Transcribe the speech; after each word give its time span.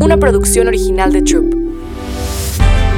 una 0.00 0.16
producción 0.16 0.68
original 0.68 1.12
de 1.12 1.22
Troop. 1.22 1.54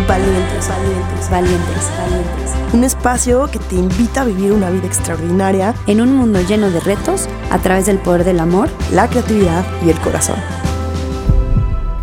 Valientes, 0.08 0.68
valientes, 0.68 1.30
valientes, 1.30 1.90
valientes. 1.98 2.54
Un 2.72 2.84
espacio 2.84 3.48
que 3.50 3.58
te 3.58 3.76
invita 3.76 4.22
a 4.22 4.24
vivir 4.24 4.52
una 4.52 4.70
vida 4.70 4.86
extraordinaria 4.86 5.74
en 5.86 6.00
un 6.00 6.16
mundo 6.16 6.40
lleno 6.40 6.70
de 6.70 6.80
retos 6.80 7.28
a 7.50 7.58
través 7.58 7.86
del 7.86 7.98
poder 7.98 8.24
del 8.24 8.40
amor, 8.40 8.68
la 8.92 9.08
creatividad 9.08 9.64
y 9.86 9.90
el 9.90 9.98
corazón. 10.00 10.36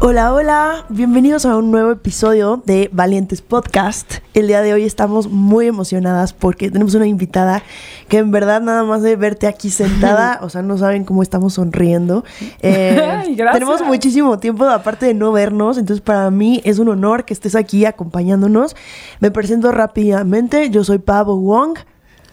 Hola, 0.07 0.35
hola, 0.35 0.85
bienvenidos 0.90 1.47
a 1.47 1.58
un 1.58 1.71
nuevo 1.71 1.90
episodio 1.90 2.62
de 2.63 2.92
Valientes 2.94 3.42
Podcast. 3.42 4.17
El 4.35 4.46
día 4.46 4.62
de 4.62 4.71
hoy 4.71 4.83
estamos 4.83 5.31
muy 5.31 5.65
emocionadas 5.65 6.31
porque 6.31 6.70
tenemos 6.70 6.94
una 6.94 7.08
invitada 7.08 7.63
que 8.07 8.20
en 8.20 8.29
verdad 8.29 8.62
nada 8.62 8.83
más 8.83 9.02
de 9.02 9.15
verte 9.15 9.47
aquí 9.47 9.71
sentada, 9.71 10.38
o 10.44 10.49
sea, 10.49 10.62
no 10.62 10.78
saben 10.78 11.06
cómo 11.06 11.24
estamos 11.24 11.56
sonriendo. 11.56 12.24
Eh, 12.62 13.35
tenemos 13.52 13.81
muchísimo 13.81 14.38
tiempo 14.38 14.65
aparte 14.65 15.07
de 15.07 15.15
no 15.15 15.31
vernos, 15.31 15.79
entonces 15.79 16.05
para 16.05 16.30
mí 16.30 16.61
es 16.66 16.77
un 16.77 16.89
honor 16.89 17.25
que 17.25 17.33
estés 17.33 17.55
aquí 17.55 17.85
acompañándonos. 17.85 18.75
Me 19.22 19.31
presento 19.31 19.72
rápidamente, 19.72 20.69
yo 20.69 20.83
soy 20.83 20.99
Pablo 20.99 21.38
Wong. 21.38 21.80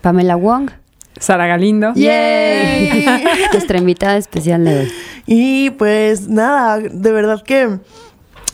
Pamela 0.03 0.37
Wong. 0.37 0.69
Sara 1.19 1.47
Galindo. 1.47 1.93
¡Yay! 1.95 3.07
Nuestra 3.53 3.79
invitada 3.79 4.17
especial 4.17 4.65
de 4.65 4.81
hoy. 4.81 4.93
Y 5.27 5.71
pues 5.71 6.29
nada, 6.29 6.79
de 6.79 7.13
verdad 7.13 7.43
que 7.43 7.79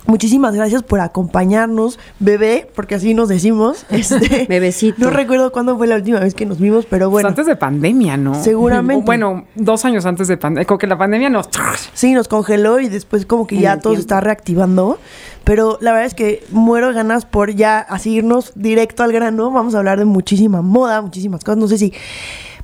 muchísimas 0.09 0.55
gracias 0.55 0.83
por 0.83 1.01
acompañarnos, 1.01 1.99
bebé, 2.19 2.69
porque 2.75 2.97
así 2.97 3.15
nos 3.15 3.29
decimos. 3.29 3.87
Este, 3.99 4.47
Bebecito. 4.49 5.05
No 5.05 5.11
recuerdo 5.11 5.53
cuándo 5.53 5.77
fue 5.77 5.87
la 5.87 5.97
última 5.97 6.21
vez 6.21 6.35
que 6.35 6.47
nos 6.47 6.59
vimos, 6.59 6.87
pero 6.87 7.11
bueno. 7.11 7.29
Pues 7.29 7.33
antes 7.33 7.47
de 7.47 7.57
pandemia, 7.57 8.17
¿no? 8.17 8.35
Seguramente. 8.35 9.05
Bueno, 9.09 9.47
dos 9.55 9.85
años 9.85 10.05
antes 10.05 10.29
de 10.29 10.37
pandemia. 10.37 10.67
Como 10.67 10.79
que 10.79 10.87
la 10.87 10.99
pandemia 10.99 11.31
nos... 11.31 11.49
Sí, 11.95 12.13
nos 12.13 12.29
congeló 12.29 12.79
y 12.81 12.89
después 12.89 13.25
como 13.27 13.47
que 13.47 13.59
ya 13.59 13.79
todo 13.79 13.95
se 13.95 14.01
está 14.01 14.21
reactivando. 14.21 14.99
Pero 15.45 15.79
la 15.81 15.93
verdad 15.93 16.07
es 16.07 16.15
que 16.15 16.45
muero 16.51 16.93
ganas 16.93 17.25
por 17.25 17.55
ya 17.55 17.79
así 17.79 18.15
irnos 18.17 18.53
directo 18.55 19.03
al 19.03 19.13
grano. 19.13 19.51
Vamos 19.51 19.75
a 19.75 19.79
hablar 19.79 19.99
de 19.99 20.05
muchísima 20.05 20.61
moda, 20.61 21.01
muchísimas 21.01 21.43
cosas. 21.43 21.59
No 21.59 21.69
sé 21.69 21.79
si 21.79 21.93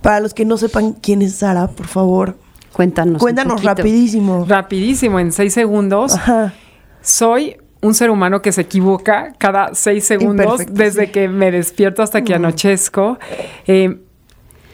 para 0.05 0.21
los 0.21 0.35
que 0.35 0.45
no 0.45 0.59
sepan 0.59 0.93
quién 0.93 1.23
es 1.23 1.37
Sara, 1.37 1.67
por 1.67 1.87
favor, 1.87 2.37
Cuéntanos. 2.75 3.23
Cuéntanos 3.23 3.63
rapidísimo. 3.63 4.45
Rapidísimo, 4.49 5.21
en 5.21 5.33
seis 5.33 5.55
segundos. 5.55 6.15
Ajá. 6.15 6.53
Soy 7.01 7.57
un 7.81 7.95
ser 7.95 8.11
humano 8.11 8.43
que 8.43 8.51
se 8.51 8.63
equivoca 8.63 9.33
cada 9.39 9.75
seis 9.75 10.05
segundos 10.05 10.45
Imperfecto, 10.45 10.75
desde 10.75 11.07
sí. 11.07 11.13
que 11.13 11.29
me 11.29 11.51
despierto 11.53 12.03
hasta 12.03 12.23
que 12.23 12.35
anochezco. 12.35 13.19
Eh, 13.67 14.01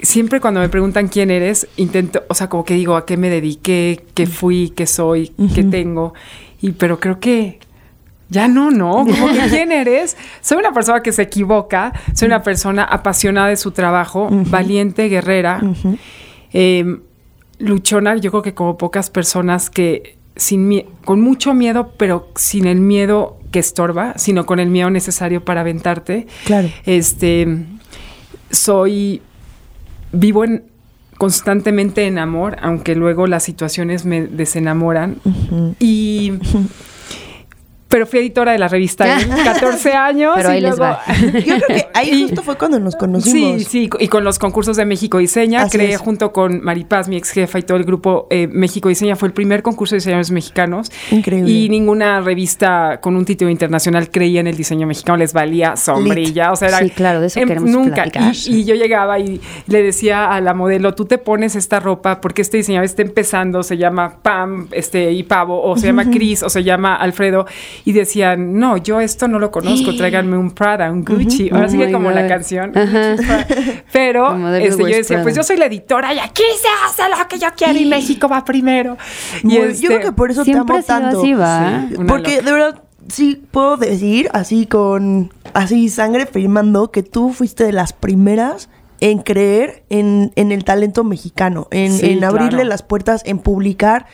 siempre 0.00 0.40
cuando 0.40 0.60
me 0.60 0.68
preguntan 0.68 1.08
quién 1.08 1.30
eres, 1.30 1.68
intento, 1.76 2.24
o 2.28 2.34
sea, 2.34 2.48
como 2.48 2.64
que 2.64 2.74
digo 2.74 2.96
a 2.96 3.04
qué 3.04 3.16
me 3.16 3.28
dediqué, 3.28 4.06
qué 4.14 4.26
fui, 4.26 4.70
qué 4.70 4.86
soy, 4.86 5.28
qué 5.54 5.62
tengo. 5.62 6.14
Y 6.62 6.72
pero 6.72 6.98
creo 6.98 7.20
que 7.20 7.60
ya 8.30 8.48
no, 8.48 8.70
no. 8.70 8.92
Como 9.04 9.28
que 9.28 9.48
quién 9.50 9.72
eres. 9.72 10.16
Soy 10.40 10.58
una 10.58 10.72
persona 10.72 11.02
que 11.02 11.12
se 11.12 11.22
equivoca. 11.22 11.92
Soy 12.14 12.26
una 12.26 12.42
persona 12.42 12.84
apasionada 12.84 13.48
de 13.48 13.56
su 13.56 13.72
trabajo, 13.72 14.28
valiente, 14.30 15.08
guerrera, 15.08 15.60
eh, 16.52 16.98
luchona. 17.58 18.16
Yo 18.16 18.30
creo 18.30 18.42
que 18.42 18.54
como 18.54 18.78
pocas 18.78 19.10
personas 19.10 19.68
que 19.68 20.16
sin 20.36 20.84
con 21.04 21.20
mucho 21.20 21.52
miedo, 21.52 21.92
pero 21.96 22.28
sin 22.36 22.66
el 22.66 22.80
miedo 22.80 23.36
que 23.50 23.58
estorba, 23.58 24.14
sino 24.16 24.46
con 24.46 24.60
el 24.60 24.70
miedo 24.70 24.90
necesario 24.90 25.44
para 25.44 25.60
aventarte. 25.60 26.26
Claro. 26.44 26.68
Este, 26.86 27.66
soy, 28.50 29.22
vivo 30.12 30.44
en, 30.44 30.64
constantemente 31.18 32.06
en 32.06 32.18
amor, 32.18 32.56
aunque 32.62 32.94
luego 32.94 33.26
las 33.26 33.42
situaciones 33.42 34.04
me 34.04 34.26
desenamoran. 34.26 35.20
Y, 35.78 36.32
pero 37.90 38.06
fui 38.06 38.20
editora 38.20 38.52
de 38.52 38.58
la 38.58 38.68
revista 38.68 39.20
en 39.20 39.28
14 39.44 39.92
años. 39.92 40.32
Pero 40.36 40.48
y 40.48 40.52
ahí 40.52 40.60
les 40.62 40.78
luego- 40.78 40.94
va. 40.94 41.02
Yo 41.22 41.56
creo 41.56 41.60
que 41.66 41.86
ahí 41.92 42.10
Y- 42.10 42.22
justo 42.22 42.42
fue 42.42 42.56
cuando 42.56 42.80
nos 42.80 42.96
conocimos. 42.96 43.62
Sí, 43.64 43.68
sí, 43.68 43.90
y 43.98 44.08
con 44.08 44.24
los 44.24 44.38
concursos 44.38 44.76
de 44.78 44.86
México 44.86 45.18
Diseña, 45.18 45.62
Así 45.62 45.76
creé 45.76 45.92
es. 45.94 45.98
junto 46.00 46.32
con 46.32 46.62
Maripaz, 46.64 47.08
mi 47.08 47.16
ex 47.16 47.30
jefa 47.30 47.58
y 47.58 47.62
todo 47.62 47.76
el 47.76 47.84
grupo 47.84 48.26
eh, 48.30 48.46
México 48.46 48.88
Diseña, 48.88 49.16
fue 49.16 49.28
el 49.28 49.34
primer 49.34 49.62
concurso 49.62 49.94
de 49.94 49.98
diseñadores 49.98 50.30
mexicanos. 50.30 50.90
Increíble. 51.10 51.50
Y 51.50 51.68
ninguna 51.68 52.20
revista 52.20 53.00
con 53.02 53.16
un 53.16 53.24
título 53.24 53.50
internacional 53.50 54.10
creía 54.10 54.40
en 54.40 54.46
el 54.46 54.56
diseño 54.56 54.86
mexicano, 54.86 55.16
les 55.18 55.32
valía 55.32 55.76
sombrilla. 55.76 56.52
O 56.52 56.56
sea, 56.56 56.68
era, 56.68 56.78
Sí, 56.78 56.90
claro, 56.90 57.20
de 57.20 57.26
eso 57.26 57.40
em, 57.40 57.48
queremos 57.48 57.70
nunca. 57.70 57.94
platicar. 58.04 58.32
Y, 58.46 58.60
y 58.60 58.64
yo 58.64 58.74
llegaba 58.76 59.18
y 59.18 59.40
le 59.66 59.82
decía 59.82 60.30
a 60.32 60.40
la 60.40 60.54
modelo, 60.54 60.94
tú 60.94 61.04
te 61.06 61.18
pones 61.18 61.56
esta 61.56 61.80
ropa 61.80 62.20
porque 62.20 62.42
este 62.42 62.56
diseñador 62.58 62.84
está 62.84 63.02
empezando, 63.02 63.62
se 63.62 63.76
llama 63.76 64.18
Pam 64.22 64.68
este, 64.72 65.10
y 65.12 65.22
Pavo, 65.24 65.62
o 65.62 65.76
se 65.76 65.86
llama 65.88 66.10
Chris, 66.10 66.42
o 66.42 66.48
se 66.48 66.62
llama 66.62 66.94
Alfredo. 66.96 67.46
Y 67.84 67.92
decían, 67.92 68.58
no, 68.58 68.76
yo 68.76 69.00
esto 69.00 69.28
no 69.28 69.38
lo 69.38 69.50
conozco, 69.50 69.94
tráiganme 69.96 70.36
un 70.36 70.50
Prada, 70.50 70.90
un 70.90 71.04
Gucci. 71.04 71.50
Ahora 71.50 71.66
Oh 71.66 71.68
sí 71.70 71.78
que 71.78 71.92
como 71.92 72.10
la 72.10 72.26
canción. 72.26 72.76
Ajá. 72.76 73.16
Pero 73.92 74.34
este, 74.56 74.82
yo 74.82 74.86
decía, 74.88 75.02
Prada. 75.08 75.22
pues 75.22 75.36
yo 75.36 75.42
soy 75.42 75.56
la 75.56 75.66
editora 75.66 76.12
y 76.14 76.18
aquí 76.18 76.42
se 76.60 76.68
hace 76.86 77.10
lo 77.10 77.28
que 77.28 77.38
yo 77.38 77.48
quiero 77.56 77.78
y 77.78 77.86
México 77.86 78.28
va 78.28 78.44
primero. 78.44 78.96
Y 79.42 79.54
yo 79.54 79.64
este, 79.64 79.86
creo 79.86 80.00
que 80.00 80.12
por 80.12 80.30
eso 80.30 80.44
Siempre 80.44 80.82
te 80.82 80.92
amo 80.92 81.02
tanto. 81.02 81.20
así, 81.20 81.32
¿va? 81.34 81.86
Sí. 81.88 81.94
Una 81.96 82.06
Porque 82.06 82.32
loca. 82.36 82.44
de 82.46 82.52
verdad 82.52 82.82
sí 83.08 83.42
puedo 83.50 83.76
decir 83.76 84.28
así 84.32 84.66
con 84.66 85.32
así 85.54 85.88
sangre 85.88 86.26
firmando 86.26 86.90
que 86.90 87.02
tú 87.02 87.32
fuiste 87.32 87.64
de 87.64 87.72
las 87.72 87.92
primeras 87.92 88.68
en 89.00 89.18
creer 89.20 89.82
en, 89.88 90.30
en 90.36 90.52
el 90.52 90.64
talento 90.64 91.02
mexicano, 91.04 91.66
en, 91.70 91.92
Sí, 91.92 92.10
en 92.10 92.22
abrirle 92.22 92.50
claro. 92.50 92.68
las 92.68 92.82
puertas, 92.82 93.22
en 93.24 93.38
publicar 93.38 94.06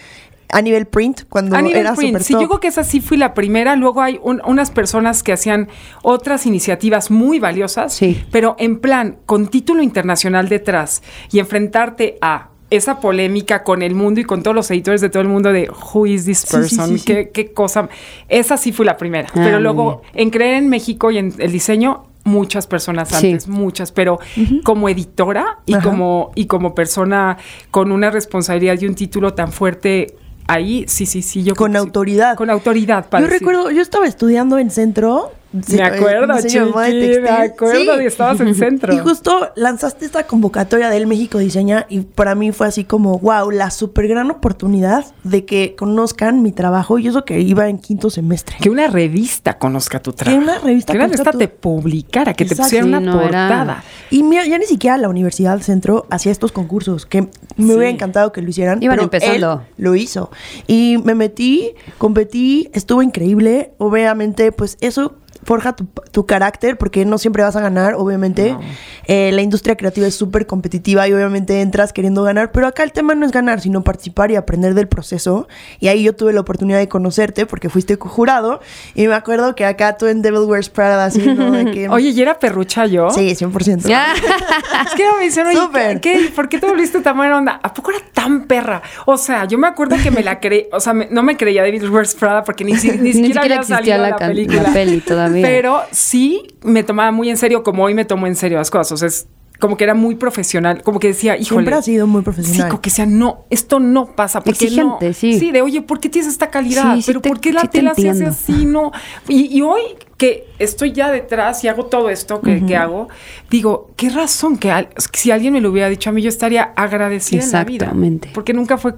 a 0.52 0.62
nivel 0.62 0.86
print 0.86 1.22
cuando 1.28 1.56
a 1.56 1.62
nivel 1.62 1.78
era 1.80 1.94
print, 1.94 2.10
super 2.12 2.22
sí, 2.22 2.32
top. 2.34 2.42
yo 2.42 2.48
creo 2.48 2.60
que 2.60 2.68
esa 2.68 2.84
sí 2.84 3.00
fui 3.00 3.16
la 3.16 3.34
primera. 3.34 3.76
Luego 3.76 4.00
hay 4.02 4.18
un- 4.22 4.40
unas 4.46 4.70
personas 4.70 5.22
que 5.22 5.32
hacían 5.32 5.68
otras 6.02 6.46
iniciativas 6.46 7.10
muy 7.10 7.38
valiosas, 7.38 7.94
Sí. 7.94 8.24
pero 8.30 8.54
en 8.58 8.78
plan, 8.78 9.16
con 9.26 9.48
título 9.48 9.82
internacional 9.82 10.48
detrás 10.48 11.02
y 11.32 11.38
enfrentarte 11.40 12.18
a 12.20 12.48
esa 12.70 12.98
polémica 12.98 13.62
con 13.62 13.80
el 13.82 13.94
mundo 13.94 14.20
y 14.20 14.24
con 14.24 14.42
todos 14.42 14.54
los 14.54 14.70
editores 14.72 15.00
de 15.00 15.08
todo 15.08 15.20
el 15.22 15.28
mundo 15.28 15.52
de 15.52 15.70
who 15.70 16.06
is 16.06 16.24
this 16.24 16.38
sí, 16.40 16.56
person, 16.56 16.88
sí, 16.88 16.98
sí. 16.98 17.04
¿Qué, 17.04 17.30
qué 17.30 17.52
cosa. 17.52 17.88
Esa 18.28 18.56
sí 18.56 18.72
fui 18.72 18.84
la 18.84 18.96
primera. 18.96 19.28
Ah, 19.30 19.34
pero 19.34 19.60
luego, 19.60 20.02
en 20.14 20.30
creer 20.30 20.54
en 20.54 20.68
México 20.68 21.10
y 21.12 21.18
en 21.18 21.32
el 21.38 21.52
diseño, 21.52 22.06
muchas 22.24 22.66
personas 22.66 23.12
antes, 23.12 23.46
muchas, 23.46 23.92
pero 23.92 24.18
como 24.64 24.88
editora 24.88 25.58
y 25.64 25.74
Ajá. 25.74 25.84
como, 25.88 26.32
y 26.34 26.46
como 26.46 26.74
persona 26.74 27.38
con 27.70 27.92
una 27.92 28.10
responsabilidad 28.10 28.76
y 28.80 28.86
un 28.88 28.96
título 28.96 29.32
tan 29.34 29.52
fuerte 29.52 30.16
ahí, 30.46 30.84
sí, 30.88 31.06
sí, 31.06 31.22
sí, 31.22 31.42
yo 31.42 31.54
Con 31.54 31.72
sí. 31.72 31.78
autoridad. 31.78 32.36
Con 32.36 32.50
autoridad, 32.50 33.08
para 33.08 33.22
Yo 33.24 33.28
decir. 33.30 33.40
recuerdo, 33.46 33.70
yo 33.70 33.82
estaba 33.82 34.06
estudiando 34.06 34.58
en 34.58 34.70
centro. 34.70 35.32
Me 35.68 35.82
acuerdo, 35.82 36.32
eh, 36.34 36.42
diseño 36.42 36.66
de 36.72 36.90
chiqui, 36.90 37.20
me 37.20 37.28
acuerdo, 37.30 38.02
y 38.02 38.06
estabas 38.06 38.40
en 38.40 38.54
centro. 38.54 38.92
Y 38.96 38.98
justo 38.98 39.50
lanzaste 39.56 40.04
esta 40.06 40.26
convocatoria 40.26 40.90
del 40.90 41.06
México 41.06 41.38
Diseña 41.38 41.86
y 41.88 42.00
para 42.00 42.34
mí 42.34 42.52
fue 42.52 42.66
así 42.66 42.84
como, 42.84 43.18
wow, 43.18 43.50
la 43.50 43.70
súper 43.70 44.08
gran 44.08 44.30
oportunidad 44.30 45.04
de 45.24 45.44
que 45.44 45.74
conozcan 45.76 46.42
mi 46.42 46.52
trabajo 46.52 46.98
y 46.98 47.08
eso 47.08 47.24
que 47.24 47.40
iba 47.40 47.68
en 47.68 47.78
quinto 47.78 48.10
semestre. 48.10 48.56
Que 48.60 48.70
una 48.70 48.86
revista 48.88 49.58
conozca 49.58 50.00
tu 50.00 50.12
trabajo. 50.12 50.42
una 50.42 50.58
revista 50.58 50.92
Que 50.92 50.98
una 50.98 51.06
conozca 51.06 51.30
revista 51.30 51.32
tu- 51.32 51.38
te 51.38 51.48
publicara, 51.48 52.34
que 52.34 52.44
te 52.44 52.56
pusiera 52.56 52.84
Sí, 52.84 52.88
una 52.88 53.00
no, 53.00 53.12
era- 53.14 53.22
portada. 53.22 53.84
Y 54.10 54.22
mira, 54.22 54.46
ya 54.46 54.58
ni 54.58 54.66
siquiera 54.66 54.96
la 54.96 55.08
Universidad 55.08 55.58
Centro 55.60 56.06
hacía 56.10 56.30
estos 56.32 56.52
concursos, 56.52 57.06
que 57.06 57.22
me 57.22 57.28
Sí. 57.56 57.64
hubiera 57.64 57.88
encantado 57.90 58.32
que 58.32 58.40
lo 58.42 58.48
hicieran. 58.50 58.82
Iban 58.82 58.96
pero 58.96 59.04
empezando. 59.04 59.62
él 59.76 59.84
lo 59.84 59.94
hizo. 59.96 60.30
Y 60.66 60.98
me 61.04 61.14
metí, 61.14 61.72
competí, 61.98 62.70
estuvo 62.72 63.02
increíble. 63.02 63.72
Obviamente, 63.78 64.52
pues 64.52 64.76
eso 64.80 65.14
forja 65.46 65.74
tu, 65.76 65.86
tu 66.10 66.26
carácter, 66.26 66.76
porque 66.76 67.04
no 67.06 67.16
siempre 67.18 67.42
vas 67.42 67.54
a 67.56 67.60
ganar, 67.60 67.94
obviamente. 67.94 68.50
No. 68.52 68.60
Eh, 69.06 69.30
la 69.32 69.42
industria 69.42 69.76
creativa 69.76 70.06
es 70.06 70.14
súper 70.16 70.46
competitiva 70.46 71.06
y 71.08 71.12
obviamente 71.12 71.60
entras 71.60 71.92
queriendo 71.92 72.22
ganar, 72.24 72.50
pero 72.52 72.66
acá 72.66 72.82
el 72.82 72.90
tema 72.92 73.14
no 73.14 73.24
es 73.24 73.30
ganar, 73.32 73.60
sino 73.60 73.84
participar 73.84 74.30
y 74.32 74.36
aprender 74.36 74.74
del 74.74 74.88
proceso. 74.88 75.46
Y 75.80 75.88
ahí 75.88 76.02
yo 76.02 76.14
tuve 76.16 76.32
la 76.32 76.40
oportunidad 76.40 76.78
de 76.78 76.88
conocerte, 76.88 77.46
porque 77.46 77.68
fuiste 77.68 77.94
jurado. 77.96 78.60
Y 78.94 79.06
me 79.06 79.14
acuerdo 79.14 79.54
que 79.54 79.64
acá 79.64 79.96
tú 79.96 80.06
en 80.06 80.20
Devil 80.20 80.40
Wears 80.40 80.68
Prada, 80.68 81.04
así, 81.06 81.20
¿no? 81.20 81.52
De 81.52 81.70
que- 81.70 81.88
Oye, 81.90 82.10
¿y 82.10 82.20
era 82.20 82.38
perrucha 82.38 82.86
yo? 82.86 83.10
Sí, 83.10 83.30
100%. 83.34 83.82
Ya. 83.86 84.06
Es 84.86 84.94
que 84.94 85.04
me 85.18 85.24
dicen, 85.24 85.46
oye, 85.46 85.56
Súper. 85.56 86.00
¿qué, 86.00 86.12
qué- 86.12 86.28
¿por 86.34 86.48
qué 86.48 86.58
te 86.58 86.66
volviste 86.66 87.00
tan 87.00 87.16
buena 87.16 87.38
onda? 87.38 87.60
¿A 87.62 87.72
poco 87.72 87.90
era 87.92 88.00
tan 88.12 88.44
perra? 88.46 88.82
O 89.06 89.16
sea, 89.16 89.44
yo 89.46 89.58
me 89.58 89.66
acuerdo 89.66 89.96
que 90.02 90.10
me 90.10 90.22
la 90.22 90.38
creí, 90.40 90.66
o 90.72 90.80
sea, 90.80 90.92
me- 90.92 91.08
no 91.10 91.22
me 91.22 91.36
creía 91.36 91.62
David 91.62 91.88
Wears 91.88 92.14
Prada 92.14 92.42
porque 92.44 92.64
ni, 92.64 92.76
si- 92.76 92.90
ni 92.90 93.12
siquiera, 93.14 93.42
había 93.42 93.56
existía 93.56 93.76
salido 93.76 93.98
la 93.98 94.10
la, 94.10 94.16
película. 94.16 94.62
la 94.62 94.72
peli 94.72 95.00
todavía. 95.00 95.35
Pero 95.42 95.80
sí 95.92 96.42
me 96.62 96.82
tomaba 96.82 97.10
muy 97.12 97.30
en 97.30 97.36
serio, 97.36 97.62
como 97.62 97.84
hoy 97.84 97.94
me 97.94 98.04
tomo 98.04 98.26
en 98.26 98.36
serio 98.36 98.58
las 98.58 98.70
cosas. 98.70 98.92
O 98.92 98.96
sea, 98.96 99.08
es 99.08 99.26
como 99.58 99.78
que 99.78 99.84
era 99.84 99.94
muy 99.94 100.16
profesional, 100.16 100.82
como 100.82 101.00
que 101.00 101.08
decía, 101.08 101.34
híjole. 101.38 101.62
Siempre 101.62 101.74
ha 101.76 101.80
sido 101.82 102.06
muy 102.06 102.20
Sí, 102.20 102.24
profesional. 102.24 102.68
como 102.68 102.82
que 102.82 102.90
decía, 102.90 103.06
no, 103.06 103.44
esto 103.48 103.80
no 103.80 104.14
pasa. 104.14 104.42
porque 104.42 104.66
Exigente, 104.66 105.08
no? 105.08 105.14
sí. 105.14 105.38
Sí, 105.38 105.50
de 105.50 105.62
oye, 105.62 105.80
¿por 105.80 105.98
qué 105.98 106.10
tienes 106.10 106.30
esta 106.30 106.50
calidad? 106.50 106.94
Sí, 106.96 107.00
sí 107.02 107.06
Pero 107.06 107.20
te- 107.22 107.28
¿por 107.30 107.40
qué 107.40 107.52
la 107.54 107.62
sí 107.62 107.68
te 107.68 107.78
tela 107.78 107.94
se 107.94 108.10
hace 108.10 108.26
así? 108.26 108.66
No. 108.66 108.92
Y, 109.28 109.46
y 109.56 109.62
hoy 109.62 109.80
que 110.18 110.44
estoy 110.58 110.92
ya 110.92 111.10
detrás 111.10 111.64
y 111.64 111.68
hago 111.68 111.86
todo 111.86 112.10
esto 112.10 112.40
que, 112.42 112.64
que 112.66 112.76
hago, 112.76 113.08
digo, 113.50 113.90
qué 113.96 114.10
razón 114.10 114.58
que 114.58 114.70
al- 114.70 114.88
si 115.14 115.30
alguien 115.30 115.54
me 115.54 115.62
lo 115.62 115.70
hubiera 115.70 115.88
dicho 115.88 116.10
a 116.10 116.12
mí, 116.12 116.20
yo 116.20 116.28
estaría 116.28 116.72
agradecida 116.76 117.42
en 117.42 117.52
la 117.52 117.64
vida. 117.64 117.84
Exactamente. 117.86 118.30
Porque 118.34 118.52
nunca 118.52 118.76
fue 118.76 118.94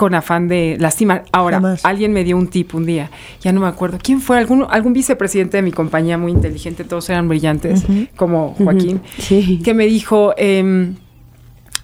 con 0.00 0.14
afán 0.14 0.48
de 0.48 0.78
lastimar. 0.80 1.24
Ahora, 1.30 1.58
Jamás. 1.58 1.84
alguien 1.84 2.14
me 2.14 2.24
dio 2.24 2.38
un 2.38 2.46
tip 2.48 2.74
un 2.74 2.86
día, 2.86 3.10
ya 3.42 3.52
no 3.52 3.60
me 3.60 3.66
acuerdo 3.66 3.98
quién 4.02 4.22
fue, 4.22 4.38
algún, 4.38 4.64
algún 4.70 4.94
vicepresidente 4.94 5.58
de 5.58 5.62
mi 5.62 5.72
compañía 5.72 6.16
muy 6.16 6.32
inteligente, 6.32 6.84
todos 6.84 7.10
eran 7.10 7.28
brillantes, 7.28 7.84
como 8.16 8.54
Joaquín, 8.54 9.02
Sí. 9.18 9.60
que 9.62 9.74
me 9.74 9.84
dijo, 9.84 10.32
em, 10.38 10.94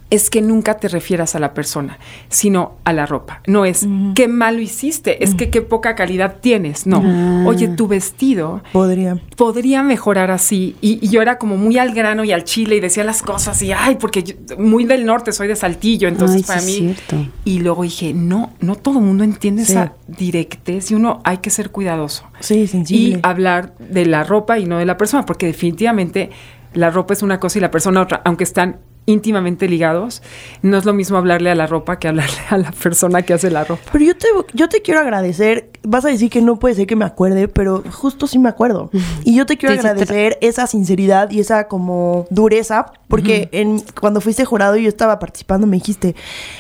es 0.09 0.31
que 0.31 0.41
nunca 0.41 0.75
te 0.79 0.87
refieras 0.89 1.35
a 1.35 1.41
la 1.41 1.53
persona, 1.53 1.99
sino 2.29 2.77
a 2.85 2.93
la 2.93 3.07
ropa. 3.07 3.41
No 3.49 3.65
es 3.65 3.87
qué 4.15 4.29
malo 4.29 4.61
hiciste, 4.61 5.25
es 5.25 5.35
que 5.35 5.51
qué 5.51 5.63
poca 5.63 5.95
calidad 5.97 6.37
tienes. 6.41 6.87
No, 6.87 7.03
Ah. 7.05 7.45
oye, 7.47 7.67
tu 7.69 7.89
vestido 7.89 8.63
Podría. 8.73 9.19
podría 9.37 9.83
mejorar 9.83 10.31
así. 10.31 10.77
Y, 10.81 10.99
y 11.05 11.09
yo 11.09 11.23
era 11.23 11.39
como 11.39 11.57
muy 11.57 11.77
al 11.79 11.93
grano 11.93 12.23
y 12.25 12.31
al 12.33 12.45
chile 12.45 12.77
y 12.77 12.81
decía 12.81 13.03
las 13.03 13.21
cosas 13.23 13.61
y, 13.63 13.73
ay, 13.73 13.97
porque 14.01 14.23
yo- 14.23 14.35
muy 14.59 14.85
del 14.85 15.05
norte, 15.07 15.33
soy 15.33 15.49
de 15.49 15.57
Saltillo, 15.57 16.07
entonces 16.07 16.37
Ay, 16.37 16.43
sí 16.43 16.47
para 16.47 16.59
es 16.61 16.67
mí... 16.67 16.73
cierto. 16.73 17.33
Y 17.45 17.59
luego 17.61 17.83
dije, 17.83 18.15
no, 18.15 18.53
no 18.61 18.77
todo 18.77 19.01
el 19.01 19.05
mundo 19.05 19.25
entiende 19.25 19.65
Sí. 19.65 19.73
esa 19.73 19.95
directez 20.07 20.91
y 20.91 20.95
uno 20.95 21.21
hay 21.25 21.39
que 21.39 21.51
ser 21.51 21.71
cuidadoso. 21.71 22.25
Sí, 22.41 22.67
sensible. 22.69 23.19
Y 23.19 23.21
hablar 23.23 23.75
de 23.79 24.07
la 24.07 24.23
ropa 24.23 24.59
y 24.59 24.67
no 24.67 24.79
de 24.79 24.85
la 24.87 24.97
persona, 24.97 25.25
porque 25.27 25.47
definitivamente 25.47 26.31
la 26.75 26.91
ropa 26.91 27.15
es 27.15 27.23
una 27.23 27.41
cosa 27.41 27.59
y 27.59 27.63
la 27.63 27.71
persona 27.71 28.03
otra, 28.03 28.23
aunque 28.25 28.45
están 28.45 28.79
íntimamente 29.07 29.69
ligados, 29.69 30.21
no 30.63 30.77
es 30.77 30.85
lo 30.85 30.93
mismo 30.93 31.17
hablarle 31.17 31.51
a 31.51 31.55
la 31.55 31.67
ropa 31.67 31.99
que 31.99 32.09
hablarle 32.09 32.37
a 32.51 32.59
la 32.59 32.73
persona 32.73 33.23
que 33.23 33.33
hace 33.35 33.51
la 33.51 33.65
ropa. 33.65 33.83
Pero 33.93 34.05
yo 34.05 34.17
te, 34.17 34.27
yo 34.53 34.69
te 34.69 34.83
quiero 34.83 35.01
agradecer. 35.01 35.71
Vas 35.85 36.05
a 36.05 36.09
decir 36.09 36.29
que 36.29 36.43
no 36.43 36.59
puede 36.59 36.75
ser 36.75 36.87
que 36.89 36.97
me 36.97 37.05
acuerde, 37.05 37.47
pero 37.47 37.83
justo 37.93 38.27
sí 38.27 38.39
me 38.41 38.49
acuerdo. 38.49 38.91
Y 39.25 39.37
yo 39.37 39.47
te 39.47 39.57
quiero 39.57 39.75
Sí, 39.75 39.79
sí 39.79 39.83
te- 39.85 39.89
agradecer 39.89 40.39
esa 40.41 40.67
sinceridad 40.67 41.31
y 41.31 41.39
esa 41.41 41.69
como 41.69 42.27
dureza, 42.31 42.93
porque 43.09 43.49
en, 43.53 43.81
cuando 44.01 44.21
fuiste 44.21 44.45
jurado 44.45 44.77
y 44.77 44.83
yo 44.83 44.89
estaba 44.89 45.19
participando, 45.21 45.67
me 45.69 45.77
dijiste, 45.77 46.17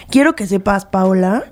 quiero 0.09 0.37
que 0.37 0.47
sepas, 0.47 0.87
Paola, 0.87 1.45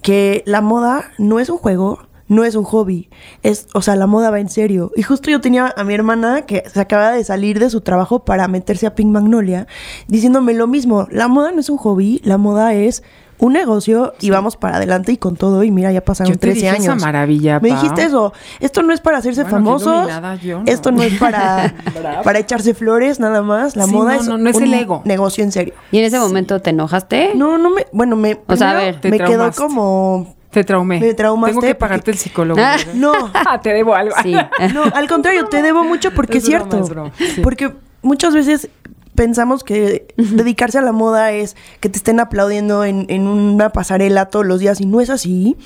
que 0.00 0.42
la 0.46 0.62
moda 0.62 1.10
no 1.18 1.38
es 1.40 1.50
un 1.50 1.58
juego. 1.58 2.07
No 2.28 2.44
es 2.44 2.54
un 2.54 2.64
hobby, 2.64 3.08
es, 3.42 3.66
o 3.74 3.80
sea, 3.82 3.96
la 3.96 4.06
moda 4.06 4.30
va 4.30 4.38
en 4.38 4.48
serio. 4.50 4.92
Y 4.96 5.02
justo 5.02 5.30
yo 5.30 5.40
tenía 5.40 5.72
a 5.76 5.82
mi 5.84 5.94
hermana 5.94 6.42
que 6.42 6.62
se 6.72 6.78
acaba 6.80 7.12
de 7.12 7.24
salir 7.24 7.58
de 7.58 7.70
su 7.70 7.80
trabajo 7.80 8.24
para 8.24 8.46
meterse 8.48 8.86
a 8.86 8.94
Pink 8.94 9.08
Magnolia, 9.10 9.66
diciéndome 10.08 10.52
lo 10.54 10.66
mismo, 10.66 11.06
la 11.10 11.26
moda 11.28 11.52
no 11.52 11.60
es 11.60 11.70
un 11.70 11.78
hobby, 11.78 12.20
la 12.24 12.36
moda 12.38 12.74
es 12.74 13.02
un 13.40 13.52
negocio 13.52 14.14
y 14.20 14.30
vamos 14.30 14.56
para 14.56 14.78
adelante 14.78 15.12
y 15.12 15.16
con 15.16 15.36
todo. 15.36 15.62
Y 15.62 15.70
mira, 15.70 15.92
ya 15.92 16.00
pasaron 16.04 16.32
Yo 16.32 16.38
te 16.40 16.48
13 16.48 16.54
dije 16.56 16.68
años. 16.70 16.84
esa 16.86 16.94
maravilla, 16.96 17.60
Me 17.60 17.68
dijiste 17.70 18.02
eso. 18.02 18.32
Esto 18.58 18.82
no 18.82 18.92
es 18.92 19.00
para 19.00 19.18
hacerse 19.18 19.42
Bueno, 19.44 19.56
famosos. 19.58 19.92
dominada 19.94 20.34
yo, 20.34 20.58
¿no? 20.58 20.64
Esto 20.66 20.90
no 20.90 21.02
es 21.04 21.14
para, 21.20 21.72
para 22.24 22.40
echarse 22.40 22.74
flores 22.74 23.20
nada 23.20 23.42
más. 23.42 23.76
La 23.76 23.84
Sí, 23.84 23.92
moda 23.92 24.14
no, 24.16 24.20
es, 24.20 24.26
no, 24.26 24.38
no 24.38 24.50
es 24.50 24.56
un 24.56 24.64
el 24.64 24.74
ego. 24.74 25.02
negocio 25.04 25.44
en 25.44 25.52
serio. 25.52 25.72
¿Y 25.92 25.98
en 25.98 26.04
ese 26.06 26.18
momento 26.18 26.60
te 26.60 26.70
enojaste? 26.70 27.30
No, 27.36 27.58
no 27.58 27.70
me. 27.70 27.86
Bueno, 27.92 28.16
me. 28.16 28.40
O 28.48 28.56
sea, 28.56 28.72
a 28.72 28.74
ver. 28.74 29.00
Te 29.00 29.08
me 29.08 29.18
quedó 29.18 29.52
como. 29.52 30.34
Te 30.50 30.64
traumé. 30.64 30.98
Me 31.00 31.14
traumaste 31.14 31.52
Tengo 31.54 31.66
que 31.66 31.74
pagarte 31.74 32.10
el 32.10 32.16
psicólogo. 32.18 32.60
Ah. 32.62 32.76
No. 32.94 33.12
te 33.62 33.72
debo 33.72 33.94
algo. 33.94 34.14
Sí. 34.22 34.34
No, 34.74 34.82
al 34.84 35.08
contrario, 35.08 35.46
te 35.46 35.62
debo 35.62 35.84
mucho 35.84 36.12
porque 36.12 36.38
es, 36.38 36.44
Es 36.44 36.50
broma, 36.50 36.64
cierto. 36.70 36.84
es 36.84 36.90
broma. 36.90 37.12
Sí. 37.16 37.40
Porque 37.42 37.72
muchas 38.02 38.34
veces 38.34 38.70
pensamos 39.18 39.64
que 39.64 40.06
dedicarse 40.16 40.78
a 40.78 40.80
la 40.80 40.92
moda 40.92 41.32
es 41.32 41.56
que 41.80 41.88
te 41.88 41.98
estén 41.98 42.20
aplaudiendo 42.20 42.84
en, 42.84 43.04
en 43.08 43.26
una 43.26 43.70
pasarela 43.70 44.26
todos 44.26 44.46
los 44.46 44.60
días 44.60 44.80
y 44.80 44.86
no 44.86 45.00
es 45.00 45.10
así. 45.10 45.56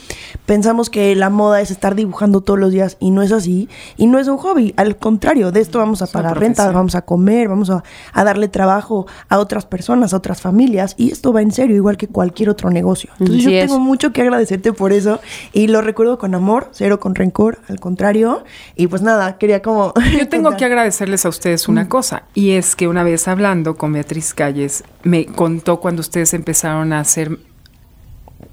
Pensamos 0.47 0.89
que 0.89 1.15
la 1.15 1.29
moda 1.29 1.61
es 1.61 1.71
estar 1.71 1.95
dibujando 1.95 2.41
todos 2.41 2.59
los 2.59 2.73
días 2.73 2.97
y 2.99 3.11
no 3.11 3.21
es 3.21 3.31
así. 3.31 3.69
Y 3.99 4.07
no 4.07 4.19
es 4.19 4.27
un 4.29 4.39
hobby. 4.39 4.73
Al 4.79 4.97
contrario, 4.97 5.53
de 5.53 5.61
esto 5.61 5.79
vamos 5.79 6.01
a 6.01 6.07
Es 6.07 6.13
pagar 6.13 6.41
renta, 6.41 6.73
vamos 6.73 6.95
a 6.95 7.03
comer, 7.03 7.51
vamos 7.51 7.69
a, 7.69 7.85
a 8.15 8.25
darle 8.25 8.49
trabajo 8.49 9.07
a 9.29 9.39
otras 9.39 9.67
personas, 9.67 10.15
a 10.15 10.17
otras 10.17 10.41
familias. 10.41 10.95
Y 10.97 11.13
esto 11.13 11.35
va 11.35 11.43
en 11.43 11.53
serio, 11.53 11.77
igual 11.77 11.99
que 11.99 12.09
cualquier 12.09 12.49
otro 12.49 12.71
negocio. 12.71 13.11
Entonces 13.19 13.37
Así 13.37 13.45
yo 13.45 13.51
es. 13.51 13.67
tengo 13.67 13.81
mucho 13.81 14.15
que 14.15 14.23
agradecerte 14.23 14.73
por 14.73 14.95
eso 14.95 15.21
y 15.53 15.67
lo 15.67 15.83
recuerdo 15.83 16.17
con 16.17 16.35
amor, 16.35 16.71
cero 16.73 16.99
con 16.99 17.15
rencor, 17.15 17.59
al 17.69 17.81
contrario. 17.81 18.45
Y 18.77 18.87
pues 18.87 19.03
nada, 19.03 19.37
quería 19.37 19.61
como... 19.61 19.93
Yo 20.19 20.27
tengo 20.31 20.57
que 20.57 20.65
agradecerles 20.65 21.27
a 21.27 21.29
ustedes 21.29 21.69
una 21.69 21.91
cosa, 21.91 22.23
y 22.33 22.53
es 22.53 22.77
que 22.77 22.89
una 22.89 23.03
vez 23.03 23.29
hablando 23.43 23.77
con 23.77 23.93
Beatriz 23.93 24.35
Calles, 24.35 24.85
me 25.03 25.27
contó 25.27 25.81
cuando 25.81 26.01
ustedes 26.01 26.33
empezaron 26.33 26.93
a 26.93 27.01
hacer 27.01 27.39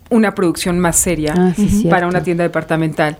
una 0.09 0.33
producción 0.33 0.79
más 0.79 0.95
seria 0.95 1.35
Ah, 1.37 1.53
sí, 1.55 1.85
para 1.89 2.07
una 2.07 2.23
tienda 2.23 2.43
departamental. 2.43 3.19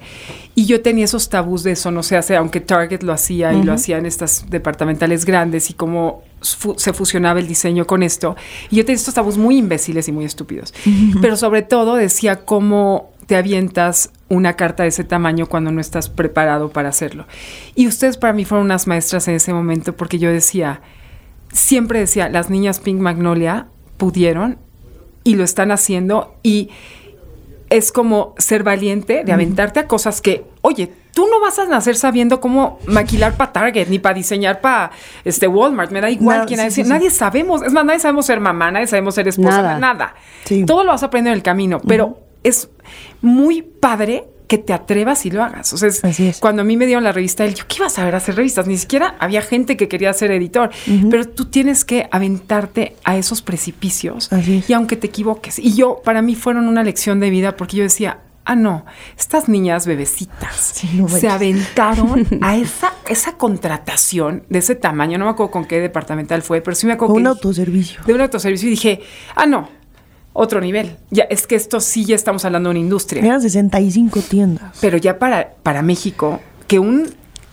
Y 0.56 0.66
yo 0.66 0.82
tenía 0.82 1.06
esos 1.06 1.30
tabús 1.30 1.62
de 1.64 1.72
eso, 1.74 1.92
no 1.92 2.02
sé, 2.02 2.18
hace, 2.18 2.36
aunque 2.36 2.60
Target 2.60 3.04
lo 3.04 3.14
hacía 3.14 3.54
y 3.54 3.62
lo 3.64 3.74
hacían 3.74 4.08
estas 4.08 4.50
departamentales 4.50 5.24
grandes 5.26 5.70
y 5.70 5.74
cómo 5.76 6.24
fu- 6.42 6.74
se 6.78 6.92
fusionaba 6.92 7.40
el 7.40 7.48
diseño 7.48 7.86
con 7.86 8.02
esto. 8.02 8.36
Y 8.72 8.78
yo 8.78 8.86
tenía 8.86 8.98
estos 8.98 9.14
tabús 9.14 9.38
muy 9.38 9.58
imbéciles 9.58 10.08
y 10.08 10.12
muy 10.12 10.26
estúpidos. 10.26 10.74
Pero 11.22 11.38
sobre 11.38 11.62
todo 11.62 11.96
decía 11.96 12.38
cómo 12.38 13.12
te 13.28 13.36
avientas 13.36 14.10
una 14.28 14.54
carta 14.56 14.82
de 14.84 14.90
ese 14.90 15.04
tamaño 15.04 15.46
cuando 15.46 15.72
no 15.72 15.80
estás 15.80 16.10
preparado 16.10 16.70
para 16.72 16.90
hacerlo. 16.90 17.28
Y 17.76 17.86
ustedes 17.88 18.18
para 18.18 18.34
mí 18.34 18.44
fueron 18.46 18.66
unas 18.66 18.88
maestras 18.88 19.28
en 19.28 19.36
ese 19.36 19.54
momento 19.54 19.96
porque 19.96 20.18
yo 20.18 20.32
decía, 20.32 20.82
siempre 21.52 22.00
decía, 22.00 22.30
las 22.30 22.50
niñas 22.50 22.80
Pink 22.80 23.00
Magnolia 23.00 23.68
pudieron 23.98 24.58
y 25.24 25.36
lo 25.36 25.44
están 25.44 25.72
haciendo 25.72 26.36
y 26.44 26.70
es 27.70 27.92
como 27.92 28.34
ser 28.38 28.64
valiente 28.64 29.24
de 29.24 29.32
aventarte 29.32 29.80
a 29.80 29.88
cosas 29.88 30.22
que, 30.22 30.46
oye, 30.62 30.92
tú 31.14 31.28
no 31.30 31.40
vas 31.40 31.60
a 31.60 31.66
nacer 31.66 31.96
sabiendo 31.96 32.40
cómo 32.40 32.80
maquilar 32.88 33.36
para 33.36 33.52
Target 33.54 33.90
ni 33.90 34.00
para 34.00 34.16
diseñar 34.16 34.62
para 34.62 34.92
este 35.24 35.48
Walmart, 35.48 35.92
me 35.92 36.02
da 36.02 36.10
igual 36.10 36.38
Nada, 36.38 36.48
quién 36.48 36.72
sí, 36.72 36.84
sí. 36.84 36.90
Nadie 36.90 37.12
sabemos, 37.12 37.62
es 37.62 37.72
más, 37.72 37.86
nadie 37.86 38.00
sabemos 38.00 38.26
ser 38.26 38.40
mamá, 38.40 38.72
nadie 38.72 38.88
sabemos 38.88 39.16
ser 39.16 39.28
esposa, 39.28 39.62
Nada. 39.62 39.80
nada. 39.80 40.16
Sí. 40.46 40.66
Todo 40.66 40.84
lo 40.84 40.92
vas 40.92 41.04
a 41.04 41.08
aprender 41.08 41.32
en 41.32 41.38
el 41.38 41.44
camino, 41.44 41.80
pero 41.86 42.20
es 42.44 42.70
muy 43.22 43.62
padre 43.62 44.26
que 44.50 44.58
te 44.58 44.74
atrevas 44.74 45.26
y 45.26 45.32
lo 45.32 45.44
hagas. 45.44 45.72
O 45.74 45.78
sea, 45.78 45.88
es- 45.88 46.04
Así 46.04 46.28
es. 46.28 46.40
cuando 46.40 46.64
a 46.64 46.66
mí 46.66 46.76
me 46.76 46.86
dieron 46.88 47.04
la 47.06 47.12
revista, 47.14 47.46
él, 47.46 47.54
yo, 47.56 47.64
¿qué 47.68 47.78
ibas 47.78 47.98
a 48.00 48.04
ver 48.04 48.16
hacer 48.16 48.36
revistas? 48.36 48.68
Ni 48.68 48.78
siquiera 48.78 49.16
había 49.20 49.42
gente 49.44 49.78
que 49.78 49.88
quería 49.88 50.12
ser 50.12 50.32
editor. 50.32 50.72
Pero 51.10 51.26
tú 51.30 51.46
tienes 51.46 51.86
que 51.86 52.10
aventarte 52.12 52.96
a 53.04 53.16
esos 53.16 53.42
precipicios. 53.44 54.34
Así 54.34 54.58
es. 54.58 54.70
Y 54.70 54.74
aunque 54.74 54.98
te 54.98 55.08
equivoques. 55.08 55.60
Y 55.60 55.76
yo, 55.76 56.02
para 56.04 56.22
mí, 56.22 56.36
fueron 56.36 56.68
una 56.68 56.84
lección 56.84 57.20
de 57.20 57.30
vida 57.30 57.56
porque 57.56 57.78
yo 57.78 57.84
decía, 57.84 58.20
ah, 58.44 58.56
no, 58.56 58.86
estas 59.16 59.48
niñas 59.48 59.86
bebecitas 59.86 60.56
Sí, 60.74 60.90
no 60.96 61.08
se 61.08 61.30
aventaron 61.30 62.26
a 62.42 62.58
esa, 62.58 62.94
esa 63.08 63.34
contratación 63.34 64.44
de 64.50 64.60
ese 64.60 64.74
tamaño. 64.76 65.18
No 65.20 65.26
me 65.26 65.32
acuerdo 65.32 65.52
con 65.52 65.66
qué 65.66 65.80
departamental 65.80 66.42
fue, 66.42 66.62
pero 66.62 66.74
sí 66.76 66.88
me 66.88 66.94
acuerdo 66.94 67.14
Un 67.14 67.22
que- 67.24 67.30
autoservicio. 67.30 68.02
de 68.06 68.14
un 68.16 68.22
autoservicio 68.22 68.68
y 68.68 68.72
dije, 68.72 69.02
ah, 69.36 69.46
no, 69.46 69.70
otro 70.34 70.62
nivel. 70.62 70.98
Ya, 71.12 71.24
es 71.24 71.48
que 71.48 71.56
esto 71.56 71.80
sí 71.80 72.06
ya 72.06 72.16
estamos 72.16 72.46
hablando 72.46 72.70
de 72.70 72.72
una 72.72 72.80
industria. 72.80 73.24
Eran 73.24 73.42
65 73.42 74.22
tiendas. 74.22 74.78
Pero 74.82 74.98
ya 74.98 75.20
para, 75.20 75.54
para 75.64 75.82
México, 75.82 76.40
que 76.68 76.80
un 76.80 77.08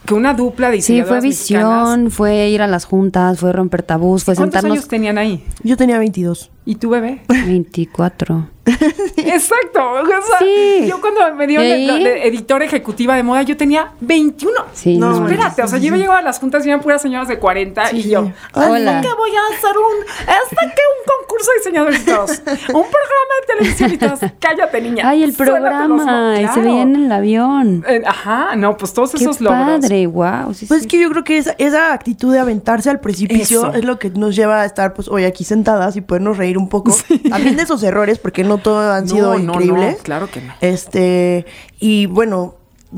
que 0.04 0.14
una 0.14 0.34
dupla 0.34 0.70
de 0.70 0.80
Sí, 0.82 1.02
fue 1.02 1.20
diseñadoras 1.20 1.24
mexicanas- 1.24 1.96
visión, 1.96 2.10
fue 2.12 2.48
ir 2.50 2.62
a 2.62 2.68
las 2.68 2.84
juntas, 2.84 3.40
fue 3.40 3.52
romper 3.52 3.82
tabús, 3.82 4.22
fue 4.22 4.36
¿Cuántos 4.36 4.54
sentarnos 4.60 4.78
años 4.78 4.88
tenían 4.88 5.18
ahí? 5.18 5.42
Yo 5.64 5.76
tenía 5.76 5.98
22. 5.98 6.52
¿Y 6.66 6.74
tu 6.74 6.90
bebé? 6.90 7.22
24. 7.28 8.48
Exacto. 9.16 9.92
o 9.92 10.04
sea, 10.06 10.38
Sí. 10.40 10.86
Yo 10.88 11.00
cuando 11.00 11.32
me 11.36 11.46
dieron 11.46 11.64
¿Y 11.64 11.68
de, 11.68 11.74
ahí? 11.92 12.04
de 12.04 12.26
editora 12.28 12.64
ejecutiva 12.64 13.14
de 13.14 13.22
moda, 13.22 13.42
yo 13.42 13.56
tenía 13.56 13.92
21. 14.00 14.52
Sí, 14.72 14.98
No, 14.98 15.10
no. 15.10 15.28
Espérate, 15.28 15.62
o 15.62 15.68
sea, 15.68 15.78
yo 15.78 15.94
llegaba 15.94 16.18
a 16.18 16.22
las 16.22 16.38
juntas 16.40 16.64
y 16.66 16.68
eran 16.68 16.80
puras 16.80 17.00
señoras 17.02 17.28
de 17.28 17.38
40 17.38 17.92
y 17.94 18.10
yo, 18.10 18.32
Hola. 18.54 19.00
¿qué 19.00 19.08
voy 19.16 19.30
a 19.30 19.56
hacer 19.56 19.76
un, 19.76 20.04
hasta 20.22 20.60
que 20.74 20.82
un 20.96 21.20
concurso 21.20 21.50
de 21.52 21.58
diseñadores 21.58 22.00
y 22.02 22.04
todos, 22.04 22.30
un 22.30 22.86
programa 22.90 23.32
de 23.40 23.54
televisión 23.56 23.92
y 23.92 23.98
todos, 23.98 24.18
cállate 24.40 24.80
niña. 24.80 25.08
Ay, 25.08 25.22
el 25.22 25.32
programa, 25.32 26.34
y 26.40 26.46
se 26.46 26.52
Claro. 26.52 26.62
veía 26.62 26.82
en 26.82 26.96
el 26.96 27.12
avión. 27.12 27.84
Eh, 27.88 28.02
Ajá, 28.04 28.56
no, 28.56 28.76
pues 28.76 28.92
todos 28.92 29.12
Qué 29.12 29.18
esos 29.18 29.40
logros. 29.40 29.80
padre, 29.80 30.06
wow. 30.08 30.52
Sí, 30.54 30.66
Pues 30.66 30.80
sí. 30.80 30.86
es 30.86 30.90
que 30.90 31.00
yo 31.00 31.08
creo 31.10 31.22
que 31.22 31.38
esa, 31.38 31.54
esa 31.58 31.92
actitud 31.92 32.32
de 32.32 32.40
aventarse 32.40 32.90
al 32.90 32.98
precipicio 32.98 33.60
Eso. 33.60 33.72
es 33.74 33.84
lo 33.84 33.98
que 34.00 34.10
nos 34.10 34.34
lleva 34.34 34.62
a 34.62 34.64
estar 34.64 34.92
pues 34.94 35.06
hoy 35.08 35.24
aquí 35.24 35.44
sentadas 35.44 35.94
y 35.96 36.00
podernos 36.00 36.36
reír 36.36 36.55
un 36.58 36.68
poco. 36.68 36.94
También 37.30 37.56
de 37.56 37.62
esos 37.62 37.82
errores, 37.82 38.18
porque 38.18 38.44
no 38.44 38.58
todos 38.58 38.84
han 38.94 39.04
No, 39.04 39.10
sido 39.10 39.38
no, 39.38 39.38
no, 39.38 39.52
increíbles. 39.54 39.98
claro 40.02 40.30
que 40.30 40.40
no. 40.40 40.52
Este, 40.60 41.46
y 41.80 42.06
bueno, 42.06 42.54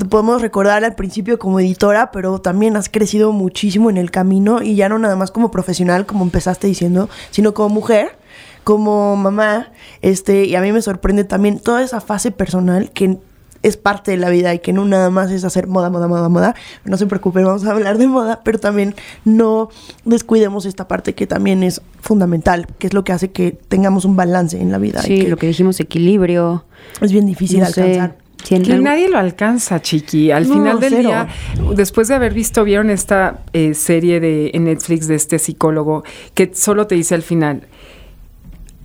podemos 0.09 0.41
recordar 0.41 0.83
al 0.85 0.95
principio 0.95 1.39
como 1.39 1.59
editora, 1.59 2.11
pero 2.11 2.39
también 2.39 2.75
has 2.77 2.89
crecido 2.89 3.31
muchísimo 3.31 3.89
en 3.89 3.97
el 3.97 4.11
camino 4.11 4.61
y 4.61 4.75
ya 4.75 4.87
no 4.89 4.99
nada 4.99 5.15
más 5.15 5.31
como 5.31 5.51
profesional, 5.51 6.05
como 6.05 6.23
empezaste 6.23 6.67
diciendo, 6.67 7.09
sino 7.31 7.53
como 7.53 7.69
mujer, 7.69 8.17
como 8.63 9.15
mamá, 9.15 9.71
este, 10.01 10.45
y 10.45 10.55
a 10.55 10.61
mí 10.61 10.71
me 10.71 10.81
sorprende 10.81 11.23
también 11.23 11.59
toda 11.59 11.81
esa 11.83 12.01
fase 12.01 12.31
personal 12.31 12.91
que 12.91 13.17
es 13.63 13.77
parte 13.77 14.11
de 14.11 14.17
la 14.17 14.29
vida 14.29 14.53
y 14.53 14.59
que 14.59 14.71
no 14.73 14.85
nada 14.85 15.09
más 15.09 15.31
es 15.31 15.43
hacer 15.43 15.67
moda, 15.67 15.89
moda, 15.89 16.07
moda, 16.07 16.29
moda. 16.29 16.55
No 16.85 16.97
se 16.97 17.05
preocupen, 17.07 17.43
vamos 17.45 17.65
a 17.65 17.71
hablar 17.71 17.97
de 17.97 18.07
moda, 18.07 18.41
pero 18.43 18.59
también 18.59 18.95
no 19.25 19.69
descuidemos 20.05 20.65
esta 20.65 20.87
parte 20.87 21.13
que 21.15 21.27
también 21.27 21.63
es 21.63 21.81
fundamental, 22.01 22.67
que 22.79 22.87
es 22.87 22.93
lo 22.93 23.03
que 23.03 23.11
hace 23.11 23.31
que 23.31 23.51
tengamos 23.51 24.05
un 24.05 24.15
balance 24.15 24.59
en 24.59 24.71
la 24.71 24.77
vida. 24.77 25.01
y 25.03 25.07
Sí, 25.07 25.21
que 25.23 25.27
lo 25.29 25.37
que 25.37 25.47
dijimos, 25.47 25.79
equilibrio. 25.79 26.63
es 27.01 27.11
bien 27.11 27.25
difícil 27.25 27.59
no 27.59 27.65
sé, 27.67 27.81
alcanzar. 27.99 28.15
en 28.49 28.63
Que 28.63 28.77
nadie 28.77 29.09
lo 29.09 29.17
alcanza, 29.17 29.81
chiqui. 29.81 30.31
Al 30.31 30.47
No, 30.47 30.53
final 30.53 30.79
del 30.79 30.93
cero. 30.93 31.09
día, 31.09 31.27
después 31.75 32.07
de 32.07 32.15
haber 32.15 32.33
visto, 32.33 32.63
vieron 32.63 32.89
esta 32.89 33.41
eh, 33.51 33.73
serie 33.73 34.21
de 34.21 34.51
en 34.53 34.63
Netflix 34.63 35.07
de 35.07 35.15
este 35.15 35.37
psicólogo 35.39 36.03
que 36.33 36.51
solo 36.53 36.87
te 36.87 36.95
dice 36.95 37.15
al 37.15 37.21
final, 37.23 37.67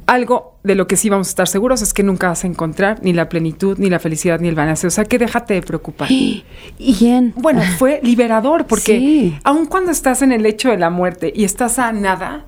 algo 0.07 0.57
de 0.63 0.75
lo 0.75 0.87
que 0.87 0.97
sí 0.97 1.09
vamos 1.09 1.29
a 1.29 1.31
estar 1.31 1.49
seguros 1.49 1.81
es 1.83 1.93
que 1.95 2.03
nunca 2.03 2.29
vas 2.29 2.45
a 2.45 2.47
encontrar 2.47 3.01
ni 3.03 3.13
la 3.13 3.29
plenitud, 3.29 3.79
ni 3.79 3.89
la 3.91 3.99
felicidad, 3.99 4.41
ni 4.41 4.49
el 4.49 4.55
balance. 4.55 4.87
O 4.87 4.91
sea, 4.91 5.05
que 5.05 5.19
déjate 5.19 5.55
de 5.55 5.63
preocupar. 5.63 6.09
¿Y 6.11 6.45
quién? 6.99 7.33
Bueno, 7.37 7.63
fue 7.79 8.01
liberador 8.03 8.67
porque 8.67 8.99
Sí. 8.99 9.39
aun 9.45 9.67
cuando 9.67 9.91
estás 9.91 10.23
en 10.23 10.33
el 10.33 10.43
lecho 10.43 10.69
de 10.71 10.79
la 10.79 10.91
muerte 10.91 11.33
y 11.35 11.45
estás 11.45 11.79
a 11.79 11.93
nada, 11.93 12.45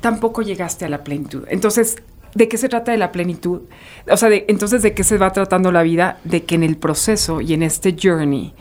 tampoco 0.00 0.42
llegaste 0.42 0.84
a 0.84 0.88
la 0.88 1.02
plenitud. 1.04 1.44
Entonces, 1.48 1.96
¿de 2.34 2.48
qué 2.48 2.56
se 2.58 2.68
trata 2.68 2.92
de 2.92 2.98
la 2.98 3.12
plenitud? 3.12 3.62
O 4.10 4.16
sea, 4.16 4.28
de- 4.28 4.44
entonces, 4.48 4.82
¿de 4.82 4.94
qué 4.94 5.04
se 5.04 5.18
va 5.18 5.32
tratando 5.32 5.72
la 5.72 5.82
vida? 5.82 6.18
De 6.24 6.44
que 6.44 6.54
en 6.54 6.62
el 6.62 6.76
proceso 6.76 7.40
y 7.40 7.54
en 7.54 7.62
este 7.62 7.96
journey 8.00 8.52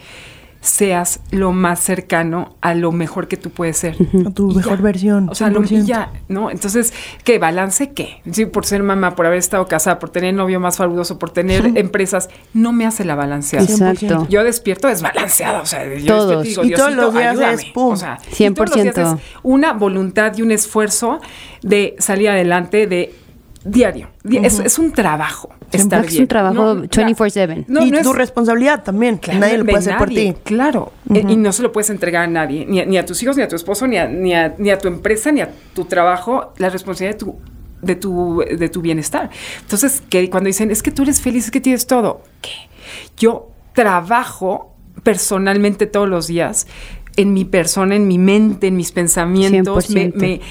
seas 0.66 1.20
lo 1.32 1.52
más 1.52 1.80
cercano 1.80 2.56
a 2.62 2.74
lo 2.74 2.92
mejor 2.92 3.28
que 3.28 3.38
tú 3.38 3.52
puedes 3.52 3.78
ser. 3.78 3.96
A 4.26 4.32
tu 4.32 4.52
Y 4.52 4.56
mejor 4.56 4.78
ya. 4.78 4.84
versión, 4.84 5.30
O 5.30 5.36
sea, 5.36 5.50
lo, 5.50 5.62
y 5.64 5.68
100%. 5.68 5.86
ya, 5.86 6.12
¿no? 6.28 6.50
Entonces, 6.50 6.92
¿qué 7.24 7.38
balance 7.40 7.92
qué? 7.94 8.22
Sí, 8.32 8.46
por 8.48 8.66
ser 8.66 8.82
mamá, 8.82 9.16
por 9.16 9.26
haber 9.28 9.38
estado 9.40 9.68
casada, 9.68 10.00
por 10.00 10.10
tener 10.10 10.34
novio 10.34 10.60
más 10.60 10.78
fabuloso, 10.78 11.20
por 11.20 11.30
tener 11.30 11.72
empresas, 11.78 12.30
no 12.54 12.74
me 12.74 12.86
hace 12.86 13.06
la 13.06 13.16
balanceada. 13.16 13.66
Exacto. 13.66 14.26
Yo 14.30 14.44
despierto 14.44 14.88
desbalanceada, 14.88 15.62
o 15.62 15.66
sea, 15.66 15.86
yo 15.96 16.06
Todos. 16.18 16.44
despierto 16.44 16.66
Y 16.66 16.72
todos 16.74 16.94
los 16.96 17.14
días 17.14 17.32
ayúdame. 17.32 17.54
es 17.54 17.66
pum. 17.66 17.94
O 17.94 17.96
sea, 17.98 18.20
y 18.38 18.50
todos 18.52 18.70
los 18.70 18.84
días 18.84 18.96
100%. 18.96 19.16
es 19.16 19.22
una 19.44 19.74
voluntad 19.74 20.36
y 20.36 20.42
un 20.42 20.52
esfuerzo 20.52 21.20
de 21.62 21.96
salir 22.00 22.30
adelante 22.30 22.88
de 22.88 23.14
diario. 23.66 24.08
Di- 24.24 24.38
es, 24.38 24.60
es 24.60 24.80
un 24.80 24.92
trabajo 24.94 25.50
estar 25.72 26.06
Es 26.06 26.12
bien. 26.12 26.22
un 26.24 26.28
trabajo 26.28 26.54
No, 26.76 26.76
24/7. 26.84 27.66
no, 27.68 27.86
y 27.86 27.92
no 27.92 28.02
tu 28.02 28.12
es- 28.12 28.16
responsabilidad 28.16 28.84
también. 28.84 29.18
Claro, 29.18 29.40
nadie 29.40 29.58
lo 29.58 29.64
de 29.66 29.72
puede 29.72 29.80
hacer 29.80 29.98
por 29.98 30.08
ti. 30.10 30.34
Claro. 30.44 30.94
Eh, 31.14 31.24
Y 31.28 31.36
no 31.36 31.52
se 31.52 31.64
lo 31.64 31.72
puedes 31.72 31.90
entregar 31.90 32.24
a 32.24 32.28
nadie, 32.28 32.66
ni 32.66 32.80
a, 32.80 32.86
ni 32.86 32.98
a 32.98 33.06
tus 33.06 33.22
hijos, 33.24 33.36
ni 33.36 33.44
a 33.44 33.48
tu 33.48 33.56
esposo, 33.56 33.88
ni 33.88 33.98
a, 33.98 34.08
ni, 34.08 34.34
a, 34.34 34.54
ni 34.58 34.70
a 34.70 34.78
tu 34.78 34.88
empresa, 34.88 35.32
ni 35.32 35.42
a 35.42 35.50
tu 35.74 35.86
trabajo, 35.86 36.54
la 36.58 36.70
responsabilidad 36.70 37.18
de 37.18 37.26
tu, 37.26 37.36
de 37.82 37.96
tu, 37.96 38.44
de 38.58 38.70
tu 38.70 38.82
bienestar. 38.82 39.30
Entonces, 39.62 40.02
que 40.10 40.30
cuando 40.30 40.48
dicen, 40.48 40.72
es 40.72 40.82
que 40.84 40.92
tú 40.92 41.02
eres 41.02 41.20
feliz, 41.22 41.46
es 41.46 41.52
que 41.52 41.60
tienes 41.62 41.88
todo, 41.88 42.22
¿qué? 42.42 42.52
Yo 43.18 43.50
trabajo 43.74 44.74
personalmente 45.04 45.86
todos 45.88 46.08
los 46.08 46.28
días 46.28 46.68
en 47.18 47.34
mi 47.34 47.46
persona, 47.46 47.96
en 47.96 48.08
mi 48.08 48.18
mente, 48.18 48.68
en 48.68 48.76
mis 48.76 48.92
pensamientos, 48.92 49.90
me, 49.90 50.12
100%. 50.12 50.16
me 50.16 50.42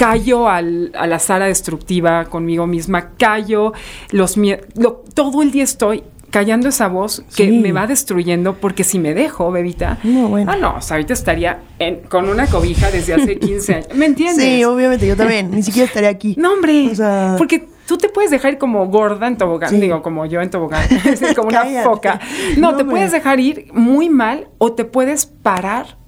callo 0.00 0.48
al- 0.48 0.92
a 0.98 1.06
la 1.06 1.18
Sara 1.18 1.44
destructiva 1.44 2.24
conmigo 2.24 2.66
misma, 2.66 3.10
callo 3.18 3.74
los 4.12 4.38
lo- 4.38 5.04
todo 5.12 5.42
el 5.42 5.50
día 5.50 5.64
estoy 5.64 6.02
callando 6.30 6.68
esa 6.70 6.88
voz 6.88 7.22
que 7.36 7.48
Sí. 7.50 7.58
me 7.58 7.72
va 7.72 7.86
destruyendo 7.86 8.54
porque 8.54 8.82
si 8.82 8.98
me 8.98 9.12
dejo, 9.12 9.50
bebita, 9.52 9.98
No, 10.02 10.28
bueno. 10.28 10.50
ah 10.50 10.56
no, 10.56 10.76
o 10.76 10.80
sea, 10.80 10.94
ahorita 10.96 11.12
estaría 11.12 11.58
en- 11.78 11.96
con 12.08 12.30
una 12.30 12.46
cobija 12.46 12.90
desde 12.90 13.12
hace 13.12 13.38
15 13.38 13.74
años, 13.74 13.88
¿me 13.94 14.06
entiendes? 14.06 14.42
Sí, 14.42 14.64
obviamente, 14.64 15.06
yo 15.06 15.16
también. 15.16 15.50
Ni 15.50 15.62
siquiera 15.62 15.86
estaría 15.86 16.08
aquí. 16.08 16.34
No, 16.38 16.54
hombre, 16.54 16.88
O 16.92 16.94
sea- 16.94 17.34
porque 17.36 17.68
tú 17.86 17.98
te 17.98 18.08
puedes 18.08 18.30
dejar 18.30 18.52
ir 18.54 18.58
como 18.58 18.86
gorda 18.86 19.26
en 19.26 19.36
tobogán, 19.36 19.68
Sí. 19.68 19.80
digo, 19.80 20.00
como 20.00 20.24
yo 20.24 20.40
en 20.40 20.48
tobogán, 20.48 20.82
como 21.36 21.48
una 21.48 21.64
foca. 21.82 22.20
No, 22.56 22.70
No, 22.70 22.76
te 22.76 22.82
hombre. 22.84 22.96
puedes 22.96 23.12
dejar 23.12 23.38
ir 23.38 23.66
muy 23.74 24.08
mal 24.08 24.48
o 24.56 24.72
te 24.72 24.86
puedes 24.86 25.26
parar 25.26 25.98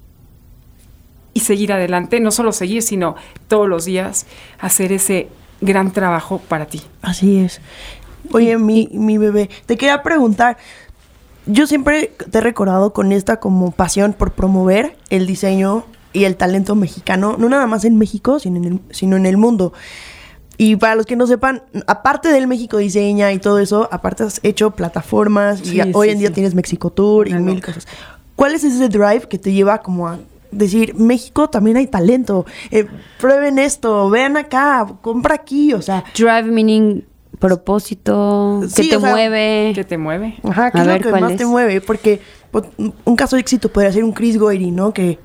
y 1.33 1.41
seguir 1.41 1.73
adelante, 1.73 2.19
no 2.19 2.31
solo 2.31 2.51
seguir, 2.51 2.81
sino 2.81 3.15
todos 3.47 3.67
los 3.67 3.85
días 3.85 4.25
hacer 4.59 4.91
ese 4.91 5.29
gran 5.61 5.91
trabajo 5.91 6.39
para 6.47 6.65
ti. 6.65 6.81
Así 7.01 7.39
es. 7.39 7.61
Oye, 8.31 8.57
mi, 8.57 8.89
mi 8.91 9.17
bebé, 9.17 9.49
te 9.65 9.77
quería 9.77 10.03
preguntar. 10.03 10.57
Yo 11.45 11.67
siempre 11.67 12.13
te 12.31 12.37
he 12.37 12.41
recordado 12.41 12.93
con 12.93 13.11
esta 13.11 13.39
como 13.39 13.71
pasión 13.71 14.13
por 14.13 14.31
promover 14.31 14.95
el 15.09 15.27
diseño 15.27 15.85
y 16.13 16.25
el 16.25 16.37
talento 16.37 16.75
mexicano, 16.75 17.35
no 17.37 17.49
nada 17.49 17.67
más 17.67 17.83
en 17.85 17.97
México, 17.97 18.39
sino 18.39 18.57
en 18.57 18.65
el, 18.65 18.79
sino 18.91 19.17
en 19.17 19.25
el 19.25 19.37
mundo. 19.37 19.73
Y 20.57 20.75
para 20.75 20.95
los 20.95 21.05
que 21.07 21.15
no 21.15 21.25
sepan, 21.25 21.63
aparte 21.87 22.29
del 22.29 22.47
México 22.47 22.77
Diseña 22.77 23.33
y 23.33 23.39
todo 23.39 23.59
eso, 23.59 23.89
aparte 23.91 24.23
has 24.23 24.39
hecho 24.43 24.71
plataformas 24.71 25.61
Sí, 25.63 25.77
y 25.77 25.91
hoy 25.93 26.09
sí, 26.09 26.13
en 26.13 26.19
día 26.19 26.31
tienes 26.31 26.53
Mexico 26.53 26.91
Tour 26.91 27.27
y 27.27 27.33
mil 27.33 27.61
cosas. 27.61 27.87
¿Cuál 28.35 28.53
es 28.53 28.63
ese 28.63 28.87
drive 28.87 29.27
que 29.27 29.39
te 29.39 29.51
lleva 29.51 29.79
como 29.79 30.07
a 30.07 30.19
decir, 30.53 30.95
México 30.95 31.49
también 31.49 31.77
hay 31.77 31.87
talento? 31.87 32.45
Eh, 32.71 32.85
prueben 33.19 33.59
esto, 33.59 34.09
vean 34.09 34.37
acá, 34.37 34.85
compra 35.01 35.35
aquí, 35.35 35.73
o 35.73 35.81
sea... 35.81 36.03
Drive 36.15 36.43
meaning 36.43 37.03
propósito, 37.39 38.61
Sí, 38.69 38.83
que 38.83 38.89
te 38.89 38.95
o 38.97 39.01
sea, 39.01 39.11
mueve. 39.11 39.71
¿Qué 39.75 39.83
te 39.83 39.97
mueve? 39.97 40.35
Ajá, 40.43 40.71
¿qué 40.71 40.77
A 40.77 40.81
es 40.81 40.87
ver, 40.87 40.97
lo 40.99 41.03
que 41.03 41.09
¿cuál 41.09 41.21
más 41.23 41.31
es? 41.31 41.37
te 41.37 41.45
mueve? 41.45 41.81
Porque 41.81 42.21
pues, 42.51 42.65
un 43.03 43.15
caso 43.15 43.35
de 43.35 43.41
éxito 43.41 43.69
podría 43.69 43.91
ser 43.91 44.03
un 44.03 44.13
Chris 44.13 44.37
Goyri, 44.37 44.71
¿no? 44.71 44.93
Que 44.93 45.19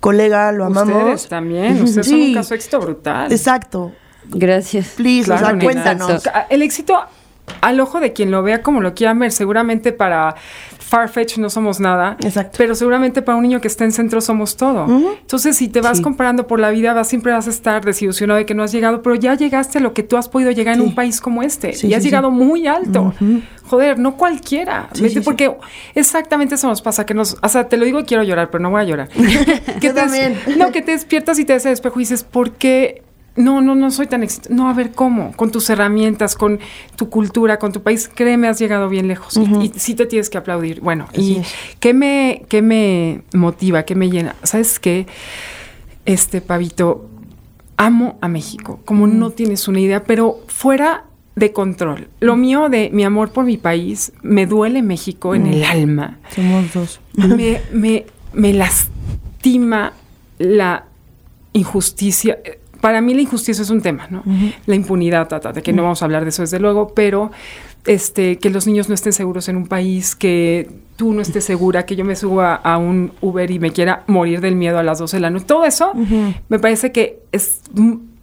colega, 0.00 0.52
lo 0.52 0.64
amamos. 0.66 0.96
Ustedes 0.96 1.28
también, 1.28 1.82
ustedes 1.82 2.06
son 2.06 2.16
Sí. 2.18 2.28
un 2.28 2.34
caso 2.34 2.50
de 2.50 2.56
éxito 2.56 2.80
brutal. 2.80 3.32
Exacto. 3.32 3.92
Gracias. 4.26 4.88
Please, 4.96 5.32
o 5.32 5.38
sea, 5.38 5.48
nena. 5.52 5.64
cuéntanos. 5.64 6.10
Exacto. 6.10 6.40
El 6.54 6.62
éxito 6.62 6.94
al 7.60 7.80
ojo 7.80 8.00
de 8.00 8.12
quien 8.12 8.30
lo 8.30 8.42
vea 8.42 8.62
como 8.62 8.80
lo 8.80 8.94
quieran 8.94 9.18
ver, 9.18 9.32
seguramente 9.32 9.92
para 9.92 10.34
Farfetch 10.78 11.38
no 11.38 11.48
somos 11.50 11.80
nada, 11.80 12.16
Exacto. 12.22 12.56
pero 12.58 12.74
seguramente 12.74 13.22
para 13.22 13.36
un 13.36 13.42
niño 13.42 13.60
que 13.60 13.68
está 13.68 13.84
en 13.84 13.92
centro 13.92 14.20
somos 14.20 14.56
todo. 14.56 14.86
Entonces, 15.20 15.56
si 15.56 15.68
te 15.68 15.80
vas 15.80 15.96
Sí. 15.98 16.02
comparando 16.02 16.46
por 16.46 16.60
la 16.60 16.70
vida, 16.70 16.92
vas, 16.92 17.08
siempre 17.08 17.32
vas 17.32 17.46
a 17.46 17.50
estar 17.50 17.84
desilusionado 17.84 18.36
de 18.38 18.46
que 18.46 18.54
no 18.54 18.62
has 18.62 18.70
llegado, 18.72 19.02
pero 19.02 19.14
ya 19.14 19.34
llegaste 19.34 19.78
a 19.78 19.80
lo 19.80 19.92
que 19.94 20.02
tú 20.02 20.16
has 20.16 20.28
podido 20.28 20.50
llegar 20.50 20.74
Sí. 20.76 20.82
en 20.82 20.88
un 20.88 20.94
país 20.94 21.20
como 21.20 21.42
este. 21.42 21.72
Sí, 21.72 21.88
y 21.88 21.94
has 21.94 22.02
llegado 22.04 22.30
muy 22.30 22.66
alto. 22.66 23.14
Joder, 23.66 23.98
no 23.98 24.16
cualquiera. 24.16 24.88
Porque 25.24 25.50
exactamente 25.94 26.54
eso 26.56 26.68
nos 26.68 26.82
pasa, 26.82 27.06
que 27.06 27.14
nos, 27.14 27.36
o 27.42 27.48
sea, 27.48 27.68
te 27.68 27.76
lo 27.78 27.84
digo 27.86 28.00
y 28.00 28.04
quiero 28.04 28.22
llorar, 28.22 28.50
pero 28.50 28.62
no 28.62 28.70
voy 28.70 28.82
a 28.82 28.84
llorar. 28.84 29.08
Yo 29.80 29.92
te, 29.92 29.92
también. 29.94 30.38
No, 30.58 30.70
que 30.70 30.82
te 30.82 30.92
despiertas 30.92 31.38
y 31.38 31.44
te 31.44 31.54
ves 31.54 31.64
al 31.66 31.72
espejo 31.72 31.98
y 31.98 32.02
dices, 32.02 32.24
¿por 32.24 32.52
qué? 32.52 33.02
No, 33.36 33.60
no, 33.60 33.74
no 33.74 33.90
soy 33.90 34.06
tan 34.06 34.22
exitoso. 34.22 34.54
No, 34.54 34.68
a 34.68 34.74
ver, 34.74 34.92
¿cómo? 34.92 35.32
Con 35.32 35.50
tus 35.50 35.68
herramientas, 35.68 36.36
con 36.36 36.60
tu 36.96 37.10
cultura, 37.10 37.58
con 37.58 37.72
tu 37.72 37.82
país, 37.82 38.08
créeme, 38.14 38.46
has 38.46 38.58
llegado 38.60 38.88
bien 38.88 39.08
lejos. 39.08 39.36
Y- 39.36 39.64
y, 39.66 39.72
sí 39.76 39.94
te 39.94 40.06
tienes 40.06 40.30
que 40.30 40.38
aplaudir. 40.38 40.80
Bueno, 40.80 41.06
Así 41.10 41.20
¿y 41.32 41.36
es. 41.38 41.52
qué 41.80 41.94
me, 41.94 42.44
qué 42.48 42.62
me 42.62 43.22
motiva, 43.34 43.82
qué 43.82 43.94
me 43.96 44.08
llena? 44.08 44.36
¿Sabes 44.44 44.78
qué? 44.78 45.06
Este, 46.06 46.40
Pavito, 46.42 47.08
amo 47.76 48.18
a 48.20 48.28
México, 48.28 48.78
como 48.84 49.06
no 49.08 49.30
tienes 49.30 49.66
una 49.66 49.80
idea, 49.80 50.04
pero 50.04 50.40
fuera 50.46 51.04
de 51.34 51.52
control. 51.52 52.06
Lo 52.20 52.36
mío 52.36 52.68
de 52.68 52.90
mi 52.92 53.02
amor 53.02 53.30
por 53.32 53.44
mi 53.44 53.56
país, 53.56 54.12
me 54.22 54.46
duele 54.46 54.82
México 54.82 55.34
en 55.34 55.46
el 55.48 55.64
alma 55.64 56.18
Somos 56.32 56.72
dos. 56.72 57.00
me, 57.14 57.60
me, 57.72 58.06
me 58.32 58.52
lastima 58.52 59.92
la 60.38 60.84
injusticia. 61.52 62.38
Para 62.84 63.00
mí 63.00 63.14
la 63.14 63.22
injusticia 63.22 63.62
es 63.62 63.70
un 63.70 63.80
tema, 63.80 64.06
¿no? 64.10 64.22
La 64.66 64.74
impunidad, 64.74 65.26
ta, 65.26 65.40
ta, 65.40 65.54
de 65.54 65.62
que 65.62 65.72
no 65.72 65.82
vamos 65.82 66.02
a 66.02 66.04
hablar 66.04 66.24
de 66.24 66.28
eso 66.28 66.42
desde 66.42 66.60
luego, 66.60 66.88
pero 66.94 67.30
este, 67.86 68.36
que 68.36 68.50
los 68.50 68.66
niños 68.66 68.90
no 68.90 68.94
estén 68.94 69.14
seguros 69.14 69.48
en 69.48 69.56
un 69.56 69.66
país, 69.68 70.14
que 70.14 70.68
tú 70.96 71.14
no 71.14 71.22
estés 71.22 71.44
segura, 71.46 71.86
que 71.86 71.96
yo 71.96 72.04
me 72.04 72.14
suba 72.14 72.54
a 72.56 72.76
un 72.76 73.12
Uber 73.22 73.50
y 73.50 73.58
me 73.58 73.70
quiera 73.72 74.04
morir 74.06 74.42
del 74.42 74.54
miedo 74.54 74.78
a 74.78 74.82
las 74.82 74.98
12 74.98 75.16
de 75.16 75.20
la 75.22 75.30
noche. 75.30 75.46
Todo 75.46 75.64
eso 75.64 75.92
me 76.50 76.58
parece 76.58 76.92
que 76.92 77.20
es 77.32 77.62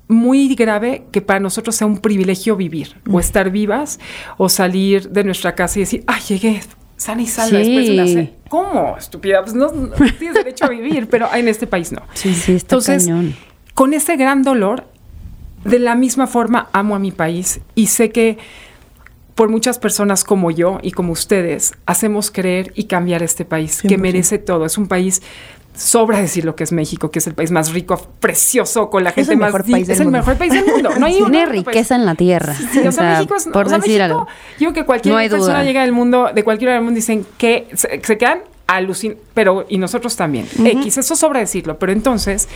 muy 0.08 0.53
grave 0.53 1.06
que 1.12 1.22
para 1.22 1.39
nosotros 1.39 1.75
sea 1.75 1.88
un 1.88 1.98
privilegio 1.98 2.56
vivir 2.56 2.98
o 3.12 3.20
estar 3.20 3.50
vivas 3.50 4.00
o 4.38 4.48
salir 4.48 5.10
de 5.10 5.24
nuestra 5.24 5.56
casa 5.56 5.80
y 5.80 5.82
decir, 5.82 6.03
ay, 6.06 6.22
llegué 6.30 6.62
sana 6.98 7.24
y 7.24 7.25
salva 7.25 7.58
después 7.58 7.88
de 7.88 7.94
una 7.94 8.06
Sí. 8.06 8.13
cena". 8.13 8.30
¿Cómo? 8.48 8.96
Estúpida, 8.96 9.41
pues 9.41 9.56
no, 9.56 9.72
no 9.72 9.89
tienes 10.20 10.36
derecho 10.36 10.65
a 10.65 10.70
vivir, 10.70 11.08
pero 11.10 11.27
en 11.34 11.48
este 11.48 11.65
país 11.65 11.91
no. 11.91 12.03
Sí, 12.13 12.32
sí, 12.36 12.51
está 12.53 12.75
Entonces, 12.75 13.06
cañón. 13.08 13.34
Con 13.74 13.94
ese 13.94 14.16
gran 14.18 14.44
dolor, 14.44 14.86
de 15.63 15.80
la 15.80 15.96
misma 15.96 16.28
forma 16.28 16.70
amo 16.74 16.96
a 16.96 17.00
mi 17.00 17.12
país 17.12 17.60
y 17.75 17.88
sé 17.88 18.10
que 18.12 18.38
por 19.36 19.50
muchas 19.50 19.80
personas 19.80 20.24
como 20.24 20.51
yo 20.51 20.80
y 20.82 20.92
como 20.92 21.13
ustedes 21.13 21.74
hacemos 21.86 22.32
creer 22.32 22.74
y 22.75 22.86
cambiar 22.86 23.24
este 23.24 23.46
país, 23.46 23.82
que 23.82 23.98
100%. 23.98 23.98
merece 23.98 24.38
todo. 24.38 24.66
Es 24.66 24.78
un 24.78 24.88
país, 24.88 25.22
sobra 25.74 26.20
decir 26.20 26.46
lo 26.46 26.56
que 26.56 26.63
es 26.63 26.72
México, 26.72 27.12
que 27.12 27.20
es 27.20 27.28
el 27.28 27.34
país 27.34 27.50
más 27.50 27.72
rico, 27.72 28.08
precioso, 28.20 28.90
con 28.90 29.04
la 29.04 29.12
Es 29.12 29.16
gente 29.16 29.34
el 29.34 29.40
más... 29.40 29.51
país 29.54 29.88
del 29.88 29.92
es 29.96 30.00
el 30.00 30.06
mundo. 30.08 30.18
mejor 30.20 30.36
país 30.38 30.54
del 30.54 30.66
mundo. 30.66 30.90
No 31.00 31.06
hay 31.06 31.13
Tiene 31.18 31.46
riqueza 31.46 31.96
en 31.96 32.06
la 32.06 32.16
tierra. 32.16 32.54
Sí, 32.56 32.80
o 32.86 32.92
sea, 32.92 33.13
México 33.13 33.36
es, 33.36 33.48
por 33.48 33.68
o 33.68 33.70
sea, 33.70 33.78
decir 33.78 34.00
México, 34.00 34.20
algo. 34.20 34.28
Yo 34.60 34.72
creo 34.72 34.74
que 34.74 34.86
cualquier 34.86 35.13
No 35.13 35.20
hay 35.20 35.30
persona 35.30 35.54
duda. 35.60 35.63
llega 35.63 35.82
del 35.82 35.92
mundo, 35.94 36.30
de 36.34 36.44
cualquier 36.44 36.68
lugar 36.70 36.80
del 36.80 36.86
mundo, 36.86 36.96
dicen 36.98 37.25
que 37.38 37.68
se, 37.74 38.01
se 38.04 38.18
quedan 38.18 38.40
alucinados, 38.68 39.22
pero 39.34 39.66
y 39.70 39.78
nosotros 39.78 40.16
también. 40.16 40.48
X, 40.63 40.98
eso 40.98 41.16
sobra 41.16 41.40
decirlo, 41.40 41.80
pero 41.80 41.92
entonces, 41.92 42.48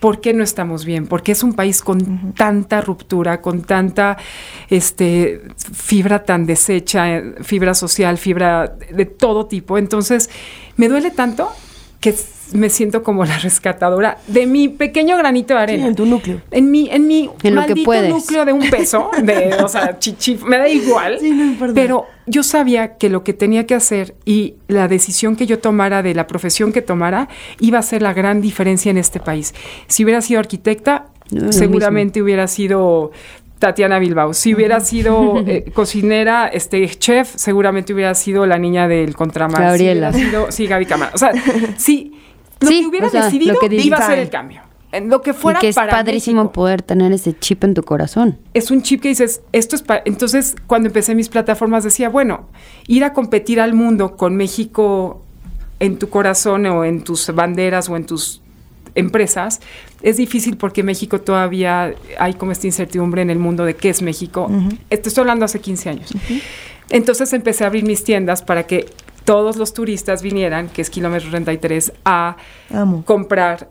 ¿por 0.00 0.20
qué 0.20 0.32
no 0.32 0.42
estamos 0.42 0.84
bien? 0.84 1.06
Porque 1.06 1.32
es 1.32 1.42
un 1.42 1.52
país 1.52 1.82
con 1.82 2.32
tanta 2.32 2.80
ruptura, 2.80 3.40
con 3.40 3.62
tanta 3.62 4.16
este, 4.68 5.42
fibra 5.56 6.24
tan 6.24 6.46
deshecha, 6.46 7.22
fibra 7.42 7.74
social, 7.74 8.18
fibra 8.18 8.76
de 8.90 9.04
todo 9.04 9.46
tipo. 9.46 9.78
Entonces, 9.78 10.30
me 10.76 10.88
duele 10.88 11.10
tanto 11.10 11.52
que 12.00 12.14
me 12.52 12.68
siento 12.68 13.02
como 13.04 13.24
la 13.24 13.38
rescatadora 13.38 14.18
de 14.26 14.44
mi 14.46 14.68
pequeño 14.68 15.16
granito 15.16 15.54
de 15.54 15.60
Sí, 15.60 15.62
arena. 15.62 15.86
en 15.86 15.94
tu 15.94 16.04
núcleo. 16.06 16.40
En 16.50 16.70
mi, 16.70 16.88
en 16.90 17.06
mi 17.06 17.30
En 17.42 17.54
lo 17.54 17.60
que 17.62 17.68
maldito 17.68 17.84
puedes. 17.84 18.10
núcleo 18.10 18.44
de 18.44 18.52
un 18.52 18.68
peso, 18.70 19.10
de, 19.22 19.54
o 19.62 19.68
sea, 19.68 19.98
chichi, 19.98 20.36
me 20.46 20.58
da 20.58 20.68
igual. 20.68 21.18
Sí, 21.20 21.30
no. 21.30 21.72
Pero 21.74 22.06
yo 22.26 22.42
sabía 22.42 22.96
que 22.96 23.08
lo 23.08 23.22
que 23.22 23.34
tenía 23.34 23.66
que 23.66 23.74
hacer 23.76 24.14
y 24.24 24.54
la 24.66 24.88
decisión 24.88 25.36
que 25.36 25.46
yo 25.46 25.60
tomara 25.60 26.02
de 26.02 26.14
la 26.14 26.26
profesión 26.26 26.72
que 26.72 26.82
tomara 26.82 27.28
iba 27.60 27.78
a 27.78 27.82
ser 27.82 28.02
la 28.02 28.12
gran 28.14 28.40
diferencia 28.40 28.90
en 28.90 28.98
este 28.98 29.20
país. 29.20 29.54
Si 29.86 30.02
hubiera 30.04 30.20
sido 30.20 30.40
arquitecta, 30.40 31.06
No, 31.30 31.52
seguramente 31.52 32.20
hubiera 32.20 32.48
sido 32.48 33.12
Tatiana 33.60 34.00
Bilbao. 34.00 34.34
Si 34.34 34.54
hubiera 34.54 34.80
sido 34.80 35.38
eh, 35.46 35.70
cocinera, 35.74 36.48
este 36.48 36.88
chef, 36.88 37.30
seguramente 37.36 37.92
hubiera 37.94 38.14
sido 38.14 38.46
la 38.46 38.58
niña 38.58 38.88
del 38.88 39.14
contramar. 39.14 39.62
Gabriela. 39.62 40.12
Si 40.12 40.24
sido, 40.24 40.50
sí, 40.50 40.66
Gaby 40.66 40.86
Cámara. 40.86 41.12
O 41.14 41.18
sea, 41.18 41.30
sí, 41.76 42.14
lo 42.58 42.68
Sí, 42.68 42.80
que 42.80 42.86
hubiera 42.88 43.06
o 43.06 43.10
sea, 43.10 43.26
decidido 43.26 43.54
lo 43.54 43.60
que 43.68 43.76
iba 43.76 43.98
a 43.98 44.06
ser 44.06 44.18
el 44.18 44.30
cambio. 44.30 44.62
En 44.92 45.08
lo 45.08 45.22
que 45.22 45.34
fuera 45.34 45.60
y 45.60 45.60
que 45.60 45.68
es 45.68 45.76
para 45.76 45.92
padrísimo 45.92 46.42
México. 46.42 46.52
poder 46.52 46.82
tener 46.82 47.12
ese 47.12 47.38
chip 47.38 47.62
en 47.62 47.74
tu 47.74 47.82
corazón. 47.84 48.38
Es 48.54 48.72
un 48.72 48.82
chip 48.82 49.02
que 49.02 49.08
dices, 49.08 49.40
esto 49.52 49.76
es 49.76 49.82
para... 49.82 50.02
Entonces, 50.04 50.56
cuando 50.66 50.88
empecé 50.88 51.14
mis 51.14 51.28
plataformas, 51.28 51.84
decía, 51.84 52.08
bueno, 52.08 52.48
ir 52.88 53.04
a 53.04 53.12
competir 53.12 53.60
al 53.60 53.74
mundo 53.74 54.16
con 54.16 54.34
México 54.34 55.22
en 55.78 55.98
tu 55.98 56.08
corazón 56.08 56.66
o 56.66 56.84
en 56.84 57.04
tus 57.04 57.32
banderas 57.32 57.88
o 57.88 57.96
en 57.96 58.04
tus 58.04 58.42
empresas, 58.94 59.60
es 60.02 60.16
difícil 60.16 60.56
porque 60.56 60.82
México 60.82 61.20
todavía 61.20 61.94
hay 62.18 62.34
como 62.34 62.52
esta 62.52 62.66
incertidumbre 62.66 63.22
en 63.22 63.30
el 63.30 63.38
mundo 63.38 63.64
de 63.64 63.74
qué 63.74 63.90
es 63.90 64.02
México. 64.02 64.50
Esto 64.90 65.08
estoy 65.08 65.22
hablando 65.22 65.44
hace 65.44 65.60
15 65.60 65.88
años. 65.88 66.12
Entonces 66.90 67.32
empecé 67.32 67.64
a 67.64 67.68
abrir 67.68 67.84
mis 67.84 68.04
tiendas 68.04 68.42
para 68.42 68.64
que 68.64 68.86
todos 69.24 69.56
los 69.56 69.74
turistas 69.74 70.22
vinieran, 70.22 70.68
que 70.68 70.82
es 70.82 70.90
kilómetro 70.90 71.30
33, 71.30 71.92
a 72.04 72.36
Amo. 72.74 73.04
comprar 73.04 73.68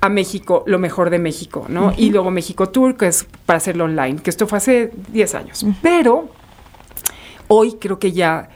a 0.00 0.08
México 0.08 0.64
lo 0.66 0.78
mejor 0.78 1.10
de 1.10 1.18
México, 1.18 1.66
¿no? 1.68 1.92
Y 1.96 2.10
luego 2.10 2.30
México 2.30 2.68
Tour, 2.68 2.96
que 2.96 3.06
es 3.06 3.26
para 3.46 3.56
hacerlo 3.58 3.84
online, 3.84 4.20
que 4.20 4.30
esto 4.30 4.46
fue 4.46 4.58
hace 4.58 4.92
10 5.12 5.34
años. 5.34 5.66
Pero 5.80 6.28
hoy 7.48 7.74
creo 7.80 7.98
que 7.98 8.12
ya 8.12 8.48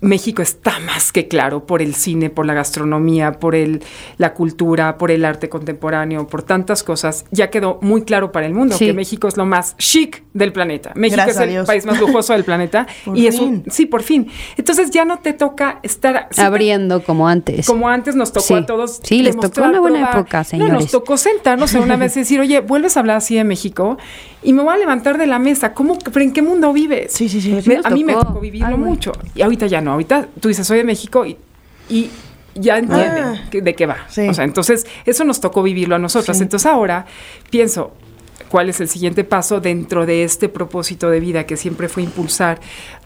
México 0.00 0.42
está 0.42 0.78
más 0.80 1.10
que 1.12 1.26
claro 1.28 1.66
por 1.66 1.82
el 1.82 1.94
cine, 1.94 2.30
por 2.30 2.46
la 2.46 2.54
gastronomía, 2.54 3.32
por 3.32 3.54
el, 3.54 3.82
la 4.16 4.32
cultura, 4.34 4.96
por 4.96 5.10
el 5.10 5.24
arte 5.24 5.48
contemporáneo, 5.48 6.26
por 6.28 6.42
tantas 6.42 6.82
cosas. 6.84 7.24
Ya 7.30 7.50
quedó 7.50 7.78
muy 7.82 8.02
claro 8.02 8.30
para 8.30 8.46
el 8.46 8.54
mundo 8.54 8.76
Sí. 8.76 8.86
que 8.86 8.92
México 8.92 9.26
es 9.28 9.36
lo 9.36 9.44
más 9.46 9.76
chic 9.76 10.22
del 10.34 10.52
planeta. 10.52 10.92
México 10.94 11.16
Gracias 11.16 11.36
es 11.36 11.42
el 11.42 11.48
Dios. 11.50 11.66
país 11.66 11.84
más 11.86 11.98
lujoso 12.00 12.32
del 12.32 12.44
planeta. 12.44 12.86
Y 13.14 13.26
es 13.26 13.40
un, 13.40 13.62
fin. 13.62 13.72
sí, 13.72 13.86
por 13.86 14.02
fin. 14.02 14.28
Entonces 14.56 14.90
ya 14.90 15.04
no 15.04 15.18
te 15.18 15.32
toca 15.32 15.80
estar 15.82 16.28
Abriendo 16.36 17.02
como 17.02 17.26
antes. 17.26 17.66
como 17.66 17.88
antes 17.88 18.14
nos 18.14 18.32
tocó 18.32 18.46
Sí. 18.46 18.54
a 18.54 18.66
todos. 18.66 19.00
Sí, 19.02 19.22
les 19.22 19.36
tocó 19.36 19.62
una 19.62 19.80
buena 19.80 20.10
época, 20.12 20.38
No, 20.38 20.44
señores. 20.44 20.72
nos 20.74 20.90
tocó 20.90 21.16
sentarnos 21.16 21.74
en 21.74 21.82
una 21.82 21.96
y 21.96 21.98
decir, 22.08 22.38
oye, 22.40 22.60
vuelves 22.60 22.96
a 22.96 23.00
hablar 23.00 23.16
así 23.16 23.34
de 23.34 23.42
México 23.44 23.98
y 24.42 24.52
me 24.52 24.62
voy 24.62 24.74
a 24.74 24.76
levantar 24.76 25.18
de 25.18 25.26
la 25.26 25.38
mesa. 25.40 25.74
¿Cómo, 25.74 25.98
pero 25.98 26.20
en 26.20 26.32
qué 26.32 26.42
mundo 26.42 26.72
vives? 26.72 27.12
Sí, 27.12 27.28
sí, 27.28 27.40
sí. 27.40 27.58
Me- 27.66 27.80
a 27.82 27.90
mí 27.90 28.04
me 28.04 28.12
tocó. 28.14 28.38
vivirlo 28.40 28.68
Ay, 28.68 28.76
mucho. 28.76 29.12
Y 29.34 29.42
ahorita 29.42 29.66
ya 29.66 29.80
no. 29.80 29.87
Ahorita 29.92 30.28
tú 30.40 30.48
dices, 30.48 30.66
soy 30.66 30.78
de 30.78 30.84
México 30.84 31.24
y, 31.26 31.36
y 31.88 32.10
ya 32.54 32.78
entienden 32.78 33.24
Ah. 33.24 33.48
que- 33.50 33.62
de 33.62 33.74
qué 33.74 33.86
va. 33.86 33.98
Sí. 34.08 34.28
O 34.28 34.34
sea, 34.34 34.44
entonces 34.44 34.86
eso 35.06 35.24
nos 35.24 35.40
tocó 35.40 35.62
vivirlo 35.62 35.94
a 35.96 35.98
nosotras. 35.98 36.36
Sí. 36.38 36.42
Entonces 36.42 36.66
ahora 36.66 37.06
pienso, 37.50 37.92
cuál 38.48 38.68
es 38.70 38.80
el 38.80 38.88
siguiente 38.88 39.24
paso 39.24 39.60
dentro 39.60 40.06
de 40.06 40.24
este 40.24 40.48
propósito 40.48 41.10
de 41.10 41.20
vida 41.20 41.44
que 41.44 41.56
siempre 41.56 41.88
fue 41.88 42.02
impulsar 42.02 42.60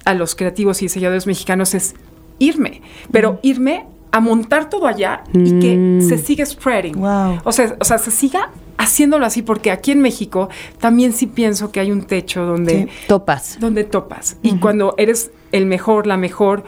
a 0.05 0.15
los 0.15 0.35
creativos 0.35 0.81
y 0.83 0.85
diseñadores 0.87 1.27
mexicanos 1.27 1.75
es 1.75 1.95
irme, 2.39 2.83
pero 3.11 3.41
irme 3.43 3.87
a 4.13 4.21
montar 4.21 4.69
todo 4.71 4.87
allá 4.87 5.25
y 5.33 5.59
que 5.59 5.77
Mm. 5.77 6.09
se 6.09 6.19
siga 6.19 6.45
spreading. 6.47 6.97
Wow. 6.97 7.41
O 7.45 7.51
sea, 7.53 7.77
o 7.81 7.85
sea, 7.85 7.99
se 7.99 8.11
siga 8.11 8.51
haciéndolo 8.79 9.25
así 9.27 9.43
porque 9.43 9.71
aquí 9.71 9.91
en 9.93 10.01
México 10.01 10.49
también 10.79 11.13
sí 11.13 11.27
pienso 11.27 11.73
que 11.73 11.81
hay 11.81 11.91
un 11.91 12.03
techo 12.05 12.45
donde 12.45 12.83
Sí. 12.85 12.89
Topas. 13.09 13.59
donde 13.59 13.85
topas. 13.85 14.37
Y 14.43 14.57
cuando 14.59 14.95
eres 14.99 15.31
el 15.53 15.67
mejor, 15.67 16.07
la 16.07 16.17
mejor, 16.17 16.65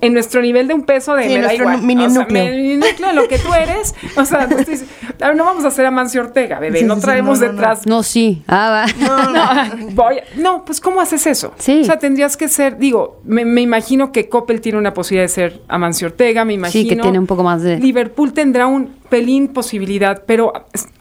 en 0.00 0.14
nuestro 0.14 0.42
nivel 0.42 0.66
de 0.66 0.74
un 0.74 0.82
peso 0.82 1.14
de 1.14 1.28
Sí, 1.28 1.34
me 1.34 1.42
da 1.42 1.54
igual. 1.54 1.80
mini 1.82 2.06
o 2.06 2.10
sea, 2.10 2.22
núcleo. 2.22 2.44
mini 2.46 2.74
núcleo, 2.76 3.12
lo 3.12 3.28
que 3.28 3.38
tú 3.38 3.54
eres. 3.54 3.94
O 4.16 4.24
sea, 4.24 4.48
no, 4.48 4.58
estoy- 4.58 4.80
a 5.20 5.28
ver, 5.28 5.36
no 5.36 5.44
vamos 5.44 5.64
a 5.64 5.68
hacer 5.68 5.86
a 5.86 5.92
Mancio 5.92 6.22
Ortega, 6.22 6.58
bebé. 6.58 6.80
Sí, 6.80 6.84
no 6.84 6.96
sí, 6.96 7.02
traemos 7.02 7.38
no, 7.38 7.46
no, 7.46 7.52
no. 7.52 7.58
detrás. 7.58 7.86
No, 7.86 8.02
sí. 8.02 8.42
Ah, 8.48 8.84
va. 8.84 8.86
No, 9.78 9.86
voy 9.92 10.18
a- 10.18 10.24
no, 10.40 10.64
pues 10.64 10.80
¿cómo 10.80 11.00
haces 11.00 11.24
eso? 11.28 11.54
Sí. 11.56 11.82
O 11.82 11.84
sea, 11.84 12.00
tendrías 12.00 12.36
que 12.36 12.48
ser, 12.48 12.78
digo, 12.78 13.20
me, 13.24 13.44
me 13.44 13.60
imagino 13.60 14.10
que 14.10 14.28
Coppel 14.28 14.60
tiene 14.60 14.76
una 14.78 14.92
posibilidad 14.92 15.22
de 15.24 15.28
ser 15.28 15.60
Amancio 15.68 16.08
Ortega, 16.08 16.44
me 16.44 16.54
imagino. 16.54 16.82
Sí, 16.82 16.88
que 16.88 16.96
tiene 16.96 17.20
un 17.20 17.28
poco 17.28 17.44
más 17.44 17.62
de- 17.62 17.78
Liverpool 17.78 18.32
tendrá 18.32 18.66
un 18.66 18.96
pelín 19.12 19.48
posibilidad, 19.48 20.22
pero 20.26 20.54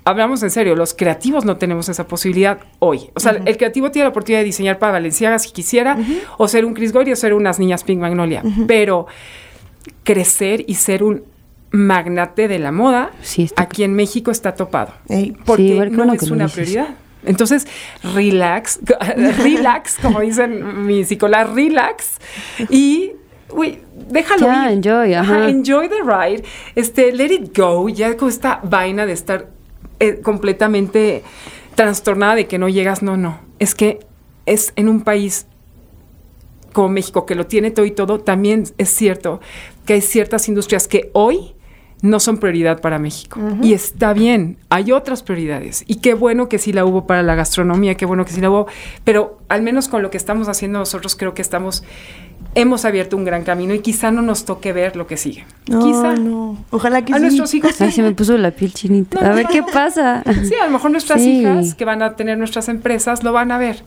hablamos 0.04 0.44
en 0.44 0.50
serio, 0.52 0.76
los 0.76 0.94
creativos 0.94 1.46
no 1.46 1.56
tenemos 1.56 1.88
esa 1.88 2.10
posibilidad 2.10 2.60
hoy. 2.80 3.10
O 3.14 3.22
sea, 3.22 3.40
el 3.46 3.56
creativo 3.56 3.90
tiene 3.90 4.04
la 4.04 4.10
oportunidad 4.10 4.42
de 4.42 4.44
diseñar 4.46 4.80
para 4.80 4.92
Valenciaga 4.92 5.40
si 5.40 5.52
quisiera, 5.52 5.98
o 6.38 6.50
ser 6.50 6.66
un 6.66 6.74
Chris 6.74 6.92
Gory 6.92 7.14
o 7.14 7.16
ser 7.16 7.34
unas 7.34 7.58
niñas 7.58 7.86
Pink 7.86 8.02
Magnolia, 8.02 8.44
pero 8.68 9.08
crecer 10.04 10.66
y 10.68 10.76
ser 10.76 11.04
un 11.04 11.24
magnate 11.72 12.50
de 12.50 12.60
la 12.60 12.74
moda, 12.74 13.12
Sí, 13.22 13.50
aquí 13.56 13.84
en 13.86 13.94
México 13.94 14.30
está 14.30 14.56
topado. 14.56 14.92
Ey. 15.08 15.34
Porque 15.46 15.64
Sí, 15.64 15.96
no 15.96 16.14
es 16.14 16.24
una 16.30 16.44
dices. 16.48 16.54
prioridad. 16.54 16.96
Entonces, 17.24 17.66
relax, 18.14 18.82
relax, 19.42 20.00
como 20.02 20.20
dicen 20.20 20.86
mi 20.86 21.06
psicóloga, 21.06 21.46
relax. 21.46 22.18
Y, 22.70 23.12
uy, 23.52 23.80
déjalo 24.12 24.48
ir. 24.48 24.72
enjoy, 24.72 25.14
ajá. 25.14 25.50
enjoy 25.50 25.90
the 25.90 26.02
ride. 26.04 26.44
Este, 26.76 27.12
let 27.12 27.34
it 27.34 27.58
go. 27.58 27.90
Ya 27.90 28.16
con 28.18 28.30
esta 28.30 28.60
vaina 28.64 29.06
de 29.06 29.14
estar 29.14 29.48
eh, 30.00 30.22
completamente 30.22 31.24
trastornada 31.76 32.36
de 32.36 32.48
que 32.48 32.58
no 32.58 32.70
llegas. 32.70 33.02
No, 33.02 33.18
no. 33.18 33.40
Es 33.60 33.76
que 33.76 34.00
es 34.46 34.74
en 34.76 34.90
un 34.90 35.02
país 35.02 35.48
como 36.74 36.90
México, 36.90 37.26
que 37.26 37.36
lo 37.36 37.48
tiene 37.48 37.72
todo 37.72 37.86
y 37.86 37.92
todo, 37.92 38.20
también 38.20 38.64
es 38.78 38.90
cierto 38.90 39.42
que 39.86 39.94
hay 39.94 40.02
ciertas 40.02 40.48
industrias 40.48 40.88
que 40.88 41.10
hoy 41.14 41.54
no 42.02 42.20
son 42.20 42.38
prioridad 42.38 42.82
para 42.82 42.98
México. 43.00 43.40
Y 43.62 43.74
está 43.74 44.14
bien, 44.14 44.58
hay 44.70 44.92
otras 44.92 45.22
prioridades. 45.24 45.84
Y 45.88 45.96
qué 45.96 46.14
bueno 46.16 46.50
que 46.50 46.58
sí 46.58 46.74
la 46.74 46.84
hubo 46.86 47.06
para 47.06 47.22
la 47.24 47.36
gastronomía, 47.36 47.96
qué 47.96 48.06
bueno 48.06 48.26
que 48.26 48.32
sí 48.32 48.42
la 48.42 48.50
hubo, 48.50 48.68
pero 49.04 49.40
al 49.50 49.62
menos 49.62 49.88
con 49.88 50.02
lo 50.02 50.10
que 50.10 50.18
estamos 50.18 50.48
haciendo 50.48 50.80
nosotros 50.80 51.16
creo 51.16 51.34
que 51.36 51.42
estamos, 51.44 51.84
hemos 52.56 52.86
abierto 52.86 53.16
un 53.18 53.24
gran 53.24 53.44
camino 53.44 53.74
y 53.76 53.80
quizá 53.80 54.10
no 54.12 54.22
nos 54.24 54.46
toque 54.46 54.74
ver 54.74 54.96
lo 54.96 55.06
que 55.06 55.16
sigue. 55.18 55.46
No, 55.68 55.86
quizá. 55.86 56.16
no. 56.16 56.58
Ojalá 56.72 57.06
que 57.06 57.14
A 57.14 57.18
sí. 57.18 57.22
nuestros 57.22 57.54
hijos 57.54 57.80
Ay, 57.80 57.90
sí. 57.92 57.98
se 57.98 58.02
me 58.02 58.12
puso 58.14 58.36
la 58.38 58.50
piel 58.52 58.74
chinita. 58.74 59.22
No, 59.22 59.28
a 59.28 59.34
ver 59.36 59.46
no, 59.46 59.52
qué 59.52 59.62
pasa. 59.64 60.24
Sí, 60.44 60.56
a 60.62 60.66
lo 60.66 60.72
mejor 60.72 60.90
nuestras 60.92 61.22
Sí. 61.22 61.42
hijas 61.42 61.76
que 61.76 61.86
van 61.86 62.02
a 62.02 62.16
tener 62.16 62.38
nuestras 62.38 62.68
empresas 62.68 63.24
lo 63.24 63.32
van 63.32 63.52
a 63.52 63.58
ver, 63.60 63.84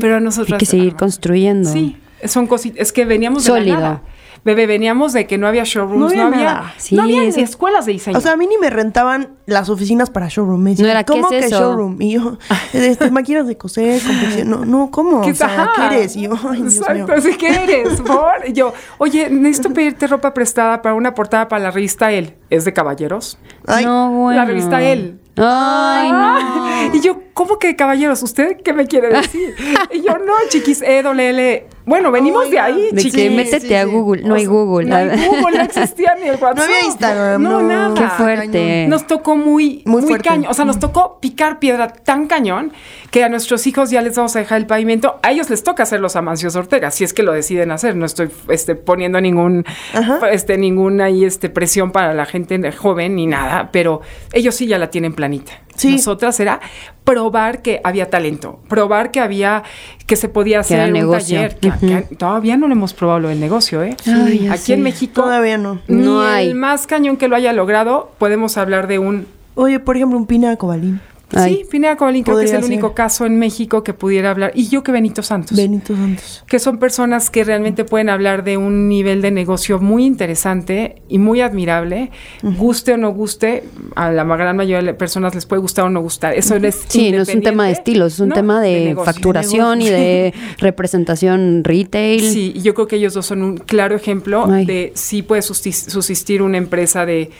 pero 0.00 0.16
a 0.16 0.20
nosotros 0.20 0.52
Hay 0.52 0.58
que 0.58 0.66
seguir 0.66 0.96
construyendo. 0.96 1.70
Sí, 1.72 1.96
son 2.26 2.46
cositas. 2.46 2.78
Es 2.80 2.92
que 2.92 3.04
veníamos 3.06 3.44
de 3.44 3.60
la 3.60 3.74
nada. 3.74 4.02
Bebé, 4.44 4.66
veníamos 4.66 5.12
de 5.14 5.26
que 5.26 5.38
no 5.38 5.46
había 5.46 5.64
showrooms, 5.64 6.12
No 6.12 6.16
no 6.16 6.26
había 6.26 6.26
había, 6.26 6.54
nada. 6.54 6.74
Sí, 6.76 6.94
no 6.94 7.02
había 7.04 7.24
escuelas 7.24 7.86
de 7.86 7.92
diseño. 7.92 8.18
O 8.18 8.20
sea, 8.20 8.32
a 8.32 8.36
mí 8.36 8.46
ni 8.46 8.58
me 8.58 8.68
rentaban 8.68 9.36
las 9.46 9.70
oficinas 9.70 10.10
para 10.10 10.28
showroom. 10.28 10.60
Me 10.62 10.70
decían, 10.70 10.86
No 10.86 10.90
era, 10.90 11.04
¿qué 11.04 11.12
¿cómo 11.14 11.30
es 11.30 11.40
que 11.40 11.46
eso? 11.46 11.60
showroom? 11.60 12.00
Y 12.02 12.12
yo, 12.12 12.38
este, 12.74 13.10
máquinas 13.10 13.46
de 13.46 13.56
coser, 13.56 14.02
confección. 14.02 14.50
No, 14.50 14.64
no, 14.66 14.90
¿cómo? 14.90 15.22
¿Qué 15.22 15.30
O 15.30 15.34
sea. 15.34 15.70
¿qué 15.74 15.96
eres? 15.96 16.16
Y 16.16 16.22
yo, 16.22 16.32
ay, 16.48 16.60
Dios 16.62 16.76
Exacto, 16.76 17.14
mío. 17.16 17.38
que 17.38 17.48
eres, 17.48 18.00
por. 18.06 18.46
Y 18.46 18.52
yo, 18.52 18.74
oye, 18.98 19.30
necesito 19.30 19.72
pedirte 19.72 20.06
ropa 20.06 20.34
prestada 20.34 20.82
para 20.82 20.94
una 20.94 21.14
portada 21.14 21.48
para 21.48 21.64
la 21.64 21.70
revista 21.70 22.12
El. 22.12 22.34
¿Es 22.50 22.64
de 22.66 22.72
caballeros? 22.74 23.38
Ay, 23.66 23.86
no, 23.86 24.10
bueno. 24.10 24.38
La 24.40 24.44
revista 24.44 24.82
Elle. 24.82 25.23
Ay, 25.36 26.12
no. 26.12 26.94
Y 26.94 27.00
yo, 27.00 27.18
¿cómo 27.34 27.58
que 27.58 27.74
caballeros? 27.74 28.22
¿Usted 28.22 28.58
qué 28.64 28.72
me 28.72 28.86
quiere 28.86 29.08
decir? 29.08 29.54
y 29.92 30.02
yo, 30.02 30.16
no, 30.18 30.32
chiquis, 30.48 30.80
E, 30.82 31.02
doble 31.02 31.30
L. 31.30 31.66
Bueno, 31.86 32.10
venimos 32.12 32.48
de 32.50 32.58
ahí, 32.60 32.88
De 32.92 33.02
chiquis. 33.02 33.14
que 33.14 33.30
métete 33.30 33.66
sí, 33.68 33.74
a. 33.74 33.84
Google. 33.84 34.22
No 34.22 34.34
O 34.34 34.36
hay 34.36 34.46
Google. 34.46 34.88
No 34.88 34.96
hay 34.96 35.08
Google, 35.26 35.58
no 35.58 35.64
existía 35.64 36.14
ni 36.20 36.28
el 36.28 36.36
WhatsApp. 36.36 36.56
No 36.56 36.62
había 36.62 36.84
Instagram, 36.86 37.42
No, 37.42 37.50
no. 37.60 37.62
nada. 37.68 37.94
Qué 37.94 38.08
fuerte. 38.10 38.86
Nos 38.88 39.06
tocó 39.06 39.36
muy, 39.36 39.82
Muy 39.84 40.00
muy, 40.02 40.08
fuerte. 40.10 40.28
cañón. 40.28 40.50
O 40.50 40.54
sea, 40.54 40.64
nos 40.64 40.78
tocó 40.78 41.18
picar 41.20 41.58
piedra 41.58 41.88
tan 41.88 42.26
cañón 42.26 42.72
que 43.10 43.22
a 43.22 43.28
nuestros 43.28 43.66
hijos 43.66 43.90
ya 43.90 44.02
les 44.02 44.16
vamos 44.16 44.34
a 44.34 44.40
dejar 44.40 44.58
el 44.58 44.66
pavimento. 44.66 45.20
A 45.22 45.30
ellos 45.30 45.48
les 45.50 45.62
toca 45.62 45.84
hacer 45.84 46.00
los 46.00 46.16
amancios 46.16 46.56
Ortega, 46.56 46.90
si 46.90 47.04
es 47.04 47.12
que 47.14 47.22
lo 47.22 47.32
deciden 47.32 47.70
hacer. 47.70 47.94
No 47.96 48.06
estoy 48.06 48.28
este, 48.48 48.74
poniendo 48.74 49.20
ningún, 49.20 49.64
Ajá. 49.92 50.18
este, 50.30 50.58
ninguna 50.58 51.04
ahí, 51.04 51.24
este, 51.24 51.48
presión 51.48 51.92
para 51.92 52.12
la 52.14 52.26
gente 52.26 52.72
joven 52.72 53.14
ni 53.16 53.26
nada, 53.26 53.70
pero 53.72 54.00
ellos 54.32 54.54
sí 54.54 54.66
ya 54.66 54.78
la 54.78 54.90
tienen 54.90 55.12
planita. 55.14 55.52
Sí. 55.76 55.92
Nosotras 55.92 56.38
era 56.40 56.60
probar 57.04 57.60
que 57.62 57.80
había 57.84 58.08
talento, 58.08 58.60
probar 58.68 59.10
que 59.10 59.20
había, 59.20 59.64
que 60.06 60.16
se 60.16 60.28
podía 60.28 60.60
hacer 60.60 60.86
un 60.86 60.92
negocio. 60.92 61.36
taller. 61.40 61.56
que- 61.58 61.72
que 62.08 62.14
todavía 62.16 62.56
no 62.56 62.68
le 62.68 62.74
hemos 62.74 62.94
probado 62.94 63.20
lo 63.20 63.28
del 63.28 63.40
negocio, 63.40 63.82
¿eh? 63.82 63.96
Ay, 64.06 64.48
Aquí 64.50 64.72
en 64.72 64.82
México 64.82 65.22
Todavía 65.22 65.58
no. 65.58 65.80
No 65.88 66.20
ni 66.22 66.26
hay. 66.28 66.48
el 66.48 66.54
más 66.54 66.86
cañón 66.86 67.16
que 67.16 67.26
lo 67.28 67.36
haya 67.36 67.52
logrado, 67.52 68.12
podemos 68.18 68.56
hablar 68.56 68.86
de 68.86 68.98
un... 69.00 69.26
Oye, 69.56 69.78
por 69.80 69.96
ejemplo, 69.96 70.16
un 70.18 70.26
pina 70.26 70.56
cobalín. 70.56 71.00
Ay. 71.32 71.54
Sí, 71.62 71.66
Pineda 71.70 71.96
Cobalín 71.96 72.22
creo 72.22 72.38
que 72.38 72.44
es 72.44 72.52
el 72.52 72.62
ser. 72.62 72.70
único 72.70 72.94
caso 72.94 73.26
en 73.26 73.38
México 73.38 73.82
que 73.82 73.92
pudiera 73.94 74.30
hablar. 74.30 74.52
Y 74.54 74.68
yo 74.68 74.82
que 74.82 74.92
Benito 74.92 75.22
Santos. 75.22 75.56
Benito 75.56 75.94
Santos. 75.96 76.44
que 76.46 76.58
son 76.58 76.78
personas 76.78 77.30
que 77.30 77.42
realmente 77.44 77.84
pueden 77.84 78.08
hablar 78.08 78.44
de 78.44 78.56
un 78.56 78.88
nivel 78.88 79.22
de 79.22 79.30
negocio 79.30 79.80
muy 79.80 80.04
interesante 80.04 81.02
y 81.08 81.18
muy 81.18 81.40
admirable, 81.40 82.10
guste 82.42 82.92
o 82.92 82.96
no 82.96 83.10
guste, 83.12 83.64
a 83.96 84.10
la 84.12 84.22
gran 84.24 84.56
mayoría 84.56 84.82
de 84.86 84.94
personas 84.94 85.34
les 85.34 85.46
puede 85.46 85.60
gustar 85.60 85.86
o 85.86 85.90
no 85.90 86.00
gustar. 86.02 86.34
Eso 86.34 86.56
es 86.56 86.84
Sí, 86.88 87.10
no 87.10 87.22
es 87.22 87.34
un 87.34 87.42
tema 87.42 87.66
de 87.66 87.72
estilos, 87.72 88.14
es 88.14 88.20
un 88.20 88.28
No, 88.28 88.34
tema 88.34 88.60
de, 88.60 88.84
negocio. 88.86 89.12
facturación 89.12 89.82
y 89.82 89.88
de 89.88 90.34
representación 90.58 91.64
retail. 91.64 92.20
Sí, 92.20 92.52
yo 92.62 92.74
creo 92.74 92.86
que 92.86 92.96
ellos 92.96 93.14
dos 93.14 93.26
son 93.26 93.42
un 93.42 93.56
claro 93.56 93.96
ejemplo 93.96 94.46
Ay. 94.50 94.66
de 94.66 94.92
si 94.94 95.22
puede 95.22 95.42
subsistir 95.42 96.42
una 96.42 96.58
empresa 96.58 97.06
de 97.06 97.30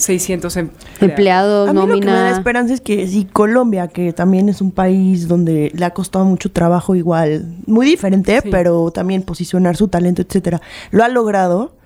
600 0.00 0.56
em- 0.56 0.70
Empleados, 1.00 1.68
A 1.68 1.72
mí 1.72 1.78
lo 1.78 1.86
que 1.86 2.00
me 2.00 2.06
da 2.06 2.12
nómina. 2.22 2.30
esperanza 2.30 2.74
es 2.74 2.80
que 2.80 3.06
si 3.06 3.24
Colombia, 3.24 3.88
que 3.88 4.12
también 4.12 4.48
es 4.48 4.60
un 4.60 4.70
país 4.72 5.28
donde 5.28 5.70
le 5.74 5.84
ha 5.84 5.90
costado 5.90 6.24
mucho 6.24 6.50
trabajo 6.50 6.94
igual, 6.94 7.46
muy 7.66 7.86
diferente, 7.86 8.40
Sí. 8.42 8.48
pero 8.50 8.90
también 8.90 9.22
posicionar 9.22 9.76
su 9.76 9.88
talento, 9.88 10.22
etcétera, 10.22 10.60
lo 10.90 11.04
ha 11.04 11.08
logrado. 11.08 11.76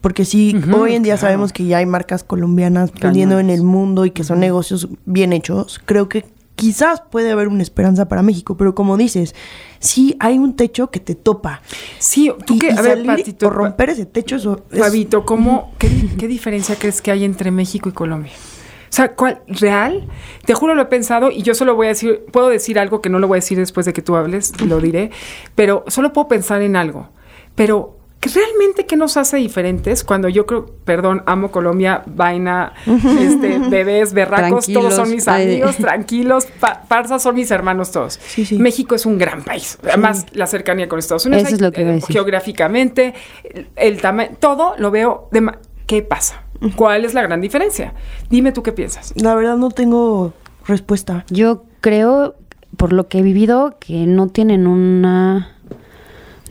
Porque 0.00 0.24
sí, 0.24 0.56
hoy 0.76 0.94
en 0.96 1.04
día 1.04 1.14
claro. 1.14 1.28
sabemos 1.28 1.52
que 1.52 1.64
ya 1.64 1.78
hay 1.78 1.86
marcas 1.86 2.24
colombianas 2.24 2.90
vendiendo 3.00 3.38
en 3.38 3.50
el 3.50 3.62
mundo 3.62 4.04
y 4.04 4.10
que 4.10 4.24
son 4.24 4.40
negocios 4.40 4.88
bien 5.04 5.32
hechos. 5.32 5.80
Creo 5.84 6.08
que 6.08 6.24
quizás 6.56 7.00
puede 7.10 7.30
haber 7.30 7.48
una 7.48 7.62
esperanza 7.62 8.08
para 8.08 8.22
México, 8.22 8.56
pero 8.56 8.74
como 8.74 8.96
dices, 8.96 9.34
sí 9.78 10.16
hay 10.20 10.38
un 10.38 10.54
techo 10.56 10.90
que 10.90 11.00
te 11.00 11.14
topa. 11.14 11.62
Sí, 11.98 12.30
tú 12.46 12.54
y, 12.54 12.58
que, 12.58 12.70
y 12.70 12.82
ver, 12.82 13.04
Patito, 13.04 13.48
o 13.48 13.50
romper 13.50 13.90
ese 13.90 14.06
techo, 14.06 14.36
eso 14.36 14.64
es- 14.70 14.80
Fabito, 14.80 15.24
¿cómo, 15.24 15.72
qué, 15.78 15.88
qué 16.18 16.28
diferencia 16.28 16.76
crees 16.78 17.00
que 17.02 17.10
hay 17.10 17.24
entre 17.24 17.50
México 17.50 17.88
y 17.88 17.92
Colombia? 17.92 18.32
O 18.32 18.94
sea, 18.94 19.14
¿cuál? 19.14 19.40
¿Real? 19.48 20.06
Te 20.44 20.52
juro 20.52 20.74
lo 20.74 20.82
he 20.82 20.86
pensado 20.86 21.30
y 21.30 21.42
yo 21.42 21.54
solo 21.54 21.74
voy 21.74 21.86
a 21.86 21.88
decir, 21.90 22.26
puedo 22.30 22.50
decir 22.50 22.78
algo 22.78 23.00
que 23.00 23.08
no 23.08 23.18
lo 23.18 23.26
voy 23.26 23.36
a 23.36 23.40
decir 23.40 23.56
después 23.58 23.86
de 23.86 23.94
que 23.94 24.02
tú 24.02 24.16
hables, 24.16 24.52
lo 24.60 24.80
diré, 24.80 25.10
pero 25.54 25.82
solo 25.88 26.12
puedo 26.12 26.28
pensar 26.28 26.60
en 26.60 26.76
algo. 26.76 27.08
Pero, 27.54 27.96
¿qué 28.01 28.01
¿realmente 28.34 28.86
qué 28.86 28.96
nos 28.96 29.16
hace 29.16 29.36
diferentes 29.38 30.04
cuando 30.04 30.28
yo 30.28 30.46
creo, 30.46 30.66
perdón, 30.84 31.22
amo 31.26 31.50
Colombia, 31.50 32.02
vaina, 32.06 32.72
este, 32.86 33.58
bebés, 33.58 34.12
berracos, 34.12 34.66
todos 34.66 34.94
son 34.94 35.10
mis 35.10 35.26
ay, 35.28 35.44
amigos, 35.44 35.76
tranquilos, 35.76 36.46
pa- 36.60 36.82
parsas 36.88 37.22
son 37.22 37.34
mis 37.34 37.50
hermanos 37.50 37.90
todos. 37.90 38.18
Sí, 38.24 38.44
sí. 38.44 38.58
México 38.58 38.94
es 38.94 39.06
un 39.06 39.18
gran 39.18 39.42
país. 39.42 39.78
Además, 39.82 40.26
la 40.32 40.46
cercanía 40.46 40.88
con 40.88 40.98
Estados 40.98 41.26
Unidos. 41.26 41.46
Eso 41.46 41.54
es 41.56 41.60
lo 41.60 41.72
que 41.72 41.82
eh, 41.96 42.00
geográficamente, 42.08 43.14
el, 43.44 43.68
el 43.76 44.00
tamaño, 44.00 44.30
todo 44.38 44.74
lo 44.78 44.90
veo 44.90 45.28
de... 45.32 45.40
ma- 45.40 45.58
¿Qué 45.86 46.00
pasa? 46.02 46.42
¿Cuál 46.76 47.04
es 47.04 47.12
la 47.12 47.22
gran 47.22 47.40
diferencia? 47.40 47.92
Dime 48.30 48.52
tú 48.52 48.62
qué 48.62 48.72
piensas. 48.72 49.12
la 49.16 49.34
verdad 49.34 49.56
no 49.56 49.70
tengo 49.70 50.32
respuesta. 50.66 51.24
Yo 51.28 51.64
creo, 51.80 52.36
por 52.76 52.92
lo 52.92 53.08
que 53.08 53.18
he 53.18 53.22
vivido, 53.22 53.76
que 53.80 54.06
no 54.06 54.28
tienen 54.28 54.66
una. 54.66 55.56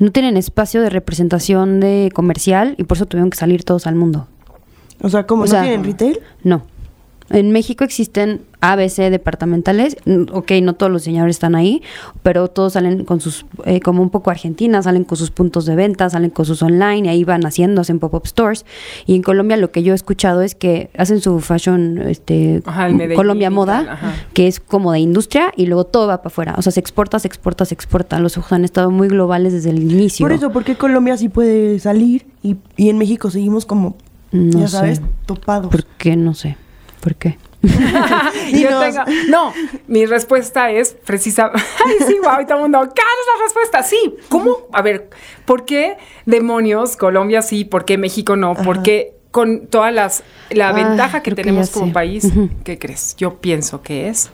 No 0.02 0.12
tienen 0.12 0.36
espacio 0.36 0.82
de 0.82 0.90
representación 0.90 1.80
de 1.80 2.10
comercial 2.12 2.74
y 2.80 2.86
por 2.86 2.98
eso 2.98 3.06
tuvieron 3.06 3.30
que 3.30 3.38
salir 3.38 3.64
todos 3.64 3.86
al 3.86 3.94
mundo. 3.94 4.28
O 5.00 5.10
sea, 5.10 5.28
¿cómo 5.28 5.44
O 5.44 5.46
no 5.46 5.52
sea, 5.52 5.62
tienen 5.62 5.84
retail? 5.84 6.20
No. 6.44 6.64
En 7.32 7.52
México 7.52 7.84
existen 7.84 8.42
ABC 8.60 9.10
departamentales. 9.10 9.98
Mm, 10.06 10.26
Ok, 10.34 10.52
no 10.62 10.74
todos 10.74 10.92
los 10.92 11.02
diseñadores 11.04 11.38
están 11.38 11.56
ahí, 11.56 11.82
pero 12.24 12.48
todos 12.48 12.74
salen 12.74 13.06
con 13.06 13.20
sus, 13.22 13.46
eh, 13.66 13.80
como 13.80 14.02
un 14.04 14.10
poco 14.10 14.30
Argentina, 14.30 14.82
salen 14.84 15.04
con 15.04 15.18
sus 15.18 15.32
puntos 15.32 15.66
de 15.66 15.76
venta, 15.76 16.10
salen 16.10 16.30
con 16.30 16.46
sus 16.46 16.62
online, 16.62 17.08
y 17.08 17.10
ahí 17.10 17.24
van 17.24 17.46
haciendo, 17.46 17.82
hacen 17.82 18.00
pop-up 18.00 18.28
stores. 18.28 18.66
Y 19.06 19.16
en 19.16 19.24
Colombia 19.24 19.58
lo 19.58 19.72
que 19.72 19.82
yo 19.84 19.94
he 19.94 19.96
escuchado 19.96 20.42
es 20.42 20.54
que 20.56 20.90
hacen 20.98 21.22
su 21.22 21.40
fashion, 21.40 22.00
este, 22.08 22.62
Ajá, 22.66 22.88
el 22.88 22.96
Medellín 22.96 23.16
Colombia 23.16 23.50
Moda, 23.50 23.78
tal, 23.86 23.90
ajá. 23.90 24.14
que 24.34 24.48
es 24.48 24.60
como 24.60 24.92
de 24.92 25.00
industria, 25.00 25.52
y 25.56 25.66
luego 25.66 25.86
todo 25.86 26.08
va 26.08 26.18
para 26.18 26.28
afuera. 26.28 26.56
O 26.58 26.62
sea, 26.62 26.72
se 26.72 26.80
exporta, 26.80 27.18
se 27.20 27.28
exporta, 27.28 27.66
se 27.66 27.74
exporta. 27.74 28.20
Los 28.20 28.38
ojos 28.38 28.52
han 28.52 28.64
estado 28.66 28.92
muy 28.92 29.08
globales 29.08 29.54
desde 29.54 29.70
el 29.72 29.82
inicio. 29.82 30.24
Por 30.26 30.34
eso, 30.34 30.52
¿por 30.52 30.64
qué 30.64 30.76
Colombia 30.76 31.18
sí 31.18 31.30
puede 31.30 31.80
salir 31.80 32.26
y, 32.44 32.58
y 32.78 32.90
en 32.90 32.98
México 32.98 33.32
seguimos 33.32 33.66
como, 33.66 33.96
No 34.32 34.60
ya 34.60 34.68
sé. 34.68 34.78
sabes, 34.78 35.02
topados? 35.26 35.72
¿Por 35.72 35.86
qué? 35.86 36.16
No 36.16 36.34
sé. 36.34 36.58
¿Por 37.02 37.16
qué? 37.16 37.38
Yo 38.54 38.80
tengo- 38.80 39.04
no, 39.30 39.54
mi 39.88 40.06
respuesta 40.06 40.72
es 40.72 40.94
precisa. 40.94 41.52
Ay, 41.86 41.96
sí, 42.08 42.18
wow, 42.24 42.42
y 42.42 42.46
todo 42.46 42.56
el 42.58 42.62
mundo, 42.64 42.82
¿qué 42.96 43.02
es 43.02 43.28
la 43.38 43.44
respuesta? 43.44 43.84
Sí. 43.84 44.16
¿Cómo? 44.30 44.68
A 44.74 44.82
ver, 44.82 45.10
¿por 45.46 45.66
qué 45.66 45.98
demonios 46.26 46.96
Colombia 46.98 47.42
sí? 47.42 47.66
¿Por 47.66 47.86
qué 47.86 47.98
México 47.98 48.36
no? 48.36 48.56
¿Por 48.56 48.82
qué 48.82 49.14
con 49.32 49.68
todas 49.68 49.94
las 49.94 50.24
la 50.50 50.70
Ah, 50.70 50.74
ventaja 50.74 51.22
que 51.22 51.32
tenemos 51.36 51.70
como 51.70 51.88
sé. 51.88 51.92
país? 51.94 52.28
¿Qué 52.64 52.80
crees? 52.80 53.16
Yo 53.18 53.40
pienso 53.40 53.82
que 53.82 54.08
es 54.10 54.30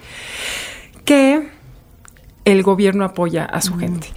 que 1.06 1.47
el 2.45 2.63
gobierno 2.63 3.03
apoya 3.06 3.43
a 3.45 3.62
su 3.62 3.77
gente. 3.77 4.08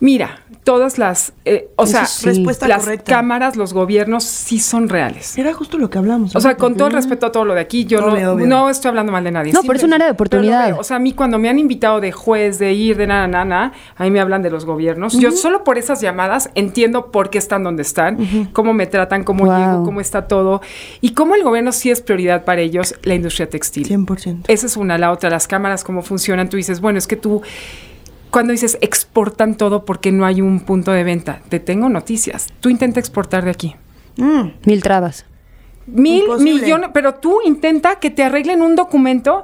Mira, 0.00 0.40
todas 0.64 0.98
las, 0.98 1.32
eh, 1.44 1.68
o 1.76 1.84
Eso 1.84 1.92
sea, 1.92 2.06
sí. 2.06 2.26
Respuesta 2.26 2.68
las 2.68 2.84
correcta. 2.84 3.12
cámaras, 3.16 3.56
los 3.56 3.72
gobiernos 3.72 4.24
sí 4.24 4.58
son 4.58 4.88
reales. 4.88 5.38
Era 5.38 5.52
justo 5.54 5.78
lo 5.78 5.88
que 5.90 5.98
hablamos. 5.98 6.34
O 6.36 6.40
sea, 6.40 6.56
con 6.56 6.76
todo 6.76 6.88
el 6.88 6.94
respeto 6.94 7.26
a 7.26 7.32
todo 7.32 7.44
lo 7.44 7.54
de 7.54 7.60
aquí, 7.60 7.84
yo 7.86 8.04
Obvio, 8.04 8.24
no, 8.26 8.32
obvio. 8.32 8.46
no 8.46 8.68
estoy 8.70 8.88
hablando 8.90 9.12
mal 9.12 9.24
de 9.24 9.30
nadie. 9.30 9.52
No, 9.52 9.62
pero 9.62 9.74
es 9.74 9.84
un 9.84 9.92
área 9.94 10.06
de 10.06 10.12
oportunidad. 10.12 10.66
veo. 10.66 10.78
O 10.78 10.84
sea, 10.84 10.96
a 10.96 11.00
mí 11.00 11.12
cuando 11.12 11.38
me 11.38 11.48
han 11.48 11.58
invitado 11.58 12.00
de 12.00 12.12
juez, 12.12 12.58
de 12.58 12.72
ir, 12.72 12.96
de 12.96 13.06
nada, 13.06 13.26
nada, 13.26 13.72
a 13.96 14.04
mí 14.04 14.10
me 14.10 14.20
hablan 14.20 14.42
de 14.42 14.50
los 14.50 14.64
gobiernos. 14.64 15.18
Yo 15.18 15.30
solo 15.32 15.64
por 15.64 15.78
esas 15.78 16.00
llamadas 16.00 16.50
entiendo 16.54 17.10
por 17.10 17.30
qué 17.30 17.38
están 17.38 17.64
donde 17.64 17.82
están, 17.82 18.48
cómo 18.52 18.72
me 18.74 18.86
tratan, 18.86 19.24
cómo 19.24 19.44
Wow. 19.46 19.56
llego, 19.58 19.84
cómo 19.84 20.00
está 20.00 20.26
todo. 20.28 20.60
Y 21.00 21.10
cómo 21.14 21.34
el 21.36 21.42
gobierno 21.42 21.72
sí 21.72 21.90
es 21.90 22.00
prioridad 22.02 22.44
para 22.44 22.60
ellos, 22.60 22.94
la 23.02 23.14
industria 23.14 23.48
textil. 23.48 23.86
100%. 23.88 24.44
Esa 24.48 24.66
es 24.66 24.76
una. 24.76 24.98
La 24.98 25.12
otra, 25.12 25.30
las 25.30 25.46
cámaras, 25.46 25.84
cómo 25.84 26.02
funcionan. 26.02 26.48
Tú 26.48 26.56
dices, 26.56 26.80
bueno, 26.80 26.98
es 26.98 27.06
que 27.06 27.16
tú, 27.16 27.42
cuando 28.36 28.52
dices 28.52 28.76
exportan 28.82 29.56
todo 29.56 29.86
porque 29.86 30.12
no 30.12 30.26
hay 30.26 30.42
un 30.42 30.60
punto 30.60 30.92
de 30.92 31.04
venta, 31.04 31.40
te 31.48 31.58
tengo 31.58 31.88
noticias. 31.88 32.48
Tú 32.60 32.68
intenta 32.68 33.00
exportar 33.00 33.46
de 33.46 33.50
aquí. 33.50 33.76
Mm, 34.18 34.48
Mil 34.66 34.82
trabas. 34.82 35.24
Mil 35.86 36.24
Imposible. 36.24 36.60
millones, 36.62 36.90
pero 36.92 37.14
tú 37.14 37.38
intenta 37.46 37.98
que 37.98 38.10
te 38.10 38.22
arreglen 38.24 38.60
un 38.60 38.76
documento 38.76 39.42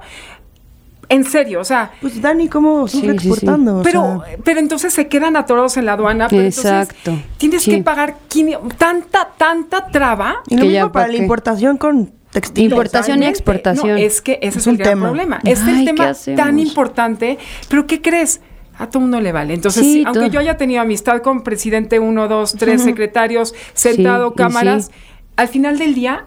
en 1.09 1.25
serio, 1.25 1.61
o 1.61 1.65
sea, 1.65 1.93
Pues 2.03 2.21
Dani, 2.21 2.49
¿cómo 2.49 2.87
Sí, 2.87 3.01
sigue 3.01 3.13
sí, 3.15 3.19
sí. 3.21 3.29
exportando? 3.29 3.79
O 3.79 3.83
pero, 3.83 4.25
sea, 4.27 4.37
pero 4.45 4.61
entonces 4.61 4.93
se 4.93 5.09
quedan 5.09 5.37
atorados 5.37 5.79
en 5.79 5.87
la 5.87 5.95
aduana. 5.95 6.29
Pero 6.29 6.43
Exacto, 6.43 7.13
Entonces 7.13 7.39
tienes 7.39 7.63
sí. 7.63 7.71
que 7.71 7.83
pagar 7.83 8.17
quini- 8.29 8.59
tanta, 8.77 9.31
tanta 9.39 9.87
traba. 9.89 10.43
y 10.49 10.57
lo 10.57 10.63
que 10.63 10.69
mismo 10.69 10.87
ya 10.87 10.93
para 10.93 11.07
pa' 11.07 11.13
la 11.13 11.19
importación 11.19 11.79
con 11.79 12.13
textil. 12.31 12.65
Importación 12.71 13.23
y 13.23 13.27
exportación. 13.27 13.89
No, 13.89 13.97
es 13.97 14.21
que 14.21 14.33
ese 14.43 14.49
es, 14.49 14.57
Es 14.59 14.67
un 14.67 14.73
el 14.75 14.79
gran 14.81 14.91
tema. 14.91 15.07
problema. 15.07 15.41
Es 15.45 15.63
Ay, 15.63 15.71
el 15.71 15.79
¿qué 15.81 15.85
tema 15.95 16.13
tan 16.37 16.59
importante. 16.59 17.39
Pero 17.69 17.87
¿qué 17.87 18.03
crees? 18.03 18.41
A 18.83 18.89
todo 18.91 19.01
mundo 19.01 19.21
le 19.21 19.33
vale. 19.33 19.55
Entonces, 19.55 19.85
Sí, 19.85 20.03
aunque 20.05 20.21
todo. 20.23 20.31
yo 20.31 20.41
haya 20.41 20.57
tenido 20.57 20.81
amistad 20.81 21.23
con 21.23 21.43
presidente 21.43 21.99
uno, 21.99 22.27
dos, 22.29 22.55
tres 22.59 22.83
secretarios, 22.83 23.55
sentado, 23.75 24.35
cámaras, 24.35 24.87
sí. 24.87 24.93
al 25.37 25.49
final 25.49 25.79
del 25.79 25.95
día 25.95 26.27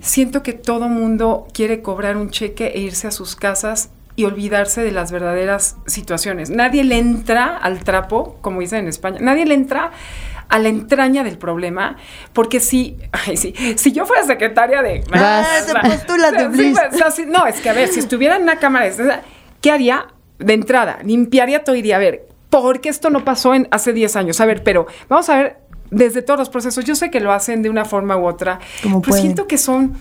siento 0.00 0.42
que 0.42 0.52
todo 0.52 0.88
mundo 0.88 1.48
quiere 1.52 1.82
cobrar 1.82 2.16
un 2.16 2.30
cheque 2.30 2.68
e 2.74 2.80
irse 2.80 3.08
a 3.08 3.10
sus 3.10 3.34
casas 3.34 3.90
y 4.14 4.24
olvidarse 4.24 4.82
de 4.82 4.92
las 4.92 5.10
verdaderas 5.10 5.76
situaciones. 5.86 6.48
Nadie 6.50 6.84
le 6.84 6.96
entra 6.98 7.56
al 7.56 7.80
trapo, 7.84 8.38
como 8.40 8.60
dicen 8.60 8.80
en 8.80 8.88
España, 8.88 9.18
nadie 9.20 9.44
le 9.44 9.54
entra 9.54 9.90
a 10.48 10.58
la 10.60 10.68
entraña 10.68 11.24
del 11.24 11.38
problema, 11.38 11.96
porque 12.32 12.60
si, 12.60 12.96
ay, 13.12 13.36
sí, 13.36 13.52
si 13.76 13.92
yo 13.92 14.06
fuera 14.06 14.22
secretaria 14.24 14.80
de... 14.80 15.02
Vas. 15.10 15.68
Ah, 15.74 15.80
te 15.82 15.88
postúlate, 15.90 16.48
Sí, 16.56 16.72
pues, 16.72 16.94
o 16.94 16.96
sea, 16.96 17.10
sí, 17.10 17.24
no, 17.26 17.46
es 17.46 17.60
que 17.60 17.68
a 17.68 17.72
ver, 17.72 17.88
si 17.88 17.98
estuviera 17.98 18.36
en 18.36 18.42
una 18.44 18.58
cámara, 18.60 18.86
¿qué 19.60 19.70
haría? 19.70 20.06
De 20.38 20.52
entrada, 20.54 20.98
limpiaría 21.04 21.64
todo 21.64 21.74
y 21.76 21.78
diría, 21.78 21.96
a 21.96 22.00
ver, 22.00 22.26
¿por 22.50 22.80
qué 22.80 22.88
esto 22.88 23.10
no 23.10 23.24
pasó 23.24 23.54
en 23.54 23.68
hace 23.70 23.92
10 23.92 24.16
años? 24.16 24.40
A 24.40 24.46
ver, 24.46 24.62
pero 24.62 24.86
vamos 25.08 25.28
a 25.28 25.36
ver 25.36 25.56
desde 25.90 26.20
todos 26.22 26.38
los 26.38 26.48
procesos. 26.50 26.84
Yo 26.84 26.94
sé 26.94 27.10
que 27.10 27.20
lo 27.20 27.32
hacen 27.32 27.62
de 27.62 27.70
una 27.70 27.84
forma 27.84 28.16
u 28.16 28.26
otra, 28.26 28.58
Como 28.82 29.00
pero 29.00 29.10
pueden. 29.10 29.22
siento 29.22 29.46
que 29.46 29.56
son 29.58 29.94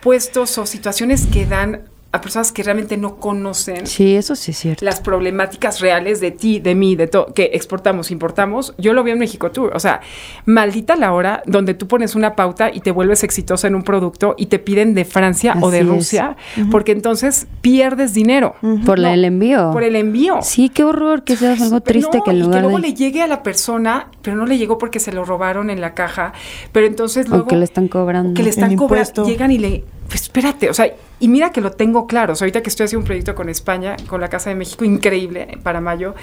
puestos 0.00 0.56
o 0.58 0.66
situaciones 0.66 1.26
que 1.26 1.46
dan 1.46 1.82
a 2.14 2.20
personas 2.20 2.52
que 2.52 2.62
realmente 2.62 2.96
no 2.96 3.16
conocen 3.16 3.86
Sí, 3.86 4.14
eso 4.16 4.34
sí 4.36 4.50
es 4.52 4.58
cierto. 4.58 4.84
las 4.84 5.00
problemáticas 5.00 5.80
reales 5.80 6.20
de 6.20 6.30
ti, 6.30 6.60
de 6.60 6.74
mí, 6.74 6.96
de 6.96 7.06
todo, 7.06 7.26
que 7.34 7.50
exportamos, 7.54 8.10
importamos. 8.10 8.74
Yo 8.78 8.92
lo 8.92 9.02
vi 9.04 9.10
en 9.12 9.18
México 9.18 9.50
Tour. 9.50 9.72
O 9.74 9.80
sea, 9.80 10.00
maldita 10.46 10.96
la 10.96 11.12
hora 11.12 11.42
donde 11.46 11.74
tú 11.74 11.86
pones 11.88 12.14
una 12.14 12.34
pauta 12.36 12.70
y 12.72 12.80
te 12.80 12.90
vuelves 12.90 13.22
exitosa 13.24 13.66
en 13.68 13.74
un 13.74 13.82
producto 13.82 14.34
y 14.38 14.46
te 14.46 14.58
piden 14.58 14.94
de 14.94 15.04
Francia 15.04 15.54
o 15.60 15.70
de. 15.70 15.82
Rusia, 15.84 16.36
porque 16.70 16.92
entonces 16.92 17.46
pierdes 17.60 18.14
dinero. 18.14 18.54
Por 18.86 18.98
la- 18.98 19.12
el 19.14 19.24
envío. 19.24 19.70
Por 19.72 19.82
el 19.82 19.96
envío. 19.96 20.38
Sí, 20.42 20.68
qué 20.70 20.82
horror 20.84 21.22
que 21.24 21.36
sea 21.36 21.52
algo 21.52 21.80
triste 21.80 22.18
no, 22.18 22.24
que 22.24 22.32
y 22.32 22.40
lugar 22.40 22.54
que 22.58 22.62
luego 22.62 22.76
de... 22.80 22.88
le 22.88 22.94
llegue 22.94 23.22
a 23.22 23.26
la 23.26 23.42
persona, 23.42 24.08
pero 24.22 24.36
no 24.36 24.46
le 24.46 24.56
llegó 24.58 24.78
porque 24.78 24.98
se 25.00 25.12
lo 25.12 25.24
robaron 25.24 25.68
en 25.70 25.80
la 25.80 25.94
caja, 25.94 26.32
pero 26.72 26.86
entonces 26.86 27.26
O 27.26 27.30
luego 27.30 27.46
que 27.48 27.56
le 27.56 27.64
están 27.64 27.88
cobrando. 27.88 28.34
que 28.34 28.42
le 28.42 28.50
están 28.50 28.72
El 28.72 28.76
cobrando, 28.78 29.24
llegan 29.26 29.50
y 29.50 29.58
le, 29.58 29.84
pues 30.08 30.22
espérate, 30.22 30.70
o 30.70 30.74
sea, 30.74 30.92
y 31.20 31.28
mira 31.28 31.50
que 31.50 31.60
lo 31.60 31.72
tengo 31.72 32.06
claro, 32.06 32.32
o 32.32 32.36
sea, 32.36 32.44
ahorita 32.44 32.62
que 32.62 32.68
estoy 32.70 32.84
haciendo 32.84 33.00
un 33.02 33.06
proyecto 33.06 33.34
con 33.34 33.48
España, 33.48 33.96
con 34.06 34.20
la 34.20 34.28
Casa 34.28 34.50
de 34.50 34.56
México, 34.56 34.84
increíble, 34.84 35.58
para 35.62 35.80
mayo, 35.80 36.14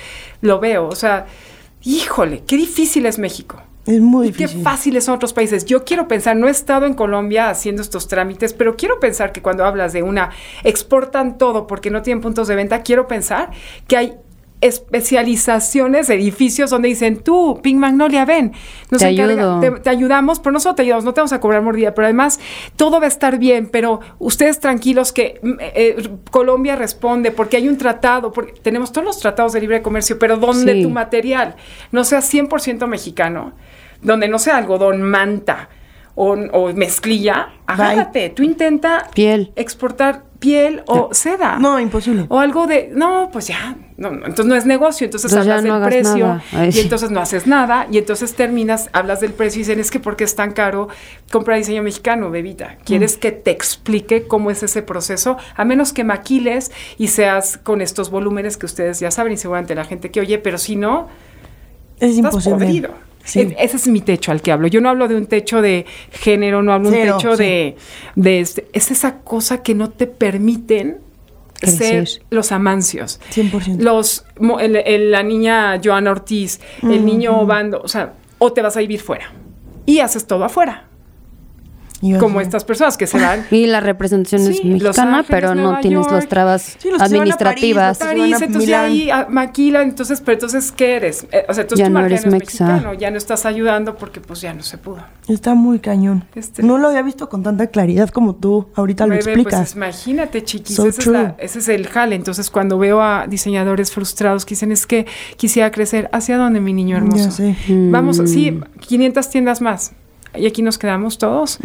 lo 0.41 0.59
veo, 0.59 0.87
o 0.87 0.95
sea, 0.95 1.25
híjole, 1.83 2.43
qué 2.45 2.57
difícil 2.57 3.05
es 3.05 3.17
México. 3.19 3.61
Es 3.87 3.99
muy 3.99 4.27
Y 4.27 4.31
qué 4.31 4.43
difícil. 4.43 4.63
fáciles 4.63 5.05
son 5.05 5.15
otros 5.15 5.33
países. 5.33 5.65
Yo 5.65 5.83
quiero 5.83 6.07
pensar, 6.07 6.35
no 6.35 6.47
he 6.47 6.51
estado 6.51 6.85
en 6.85 6.93
Colombia 6.93 7.49
haciendo 7.49 7.81
estos 7.81 8.07
trámites, 8.07 8.53
pero 8.53 8.75
quiero 8.75 8.99
pensar 8.99 9.31
que 9.31 9.41
cuando 9.41 9.65
hablas 9.65 9.91
de 9.91 10.03
una, 10.03 10.29
exportan 10.63 11.39
todo 11.39 11.65
porque 11.65 11.89
no 11.89 12.03
tienen 12.03 12.21
puntos 12.21 12.47
de 12.47 12.55
venta, 12.55 12.83
quiero 12.83 13.07
pensar 13.07 13.49
que 13.87 13.97
hay 13.97 14.13
especializaciones, 14.61 16.09
edificios 16.09 16.69
donde 16.69 16.87
dicen, 16.89 17.17
tú, 17.23 17.59
Pink 17.61 17.77
Magnolia, 17.79 18.25
ven, 18.25 18.53
nos 18.89 19.01
Te 19.01 19.09
encarga- 19.09 19.59
te, 19.59 19.71
te 19.71 19.89
ayudamos, 19.89 20.39
pero 20.39 20.51
no 20.53 20.59
solo 20.59 20.75
te 20.75 20.83
ayudamos, 20.83 21.03
no 21.05 21.13
te 21.13 21.21
vamos 21.21 21.33
a 21.33 21.39
cobrar 21.39 21.61
mordida, 21.61 21.93
pero 21.93 22.05
además 22.05 22.39
todo 22.75 22.99
va 22.99 23.05
a 23.05 23.09
estar 23.09 23.37
bien, 23.39 23.69
pero 23.71 23.99
ustedes 24.19 24.59
tranquilos 24.59 25.11
que 25.11 25.39
mm, 25.41 25.51
eh, 25.59 26.09
Colombia 26.31 26.75
responde 26.75 27.31
porque 27.31 27.57
hay 27.57 27.67
un 27.67 27.77
tratado, 27.77 28.31
porque 28.31 28.53
tenemos 28.61 28.91
todos 28.91 29.05
los 29.05 29.19
tratados 29.19 29.53
de 29.53 29.61
libre 29.61 29.81
comercio, 29.81 30.17
pero 30.19 30.37
donde 30.37 30.73
Sí. 30.73 30.83
tu 30.83 30.89
material 30.89 31.55
no 31.91 32.03
sea 32.03 32.19
100% 32.21 32.87
mexicano, 32.87 33.53
donde 34.01 34.27
no 34.27 34.39
sea 34.39 34.57
algodón, 34.57 35.01
manta 35.01 35.69
o, 36.15 36.33
o 36.33 36.73
mezclilla, 36.73 37.49
agárrate. 37.65 38.29
Tú 38.29 38.43
intenta 38.43 39.07
Piel. 39.13 39.51
exportar 39.55 40.23
piel 40.39 40.83
o 40.87 41.09
seda. 41.13 41.57
No, 41.59 41.79
imposible. 41.79 42.25
O 42.29 42.39
algo 42.39 42.67
de, 42.67 42.89
no, 42.93 43.29
pues 43.31 43.47
ya, 43.47 43.75
no, 44.01 44.09
no, 44.11 44.25
entonces 44.25 44.45
no 44.47 44.55
es 44.55 44.65
negocio, 44.65 45.05
entonces 45.05 45.31
hablas 45.33 45.63
no 45.63 45.79
del 45.79 45.87
precio 45.89 46.41
y 46.71 46.79
entonces 46.79 47.11
no 47.11 47.21
haces 47.21 47.47
nada 47.47 47.87
y 47.91 47.97
entonces 47.99 48.33
terminas, 48.33 48.89
hablas 48.93 49.21
del 49.21 49.31
precio 49.33 49.59
y 49.59 49.63
dicen, 49.63 49.79
es 49.79 49.91
que 49.91 49.99
porque 49.99 50.23
es 50.23 50.35
tan 50.35 50.51
caro 50.51 50.89
comprar 51.31 51.57
diseño 51.57 51.83
mexicano, 51.83 52.29
bebita. 52.31 52.77
¿Quieres 52.83 53.17
que 53.17 53.31
te 53.31 53.51
explique 53.51 54.27
cómo 54.27 54.51
es 54.51 54.63
ese 54.63 54.81
proceso? 54.81 55.37
A 55.55 55.63
menos 55.65 55.93
que 55.93 56.03
maquiles 56.03 56.71
y 56.97 57.07
seas 57.07 57.57
con 57.57 57.81
estos 57.81 58.09
volúmenes 58.09 58.57
que 58.57 58.65
ustedes 58.65 58.99
ya 58.99 59.11
saben 59.11 59.33
y 59.33 59.37
seguramente 59.37 59.75
la 59.75 59.85
gente 59.85 60.09
que 60.11 60.19
oye, 60.19 60.37
pero 60.39 60.57
si 60.57 60.75
no, 60.75 61.07
Es 61.99 62.09
estás 62.11 62.17
imposible. 62.17 62.65
podrido. 62.65 62.89
Sí. 63.23 63.41
E- 63.41 63.55
Ese 63.59 63.77
es 63.77 63.87
mi 63.87 64.01
techo 64.01 64.31
al 64.31 64.41
que 64.41 64.51
hablo. 64.51 64.67
Yo 64.67 64.81
no 64.81 64.89
hablo 64.89 65.07
de 65.07 65.15
un 65.15 65.27
techo 65.27 65.61
de 65.61 65.85
género, 66.11 66.63
no 66.63 66.73
hablo 66.73 66.89
de 66.89 67.03
un 67.11 67.17
techo 67.19 67.37
sí. 67.37 67.43
de, 67.43 67.75
de 68.15 68.39
este- 68.39 68.65
es 68.73 68.89
esa 68.89 69.17
cosa 69.19 69.61
que 69.61 69.75
no 69.75 69.91
te 69.91 70.07
permiten 70.07 70.97
Ser 72.15 72.23
los 72.29 72.51
amancios. 72.51 73.19
100%. 73.33 73.79
Los, 73.81 74.25
mo- 74.39 74.59
el- 74.59 74.75
el- 74.77 75.11
la 75.11 75.23
niña 75.23 75.79
Joana 75.83 76.11
Ortiz, 76.11 76.59
el 76.83 77.05
niño 77.05 77.45
Bando, 77.45 77.81
o 77.83 77.87
sea, 77.87 78.13
o 78.39 78.51
te 78.53 78.61
vas 78.61 78.75
a 78.77 78.79
vivir 78.79 78.99
fuera 79.01 79.31
y 79.85 79.99
haces 79.99 80.25
todo 80.27 80.43
afuera. 80.43 80.87
Como 82.19 82.41
estas 82.41 82.65
personas 82.65 82.97
que 82.97 83.05
se 83.07 83.19
van 83.19 83.45
Y 83.51 83.67
la 83.67 83.79
representación 83.79 84.41
es 84.41 84.57
Sí, 84.57 84.67
mexicana, 84.67 85.19
Ángeles, 85.19 85.27
pero 85.29 85.55
no 85.55 85.79
tienes 85.81 86.11
las 86.11 86.27
trabas 86.27 86.75
Sí, 86.79 86.89
los 86.89 87.01
administrativas. 87.01 87.99
París, 87.99 88.21
París, 88.21 88.41
entonces 88.41 88.67
Milán. 88.67 88.85
ahí 88.85 89.09
ah, 89.11 89.27
maquila, 89.29 89.81
entonces, 89.83 90.19
pero 90.21 90.33
entonces, 90.33 90.71
¿qué 90.71 90.95
eres? 90.95 91.25
Eh, 91.31 91.45
o 91.47 91.53
sea, 91.53 91.61
entonces 91.63 91.79
Ya 91.79 91.85
tu 91.87 91.93
no 91.93 92.05
eres 92.05 92.25
mexicano, 92.25 92.93
ya 92.93 93.11
no 93.11 93.17
estás 93.17 93.45
ayudando 93.45 93.95
porque 93.97 94.19
pues 94.19 94.41
ya 94.41 94.53
no 94.53 94.63
se 94.63 94.77
pudo. 94.77 95.03
Está 95.27 95.53
muy 95.53 95.79
cañón. 95.79 96.25
Este- 96.35 96.63
No 96.63 96.77
lo 96.77 96.87
había 96.89 97.01
visto 97.03 97.29
con 97.29 97.43
tanta 97.43 97.67
claridad 97.67 98.09
como 98.09 98.35
tú 98.35 98.67
ahorita 98.75 99.05
lo 99.05 99.11
Bebé, 99.15 99.31
explicas. 99.33 99.59
Pues 99.59 99.75
imagínate, 99.75 100.43
chiquis, 100.43 100.75
So 100.75 100.87
ese, 100.87 101.01
es 101.01 101.07
la- 101.07 101.35
ese 101.37 101.59
es 101.59 101.69
el 101.69 101.87
jale. 101.87 102.15
Entonces, 102.15 102.49
cuando 102.49 102.77
veo 102.77 103.01
a 103.01 103.27
diseñadores 103.27 103.91
frustrados 103.91 104.45
que 104.45 104.51
dicen, 104.55 104.71
es 104.71 104.87
que 104.87 105.05
quisiera 105.37 105.71
crecer, 105.71 106.09
¿hacia 106.11 106.37
dónde, 106.37 106.59
mi 106.59 106.73
niño 106.73 106.97
hermoso? 106.97 107.25
Ya 107.25 107.31
sé. 107.31 107.55
Vamos, 107.67 108.19
Mm. 108.19 108.27
sí, 108.27 108.59
500 108.79 109.29
tiendas 109.29 109.61
más. 109.61 109.93
Y 110.35 110.45
aquí 110.45 110.61
nos 110.61 110.77
quedamos 110.77 111.17
todos. 111.17 111.59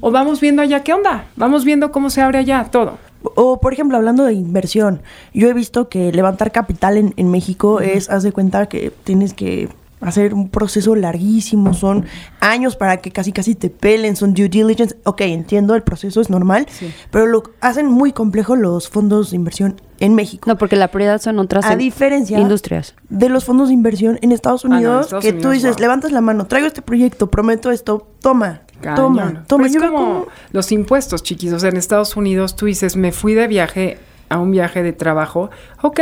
O 0.00 0.10
vamos 0.10 0.40
viendo 0.40 0.62
allá 0.62 0.82
qué 0.82 0.92
onda. 0.92 1.26
Vamos 1.36 1.64
viendo 1.64 1.92
cómo 1.92 2.10
se 2.10 2.20
abre 2.20 2.38
allá 2.38 2.66
todo. 2.70 2.98
O, 3.22 3.60
por 3.60 3.72
ejemplo, 3.72 3.96
hablando 3.96 4.24
de 4.24 4.32
inversión, 4.32 5.02
yo 5.34 5.48
he 5.48 5.52
visto 5.52 5.88
que 5.88 6.10
levantar 6.12 6.52
capital 6.52 6.96
en, 6.96 7.12
en 7.16 7.30
México 7.30 7.80
es, 7.80 8.08
haz 8.08 8.22
de 8.22 8.32
cuenta 8.32 8.66
que 8.66 8.90
tienes 9.04 9.34
que 9.34 9.68
hacer 10.00 10.32
un 10.34 10.48
proceso 10.48 10.96
larguísimo, 10.96 11.74
son 11.74 12.06
años 12.40 12.76
para 12.76 12.98
que 12.98 13.10
casi 13.10 13.32
casi 13.32 13.54
te 13.54 13.68
pelen, 13.70 14.16
son 14.16 14.32
due 14.34 14.48
diligence. 14.48 14.96
Ok, 15.04 15.20
entiendo, 15.22 15.74
el 15.74 15.82
proceso 15.82 16.20
es 16.20 16.30
normal, 16.30 16.66
Sí. 16.70 16.92
pero 17.10 17.26
lo 17.26 17.42
hacen 17.60 17.86
muy 17.86 18.12
complejo 18.12 18.56
los 18.56 18.88
fondos 18.88 19.30
de 19.30 19.36
inversión 19.36 19.80
en 19.98 20.14
México. 20.14 20.48
No, 20.48 20.56
porque 20.56 20.76
la 20.76 20.88
prioridad 20.88 21.20
son 21.20 21.38
otras 21.38 21.66
A 21.66 21.72
en- 21.74 21.78
diferencia 21.78 22.38
industrias. 22.38 22.94
de 23.10 23.28
los 23.28 23.44
fondos 23.44 23.68
de 23.68 23.74
inversión 23.74 24.18
en 24.22 24.32
Estados 24.32 24.64
Ah, 24.64 24.68
no, 24.68 24.76
Unidos, 24.76 25.04
Estados 25.06 25.24
que 25.24 25.32
tú 25.32 25.36
Unidos, 25.48 25.52
dices, 25.54 25.72
wow. 25.72 25.80
levantas 25.80 26.12
la 26.12 26.20
mano, 26.22 26.46
traigo 26.46 26.66
este 26.66 26.80
proyecto, 26.82 27.30
prometo 27.30 27.70
esto, 27.70 28.08
toma, 28.22 28.62
Cañón. 28.80 28.96
toma, 28.96 29.44
toma. 29.46 29.64
Pero 29.68 29.76
es 29.84 29.90
como 29.90 29.98
cómo- 29.98 30.26
los 30.52 30.72
impuestos, 30.72 31.22
chiquis. 31.22 31.52
O 31.52 31.58
sea, 31.60 31.68
en 31.68 31.76
Estados 31.76 32.16
Unidos 32.16 32.56
tú 32.56 32.64
dices, 32.66 32.96
me 32.96 33.12
fui 33.12 33.34
de 33.34 33.46
viaje 33.46 33.98
a 34.30 34.38
un 34.38 34.50
viaje 34.50 34.82
de 34.82 34.94
trabajo. 34.94 35.50
Ok. 35.82 36.00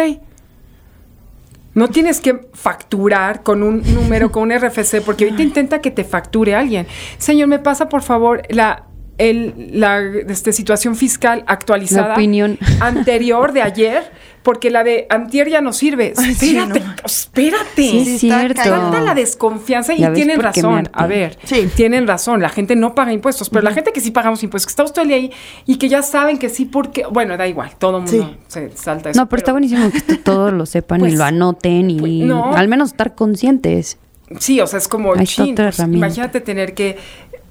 No 1.79 1.87
tienes 1.87 2.21
que 2.21 2.41
facturar 2.55 3.45
con 3.45 3.63
un 3.63 3.83
número, 3.95 4.33
con 4.33 4.43
un 4.43 4.59
RFC, 4.59 5.01
porque 5.01 5.27
ahorita 5.27 5.45
intenta 5.45 5.81
que 5.81 5.93
te 5.93 6.03
facture 6.03 6.57
alguien. 6.57 6.89
Señor, 7.19 7.47
me 7.47 7.61
pasa 7.61 7.89
por 7.89 8.03
favor 8.03 8.43
la, 8.49 8.88
el, 9.19 9.71
la 9.73 10.01
este, 10.29 10.53
situación 10.53 10.97
fiscal 10.97 11.45
actualizada. 11.47 12.09
La 12.09 12.15
opinión. 12.15 12.59
Anterior 12.81 13.53
de 13.53 13.63
ayer, 13.63 14.11
porque 14.43 14.71
la 14.71 14.85
de 14.85 15.07
antier 15.11 15.49
ya 15.51 15.61
no 15.61 15.73
sirve. 15.73 16.15
Ay, 16.17 16.35
sí, 16.35 16.57
Espérate, 16.57 16.81
no. 16.81 16.95
espérate. 17.05 17.67
Sí, 17.83 17.99
es 17.99 18.23
está 18.25 18.39
cierto. 18.41 18.63
Tanta 18.63 19.01
la 19.01 19.15
desconfianza 19.15 19.93
y 19.93 20.07
tienen 20.15 20.41
razón. 20.41 20.89
A 20.93 21.07
ver, 21.07 21.37
Sí. 21.45 21.69
tienen 21.75 22.07
razón. 22.07 22.41
La 22.41 22.49
gente 22.49 22.75
no 22.77 22.95
paga 22.95 23.13
impuestos, 23.13 23.51
pero 23.51 23.63
la 23.63 23.73
gente 23.73 23.93
que 23.93 24.01
sí 24.01 24.11
pagamos 24.11 24.43
impuestos, 24.43 24.75
que 24.93 25.01
el 25.03 25.09
día 25.09 25.17
ahí 25.17 25.31
y 25.67 25.77
que 25.77 25.89
ya 25.89 26.03
saben 26.03 26.39
que 26.39 26.49
sí, 26.49 26.65
porque, 26.65 27.05
bueno, 27.11 27.37
da 27.37 27.47
igual, 27.47 27.73
todo 27.79 27.99
el 27.99 28.05
mundo 28.05 28.31
Sí. 28.47 28.71
se 28.71 28.77
salta 28.77 29.11
eso. 29.11 29.21
No, 29.21 29.29
pero 29.29 29.39
está 29.39 29.53
buenísimo 29.53 29.91
que 29.91 29.99
esto 29.99 30.15
todos 30.25 30.53
lo 30.53 30.65
sepan 30.65 31.01
Pues, 31.01 31.13
y 31.13 31.17
lo 31.17 31.25
anoten 31.25 31.91
y 31.91 31.99
pues, 31.99 32.13
no. 32.13 32.55
al 32.55 32.69
menos 32.69 32.91
estar 32.93 33.15
conscientes. 33.15 33.99
Sí, 34.41 34.61
o 34.61 34.67
sea, 34.67 34.79
es 34.79 34.89
como, 34.89 35.15
está 35.15 35.25
chin, 35.25 35.55
pues, 35.55 35.79
imagínate 35.79 36.41
tener 36.43 36.75
que, 36.75 36.99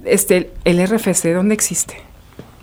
este, 0.07 0.51
el 0.65 0.85
RFC, 0.85 1.33
¿dónde 1.33 1.53
existe? 1.53 1.95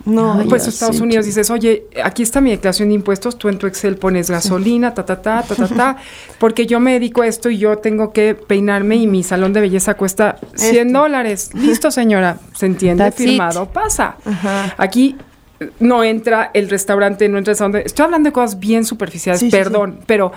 No, 0.05 0.37
Ay, 0.39 0.47
pues 0.47 0.67
Estados 0.67 0.99
Unidos 0.99 1.25
dices, 1.25 1.49
oye, 1.49 1.85
aquí 2.03 2.21
está 2.21 2.39
mi 2.39 2.51
declaración 2.51 2.89
de 2.89 2.95
impuestos, 2.95 3.39
tú 3.39 3.49
en 3.49 3.57
tu 3.57 3.65
Excel 3.65 3.97
pones 3.97 4.29
gasolina, 4.29 4.93
ta, 4.93 5.03
ta, 5.03 5.19
ta, 5.19 5.41
ta, 5.41 5.55
ta, 5.55 5.67
ta, 5.67 5.97
porque 6.39 6.67
yo 6.67 6.79
me 6.79 6.93
dedico 6.93 7.23
a 7.23 7.27
esto 7.27 7.49
y 7.49 7.57
yo 7.57 7.79
tengo 7.79 8.13
que 8.13 8.35
peinarme 8.35 8.97
y 8.97 9.07
mi 9.07 9.23
salón 9.23 9.51
de 9.51 9.61
belleza 9.61 9.95
cuesta 9.95 10.37
100 10.53 10.87
Esto. 10.87 10.99
dólares. 10.99 11.49
Listo, 11.55 11.89
señora, 11.89 12.37
se 12.53 12.67
entiende, 12.67 13.03
That's 13.03 13.19
it. 13.19 13.29
firmado, 13.29 13.65
pasa. 13.65 14.17
Aquí 14.77 15.15
eh, 15.59 15.71
no 15.79 16.03
entra 16.03 16.51
el 16.53 16.69
restaurante, 16.69 17.27
no 17.27 17.39
entra 17.39 17.53
el 17.53 17.57
salón 17.57 17.71
de... 17.71 17.81
Estoy 17.81 18.05
hablando 18.05 18.29
de 18.29 18.33
cosas 18.33 18.59
bien 18.59 18.85
superficiales, 18.85 19.39
Sí, 19.39 19.47
sí, 19.47 19.51
perdón, 19.51 20.01
pero 20.05 20.31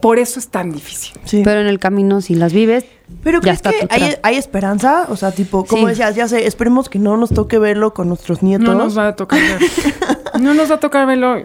por 0.00 0.18
eso 0.18 0.38
es 0.40 0.48
tan 0.48 0.72
difícil. 0.72 1.12
sí. 1.24 1.42
Pero 1.44 1.60
en 1.60 1.66
el 1.66 1.78
camino, 1.78 2.20
si 2.20 2.34
las 2.34 2.52
vives, 2.52 2.84
Pero 3.22 3.38
ya 3.38 3.42
¿crees 3.42 3.56
está 3.56 3.70
que 3.72 4.18
hay, 4.22 4.36
esperanza? 4.36 5.06
O 5.10 5.16
sea, 5.16 5.32
tipo, 5.32 5.64
como 5.64 5.82
Sí. 5.84 5.88
decías, 5.90 6.14
ya 6.16 6.26
sé, 6.28 6.46
esperemos 6.46 6.88
que 6.88 6.98
no 6.98 7.16
nos 7.16 7.30
toque 7.30 7.58
verlo 7.58 7.92
con 7.94 8.08
nuestros 8.08 8.42
nietos. 8.42 8.66
No 8.68 8.74
nos 8.74 8.96
va 8.96 9.08
a 9.08 9.16
tocar 9.16 9.40
ver. 9.40 9.60
no 10.40 10.54
nos 10.54 10.70
va 10.70 10.76
a 10.76 10.80
tocar 10.80 11.06
verlo 11.06 11.38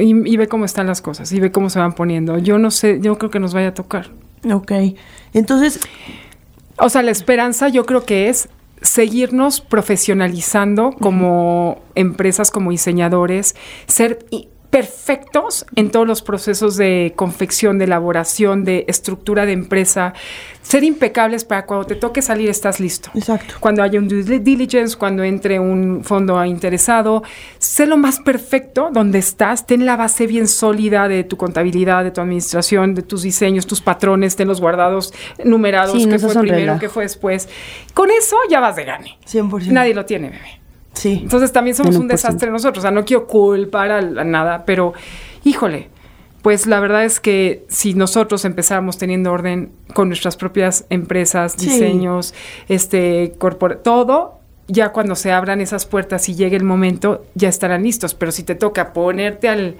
y, 0.00 0.10
y 0.32 0.36
ve 0.36 0.48
cómo 0.48 0.64
están 0.64 0.86
las 0.86 1.00
cosas 1.00 1.30
y 1.32 1.40
ve 1.40 1.50
cómo 1.52 1.70
se 1.70 1.78
van 1.78 1.92
poniendo. 1.94 2.38
Yo 2.38 2.58
no 2.58 2.70
sé, 2.70 2.98
yo 3.00 3.16
creo 3.18 3.30
que 3.30 3.40
nos 3.40 3.54
vaya 3.54 3.68
a 3.68 3.74
tocar. 3.74 4.10
Ok. 4.52 4.72
Entonces, 5.32 5.80
O 6.80 6.88
sea, 6.88 7.02
la 7.02 7.10
esperanza 7.10 7.68
yo 7.68 7.84
creo 7.86 8.04
que 8.04 8.28
es 8.28 8.48
seguirnos 8.82 9.60
profesionalizando 9.60 10.92
como 10.92 11.80
empresas, 11.96 12.50
como 12.52 12.70
diseñadores, 12.70 13.56
ser 13.88 14.24
perfectos 14.70 15.64
en 15.76 15.90
todos 15.90 16.06
los 16.06 16.20
procesos 16.22 16.76
de 16.76 17.14
confección, 17.16 17.78
de 17.78 17.86
elaboración, 17.86 18.64
de 18.64 18.84
estructura 18.86 19.46
de 19.46 19.52
empresa, 19.52 20.12
ser 20.60 20.84
impecables 20.84 21.44
para 21.44 21.64
cuando 21.64 21.86
te 21.86 21.94
toque 21.94 22.20
salir 22.20 22.50
estás 22.50 22.78
listo. 22.78 23.10
exacto. 23.14 23.54
Cuando 23.60 23.82
haya 23.82 23.98
un 23.98 24.08
due 24.08 24.38
diligence, 24.38 24.96
cuando 24.96 25.24
entre 25.24 25.58
un 25.58 26.04
fondo 26.04 26.44
interesado, 26.44 27.22
sé 27.58 27.86
lo 27.86 27.96
más 27.96 28.20
perfecto 28.20 28.90
donde 28.92 29.18
estás, 29.18 29.66
ten 29.66 29.86
la 29.86 29.96
base 29.96 30.26
bien 30.26 30.46
sólida 30.46 31.08
de 31.08 31.24
tu 31.24 31.38
contabilidad, 31.38 32.04
de 32.04 32.10
tu 32.10 32.20
administración, 32.20 32.94
de 32.94 33.02
tus 33.02 33.22
diseños, 33.22 33.66
tus 33.66 33.80
patrones, 33.80 34.36
tenlos 34.36 34.60
guardados, 34.60 35.14
numerados, 35.44 36.02
Sí, 36.02 36.06
qué 36.06 36.18
fue 36.18 36.34
primero, 36.34 36.78
qué 36.78 36.90
fue 36.90 37.04
después. 37.04 37.48
Con 37.94 38.10
eso 38.10 38.36
ya 38.50 38.60
vas 38.60 38.76
de 38.76 38.84
gane. 38.84 39.18
100%. 39.26 39.68
Nadie 39.68 39.94
lo 39.94 40.04
tiene, 40.04 40.28
bebé. 40.30 40.57
Sí. 40.98 41.20
Entonces 41.22 41.52
también 41.52 41.76
somos 41.76 41.96
un 41.96 42.08
desastre 42.08 42.50
nosotros. 42.50 42.78
O 42.78 42.82
sea, 42.82 42.90
no 42.90 43.04
quiero 43.04 43.26
culpar 43.26 43.90
a, 43.90 43.98
a 43.98 44.24
nada, 44.24 44.64
pero 44.66 44.92
híjole, 45.44 45.88
pues 46.42 46.66
la 46.66 46.80
verdad 46.80 47.04
es 47.04 47.20
que 47.20 47.64
si 47.68 47.94
nosotros 47.94 48.44
empezáramos 48.44 48.96
teniendo 48.98 49.32
orden 49.32 49.70
con 49.94 50.08
nuestras 50.08 50.36
propias 50.36 50.84
empresas, 50.90 51.54
Sí. 51.56 51.66
diseños, 51.68 52.34
este, 52.68 53.34
corpora- 53.38 53.76
todo, 53.82 54.38
ya 54.68 54.90
cuando 54.92 55.14
se 55.14 55.32
abran 55.32 55.60
esas 55.60 55.86
puertas 55.86 56.28
y 56.28 56.34
llegue 56.34 56.56
el 56.56 56.64
momento, 56.64 57.24
ya 57.34 57.48
estarán 57.48 57.82
listos. 57.82 58.14
Pero 58.14 58.32
si 58.32 58.42
te 58.42 58.54
toca 58.54 58.92
ponerte 58.92 59.48
al, 59.48 59.76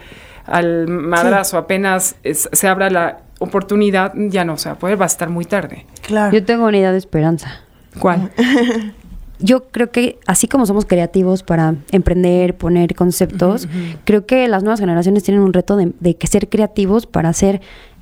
al 0.47 0.89
madrazo 0.89 1.59
apenas 1.59 2.17
es- 2.23 2.49
se 2.53 2.69
abra 2.69 2.91
la 2.91 3.21
oportunidad, 3.39 4.13
ya 4.17 4.45
no 4.45 4.57
se 4.57 4.69
va 4.69 4.75
a 4.75 4.79
poder, 4.79 5.01
va 5.01 5.05
a 5.05 5.07
estar 5.07 5.29
muy 5.31 5.45
tarde. 5.45 5.87
Claro. 6.03 6.33
yo 6.33 6.45
tengo 6.45 6.67
una 6.67 6.77
idea 6.79 6.91
de 6.93 6.99
esperanza. 6.99 7.61
¿Cuál? 8.01 8.31
Yo 9.41 9.65
creo 9.69 9.91
que 9.91 10.19
así 10.27 10.49
como 10.49 10.67
somos 10.67 10.85
creativos 10.85 11.43
para 11.43 11.77
emprender, 11.91 12.57
poner 12.57 12.95
conceptos, 12.95 13.69
creo 14.05 14.27
que 14.27 14.49
las 14.49 14.63
nuevas 14.63 14.81
generaciones 14.81 15.23
tienen 15.23 15.43
un 15.43 15.53
reto 15.53 15.77
de, 15.77 15.93
de 16.01 16.17
que 16.17 16.27
ser 16.27 16.49
creativos 16.49 17.07
para 17.07 17.29
hacer... 17.29 17.61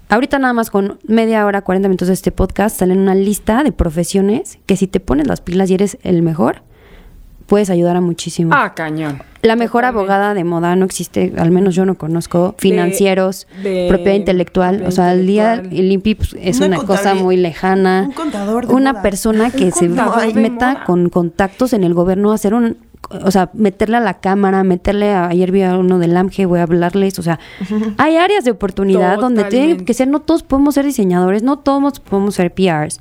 Ahorita 0.09 0.38
nada 0.38 0.53
más 0.53 0.70
con 0.70 1.01
media 1.09 1.44
hora, 1.44 1.62
40 1.62 1.88
minutos 1.88 2.07
de 2.07 2.14
este 2.14 2.31
podcast, 2.31 2.79
salen 2.79 2.99
una 2.99 3.16
lista 3.16 3.64
de 3.64 3.72
profesiones 3.72 4.61
que 4.64 4.77
si 4.77 4.87
te 4.87 5.01
pones 5.01 5.27
las 5.27 5.40
pilas 5.40 5.68
y 5.68 5.75
eres 5.75 5.99
el 6.05 6.22
mejor, 6.22 6.62
puedes 7.46 7.70
ayudar 7.70 7.96
a 7.96 8.00
muchísimo. 8.00 8.50
Ah, 8.54 8.74
cañón. 8.74 9.22
La 9.42 9.54
mejor 9.54 9.82
Totalmente. 9.82 9.98
abogada 10.12 10.35
de 10.35 10.42
moda 10.42 10.74
no 10.74 10.85
existe, 10.87 11.32
al 11.38 11.52
menos 11.52 11.74
yo 11.76 11.87
no 11.87 11.94
conozco, 11.94 12.56
financieros, 12.59 13.46
de 13.62 13.87
propiedad 13.88 14.14
intelectual, 14.16 14.74
propiedad 14.76 14.88
o 14.88 14.90
sea, 14.90 15.12
el 15.12 15.24
día 15.26 15.54
el 15.54 15.92
INPI 15.92 16.14
pues, 16.16 16.37
es 16.40 16.59
Una 16.59 16.78
una 16.78 16.87
cosa 16.87 17.14
muy 17.14 17.37
lejana. 17.37 18.04
un 18.09 18.12
contador 18.12 18.66
de 18.66 18.74
Una 18.74 18.92
moda. 18.92 19.02
persona 19.02 19.50
que 19.52 19.66
Un 19.66 19.72
se 19.72 19.88
meta 20.35 20.72
moda. 20.72 20.85
con 20.85 21.09
contactos 21.11 21.72
en 21.74 21.85
el 21.85 21.94
gobierno 21.94 22.32
a 22.32 22.35
hacer 22.35 22.54
un 22.54 22.76
o 23.11 23.31
sea, 23.31 23.51
meterle 23.55 23.97
a 23.97 24.01
la 24.01 24.14
cámara, 24.14 24.64
meterle 24.64 25.11
a, 25.12 25.29
ayer 25.29 25.51
vi 25.53 25.62
a 25.62 25.77
uno 25.77 25.99
del 25.99 26.16
AMGE, 26.16 26.47
voy 26.47 26.61
a 26.61 26.64
hablarles, 26.64 27.19
o 27.19 27.23
sea, 27.23 27.38
hay 27.99 28.16
áreas 28.16 28.45
de 28.45 28.51
oportunidad 28.51 29.19
donde 29.19 29.45
tienen 29.45 29.85
que 29.85 29.95
ser, 29.95 30.09
no 30.09 30.21
todos 30.21 30.42
podemos 30.42 30.75
ser 30.75 30.85
diseñadores, 30.85 31.42
no 31.42 31.59
todos 31.59 32.01
podemos 32.01 32.35
ser 32.35 32.53
PRs. 32.53 33.01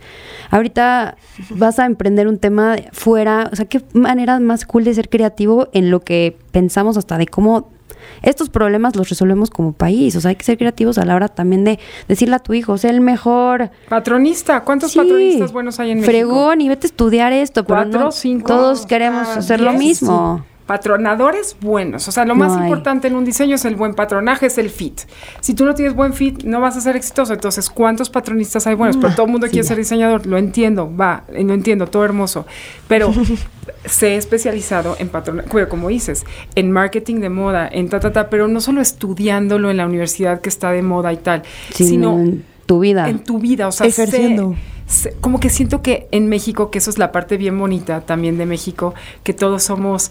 Ahorita 0.50 1.16
vas 1.52 1.80
a 1.80 1.86
emprender 1.86 2.28
un 2.28 2.38
tema 2.38 2.76
fuera, 2.92 3.50
o 3.52 3.56
sea, 3.56 3.66
qué 3.66 3.82
manera 3.94 4.40
más 4.40 4.66
cool 4.66 4.84
de 4.84 4.94
ser 4.94 5.10
creativo 5.10 5.70
en 5.74 5.92
lo 5.92 6.02
que 6.02 6.38
pensamos 6.52 6.98
hasta 6.98 7.18
de 7.18 7.28
cómo 7.28 7.70
estos 8.22 8.50
problemas 8.50 8.96
los 8.96 9.10
resolvemos 9.10 9.50
como 9.50 9.74
país, 9.74 10.16
o 10.16 10.22
sea, 10.22 10.30
hay 10.30 10.36
que 10.36 10.44
ser 10.44 10.58
creativos 10.58 10.98
a 10.98 11.06
la 11.06 11.16
hora 11.16 11.28
también 11.28 11.64
de 11.64 11.80
decirle 12.08 12.36
a 12.36 12.40
tu 12.40 12.54
hijo, 12.54 12.78
sé 12.78 12.90
el 12.90 13.02
mejor 13.02 13.70
Patronista, 13.90 14.62
¿cuántos 14.64 14.92
Sí. 14.92 15.00
patronistas 15.00 15.52
buenos 15.52 15.80
hay 15.80 15.92
en 15.92 16.00
México? 16.00 16.12
Fregón 16.12 16.62
y 16.62 16.70
vete 16.70 16.88
a 16.88 16.90
estudiar 16.90 17.34
esto, 17.34 17.64
pero 17.66 17.82
Cuatro, 17.84 18.00
no, 18.00 18.12
cinco, 18.12 18.48
todos 18.48 18.86
queremos 18.86 19.28
hasta 19.28 19.40
hacer 19.40 19.62
lo 19.62 19.74
mismo. 19.74 20.46
Patronadores 20.66 21.56
buenos. 21.62 22.08
O 22.08 22.12
sea, 22.12 22.26
lo 22.26 22.34
No 22.36 22.44
más 22.46 22.58
hay. 22.58 22.64
importante 22.64 23.08
en 23.08 23.16
un 23.16 23.24
diseño 23.24 23.56
es 23.56 23.66
el 23.66 23.76
buen 23.76 23.94
patronaje, 23.94 24.48
es 24.48 24.58
el 24.58 24.70
fit. 24.70 25.02
Si 25.40 25.54
tú 25.54 25.64
no 25.66 25.76
tienes 25.76 25.94
buen 25.94 26.14
fit, 26.14 26.44
no 26.44 26.60
vas 26.60 26.76
a 26.76 26.82
ser 26.82 26.96
exitoso. 26.96 27.34
Entonces, 27.34 27.70
¿cuántos 27.70 28.10
patronistas 28.10 28.66
hay 28.68 28.76
buenos? 28.76 28.98
Pero 28.98 29.14
todo 29.14 29.26
el 29.28 29.32
mundo 29.32 29.48
quiere 29.52 29.64
ser 29.68 29.78
diseñador. 29.78 30.26
Lo 30.26 30.38
entiendo, 30.38 30.92
va, 30.96 31.24
lo 31.32 31.54
entiendo, 31.54 31.88
todo 31.88 32.04
hermoso. 32.04 32.46
Pero 32.88 33.14
se 33.86 34.10
he 34.14 34.18
especializado 34.18 34.96
en 35.00 35.10
patronaje, 35.10 35.68
como 35.68 35.90
dices, 35.90 36.26
en 36.56 36.72
marketing 36.72 37.18
de 37.22 37.30
moda, 37.30 37.70
en 37.72 37.88
ta, 37.90 38.00
ta, 38.00 38.12
ta, 38.12 38.30
pero 38.30 38.48
no 38.48 38.60
solo 38.60 38.82
estudiándolo 38.82 39.70
en 39.70 39.78
la 39.78 39.86
universidad 39.86 40.42
que 40.42 40.50
está 40.50 40.72
de 40.72 40.82
moda 40.82 41.14
y 41.14 41.18
tal, 41.18 41.44
Sino 41.74 41.90
sino 41.90 42.20
en 42.20 42.46
tu 42.66 42.80
vida. 42.80 43.08
en 43.08 43.20
tu 43.24 43.38
vida, 43.40 43.68
o 43.68 43.72
sea, 43.72 43.86
Ejerciendo. 43.86 44.56
sé- 44.88 45.16
como 45.22 45.40
que 45.40 45.50
siento 45.52 45.84
que 45.84 46.08
en 46.12 46.28
México, 46.28 46.72
que 46.72 46.80
eso 46.80 46.90
es 46.90 46.98
la 46.98 47.12
parte 47.12 47.38
bien 47.38 47.58
bonita 47.60 48.02
también 48.02 48.38
de 48.40 48.48
México, 48.48 48.96
que 49.24 49.34
todos 49.34 49.62
somos 49.64 50.10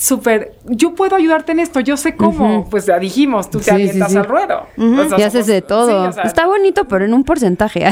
súper, 0.00 0.54
yo 0.64 0.94
puedo 0.94 1.14
ayudarte 1.14 1.52
en 1.52 1.58
esto, 1.60 1.80
yo 1.80 1.96
sé 1.98 2.16
cómo, 2.16 2.68
pues 2.70 2.86
ya 2.86 2.98
dijimos, 2.98 3.50
tú 3.50 3.58
te 3.58 3.64
Sí, 3.64 3.70
avientas 3.70 4.12
sí. 4.12 4.16
al 4.18 4.24
ruedo. 4.24 4.66
O 4.78 5.08
sea, 5.08 5.18
y 5.18 5.22
haces 5.22 5.46
de 5.46 5.60
todo. 5.60 5.88
sí, 6.04 6.08
o 6.08 6.12
sea, 6.12 6.22
Está 6.24 6.46
bonito, 6.46 6.88
pero 6.88 7.04
en 7.04 7.12
un 7.12 7.22
porcentaje. 7.24 7.86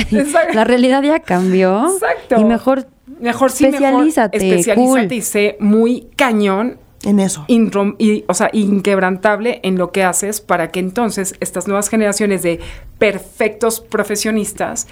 La 0.55 0.65
realidad 0.65 1.03
ya 1.03 1.21
cambió. 1.21 1.85
Exacto. 1.93 2.41
Y 2.41 2.45
mejor 2.45 2.87
Mejor 3.21 3.51
sí, 3.51 3.65
especialízate, 3.67 4.39
mejor 4.39 4.59
especialízate 4.59 5.03
cool. 5.09 5.13
y 5.13 5.23
sé 5.23 5.57
muy 5.61 6.09
cañón 6.15 6.79
En 7.05 7.19
eso. 7.21 7.45
y, 7.49 8.25
o 8.29 8.35
sea, 8.35 8.49
inquebrantable 8.53 9.61
en 9.65 9.77
lo 9.77 9.91
que 9.93 10.05
haces 10.05 10.41
para 10.41 10.69
que 10.71 10.79
entonces 10.81 11.35
estas 11.41 11.67
nuevas 11.67 11.89
generaciones 11.89 12.43
de 12.43 12.61
perfectos 12.99 13.81
profesionistas 13.81 14.87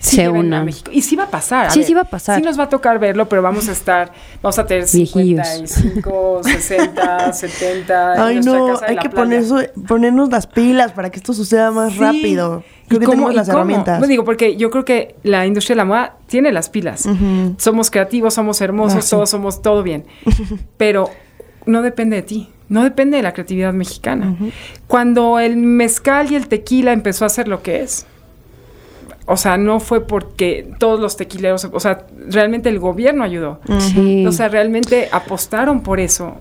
sí 0.00 0.16
Se 0.16 0.24
a 0.24 0.30
unan. 0.32 0.64
México. 0.64 0.90
Y 0.92 1.02
sí 1.02 1.14
va 1.14 1.24
a 1.24 1.30
pasar. 1.30 1.66
a 1.66 1.70
Sí, 1.70 1.78
ver, 1.80 1.86
sí 1.86 1.94
va 1.94 2.00
a 2.00 2.04
pasar. 2.04 2.36
Sí 2.38 2.42
nos 2.42 2.58
va 2.58 2.64
a 2.64 2.68
tocar 2.68 2.98
verlo, 2.98 3.28
pero 3.28 3.42
vamos 3.42 3.68
a 3.68 3.72
estar, 3.72 4.10
vamos 4.42 4.58
a 4.58 4.66
tener 4.66 4.86
Viejillos. 4.92 5.46
55, 5.46 6.40
60, 6.42 7.32
70. 7.32 8.14
en 8.14 8.20
Ay, 8.20 8.40
no, 8.40 8.66
hay 8.82 8.96
la 8.96 9.02
que 9.02 9.08
playa. 9.08 9.10
poner 9.10 9.38
eso- 9.40 9.60
ponernos 9.86 10.30
las 10.30 10.46
pilas 10.46 10.92
para 10.92 11.10
que 11.10 11.18
esto 11.18 11.32
suceda 11.34 11.70
más 11.70 11.92
Sí. 11.92 11.98
rápido. 12.00 12.64
¿Y 12.86 12.88
Creo 12.88 13.00
que 13.00 13.06
cómo- 13.06 13.16
tenemos 13.16 13.34
las 13.36 13.46
cómo? 13.46 13.58
herramientas. 13.58 13.98
Pues 13.98 14.08
digo, 14.08 14.24
porque 14.24 14.56
yo 14.56 14.70
creo 14.70 14.84
que 14.84 15.14
la 15.22 15.46
industria 15.46 15.74
de 15.74 15.78
la 15.78 15.84
moda 15.84 16.16
tiene 16.26 16.50
las 16.50 16.68
pilas. 16.70 17.06
Somos 17.58 17.90
creativos, 17.90 18.34
somos 18.34 18.60
hermosos, 18.60 18.98
Ah, 18.98 19.02
sí. 19.02 19.10
todos 19.10 19.30
somos 19.30 19.62
todo 19.62 19.82
bien. 19.84 20.06
Pero 20.76 21.08
no 21.66 21.82
depende 21.82 22.16
de 22.16 22.22
ti, 22.22 22.48
no 22.68 22.82
depende 22.82 23.18
de 23.18 23.22
la 23.22 23.32
creatividad 23.32 23.72
mexicana. 23.74 24.34
Cuando 24.88 25.38
el 25.38 25.56
mezcal 25.56 26.32
y 26.32 26.34
el 26.36 26.48
tequila 26.48 26.92
empezó 26.92 27.24
a 27.24 27.28
ser 27.28 27.46
lo 27.48 27.62
que 27.62 27.82
es, 27.82 28.06
o 29.32 29.36
sea, 29.36 29.56
no 29.56 29.78
fue 29.78 30.04
porque 30.04 30.68
todos 30.78 30.98
los 30.98 31.16
tequileros, 31.16 31.68
o 31.70 31.78
sea, 31.78 32.04
realmente 32.28 32.68
el 32.68 32.80
gobierno 32.80 33.22
ayudó. 33.22 33.60
Sí. 33.78 34.26
O 34.26 34.32
sea, 34.32 34.48
realmente 34.48 35.08
apostaron 35.12 35.82
por 35.82 36.00
eso. 36.00 36.38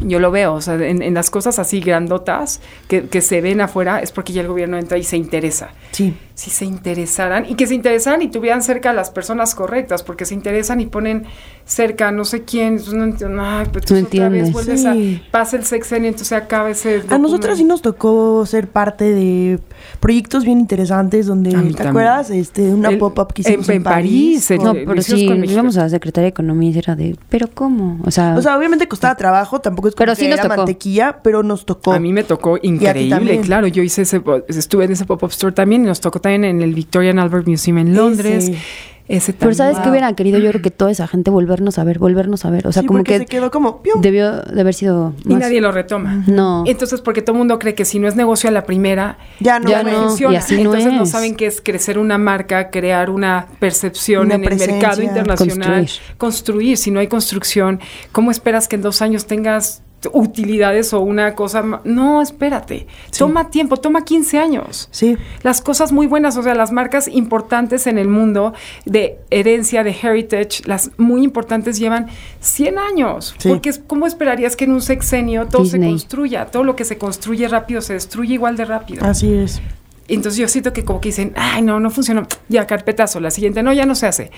Yo 0.00 0.18
lo 0.18 0.30
veo, 0.30 0.54
o 0.54 0.60
sea, 0.62 0.76
en, 0.76 1.02
en 1.02 1.12
las 1.12 1.28
cosas 1.28 1.58
así 1.58 1.80
grandotas 1.80 2.62
que, 2.88 3.08
que 3.08 3.20
se 3.20 3.42
ven 3.42 3.60
afuera 3.60 4.00
es 4.00 4.10
porque 4.10 4.32
ya 4.32 4.40
el 4.40 4.48
gobierno 4.48 4.78
entra 4.78 4.96
y 4.96 5.02
se 5.02 5.18
interesa. 5.18 5.68
Sí. 5.90 6.16
Si 6.34 6.48
se 6.48 6.64
interesaran 6.64 7.44
y 7.46 7.56
que 7.56 7.66
se 7.66 7.74
interesaran 7.74 8.22
y 8.22 8.28
tuvieran 8.28 8.62
cerca 8.62 8.88
a 8.88 8.94
las 8.94 9.10
personas 9.10 9.54
correctas, 9.54 10.02
porque 10.02 10.24
se 10.24 10.32
interesan 10.32 10.80
y 10.80 10.86
ponen 10.86 11.26
cerca 11.68 12.10
no 12.10 12.24
sé 12.24 12.44
quién, 12.44 12.68
entonces 12.68 12.94
no 12.94 13.04
entiendo, 13.04 13.42
ay, 13.42 13.66
pero 13.70 13.80
entonces 13.84 14.06
otra 14.06 14.28
vez 14.30 14.46
entiendes. 14.48 14.52
vuelves 14.52 14.80
Sí. 14.80 15.22
a, 15.28 15.30
pasa 15.30 15.56
el 15.58 15.64
sexenio, 15.64 16.08
entonces 16.08 16.32
acaba 16.32 16.70
ese 16.70 17.02
A 17.10 17.18
nosotros 17.18 17.58
sí 17.58 17.64
nos 17.64 17.82
tocó 17.82 18.46
ser 18.46 18.68
parte 18.68 19.04
de 19.12 19.60
proyectos 20.00 20.44
bien 20.44 20.60
interesantes 20.60 21.26
donde, 21.26 21.50
¿te 21.50 21.56
también. 21.56 21.86
acuerdas? 21.86 22.30
Este, 22.30 22.62
una 22.70 22.96
pop-up 22.98 23.34
que 23.34 23.42
hicimos 23.42 23.68
en, 23.68 23.76
en 23.76 23.82
París, 23.82 24.50
No, 24.62 24.72
pero 24.72 25.02
sí, 25.02 25.24
íbamos 25.46 25.76
a 25.76 25.82
la 25.82 25.88
Secretaría 25.90 26.24
de 26.24 26.30
Economía 26.30 26.70
y 26.70 26.78
era 26.78 26.96
de, 26.96 27.16
¿pero 27.28 27.48
cómo? 27.52 28.00
O 28.04 28.10
sea, 28.10 28.34
O 28.36 28.40
sea, 28.40 28.56
obviamente 28.56 28.88
costaba 28.88 29.14
trabajo, 29.14 29.60
tampoco 29.60 29.88
es 29.88 29.94
como 29.94 30.04
Pero 30.06 30.12
que 30.14 30.20
sí 30.22 30.28
nos 30.28 30.38
era 30.38 30.44
tocó. 30.48 30.56
mantequilla, 30.56 31.20
pero 31.22 31.42
nos 31.42 31.66
tocó. 31.66 31.92
A 31.92 32.00
mí 32.00 32.14
me 32.14 32.24
tocó 32.24 32.58
increíble, 32.62 33.40
claro. 33.42 33.66
Yo 33.66 33.82
hice 33.82 34.02
ese, 34.02 34.22
estuve 34.48 34.86
en 34.86 34.92
ese 34.92 35.04
pop-up 35.04 35.30
store 35.32 35.52
también 35.52 35.84
y 35.84 35.86
nos 35.88 36.00
tocó 36.00 36.18
también 36.18 36.44
en 36.46 36.62
el 36.62 36.72
Victorian 36.72 37.18
Albert 37.18 37.46
Museum 37.46 37.76
en 37.78 37.94
Londres. 37.94 38.48
Ese. 38.48 38.58
Ese 39.08 39.32
pero 39.32 39.54
¿sabes 39.54 39.72
también. 39.72 39.82
qué 39.84 39.90
hubieran 39.90 40.14
querido? 40.14 40.38
Yo 40.38 40.50
creo 40.50 40.60
que 40.62 40.70
toda 40.70 40.90
esa 40.90 41.06
gente 41.08 41.30
volvernos 41.30 41.78
a 41.78 41.84
ver, 41.84 41.98
volvernos 41.98 42.44
a 42.44 42.50
ver. 42.50 42.66
O 42.66 42.72
sea, 42.72 42.82
Sí, 42.82 42.86
como 42.88 43.02
que 43.04 43.18
se 43.18 43.24
quedó 43.26 43.50
como 43.50 43.80
¡pium! 43.82 44.00
debió 44.02 44.42
de 44.42 44.60
haber 44.60 44.74
sido 44.74 45.14
Y 45.26 45.34
nadie 45.34 45.60
lo 45.62 45.72
retoma. 45.72 46.24
No. 46.26 46.64
Entonces, 46.66 47.00
porque 47.00 47.22
todo 47.22 47.32
el 47.32 47.38
mundo 47.38 47.58
cree 47.58 47.74
que 47.74 47.84
si 47.86 47.98
no 47.98 48.06
es 48.06 48.16
negocio 48.16 48.48
a 48.50 48.52
la 48.52 48.64
primera, 48.64 49.16
ya 49.40 49.58
no, 49.60 49.70
Ya 49.70 49.82
no. 49.82 50.08
funciona. 50.08 50.34
y 50.34 50.36
así 50.36 50.54
no 50.56 50.74
Entonces 50.74 50.92
no 50.92 51.02
es. 51.04 51.10
saben 51.10 51.36
qué 51.36 51.46
es 51.46 51.60
crecer 51.62 51.98
una 51.98 52.18
marca, 52.18 52.70
crear 52.70 53.08
una 53.08 53.46
percepción 53.58 54.26
Una 54.26 54.34
en 54.34 54.44
el 54.44 54.56
mercado 54.58 55.02
internacional, 55.02 55.68
Construir. 55.86 56.16
construir. 56.18 56.76
Si 56.76 56.90
no 56.90 57.00
hay 57.00 57.06
construcción, 57.08 57.80
¿cómo 58.12 58.30
esperas 58.30 58.68
que 58.68 58.76
en 58.76 58.82
dos 58.82 59.00
años 59.00 59.26
tengas 59.26 59.82
utilidades 60.12 60.92
o 60.92 61.00
una 61.00 61.34
cosa? 61.34 61.64
No, 61.84 62.22
espérate. 62.22 62.86
Toma 63.16 63.50
tiempo, 63.50 63.76
toma 63.76 64.04
15 64.04 64.38
años. 64.38 64.88
Sí. 64.90 65.16
Las 65.42 65.60
cosas 65.60 65.92
muy 65.92 66.06
buenas, 66.06 66.36
o 66.36 66.42
sea, 66.42 66.54
las 66.54 66.72
marcas 66.72 67.08
importantes 67.08 67.86
en 67.86 67.98
el 67.98 68.08
mundo 68.08 68.54
de 68.84 69.18
herencia, 69.30 69.82
de 69.82 69.96
heritage, 70.00 70.62
las 70.66 70.90
muy 70.98 71.24
importantes 71.24 71.78
llevan 71.78 72.08
100 72.40 72.78
años. 72.78 73.34
Sí. 73.38 73.48
Porque 73.48 73.70
es, 73.70 73.80
¿cómo 73.86 74.06
esperarías 74.06 74.56
que 74.56 74.64
en 74.64 74.72
un 74.72 74.82
sexenio 74.82 75.46
todo 75.46 75.64
se 75.64 75.80
construya? 75.80 76.46
Todo 76.46 76.64
lo 76.64 76.76
que 76.76 76.84
se 76.84 76.98
construye 76.98 77.48
rápido 77.48 77.80
se 77.80 77.94
destruye 77.94 78.34
igual 78.34 78.56
de 78.56 78.64
rápido. 78.64 79.04
Así 79.04 79.32
es. 79.32 79.60
Entonces 80.06 80.38
yo 80.38 80.48
siento 80.48 80.72
que 80.72 80.84
como 80.84 81.00
que 81.00 81.10
dicen, 81.10 81.32
ay, 81.36 81.62
no, 81.62 81.80
no 81.80 81.90
funcionó. 81.90 82.26
Ya, 82.48 82.66
carpetazo. 82.66 83.20
La 83.20 83.30
siguiente, 83.30 83.62
no, 83.62 83.72
ya 83.72 83.84
no 83.84 83.94
se 83.94 84.06
hace. 84.06 84.30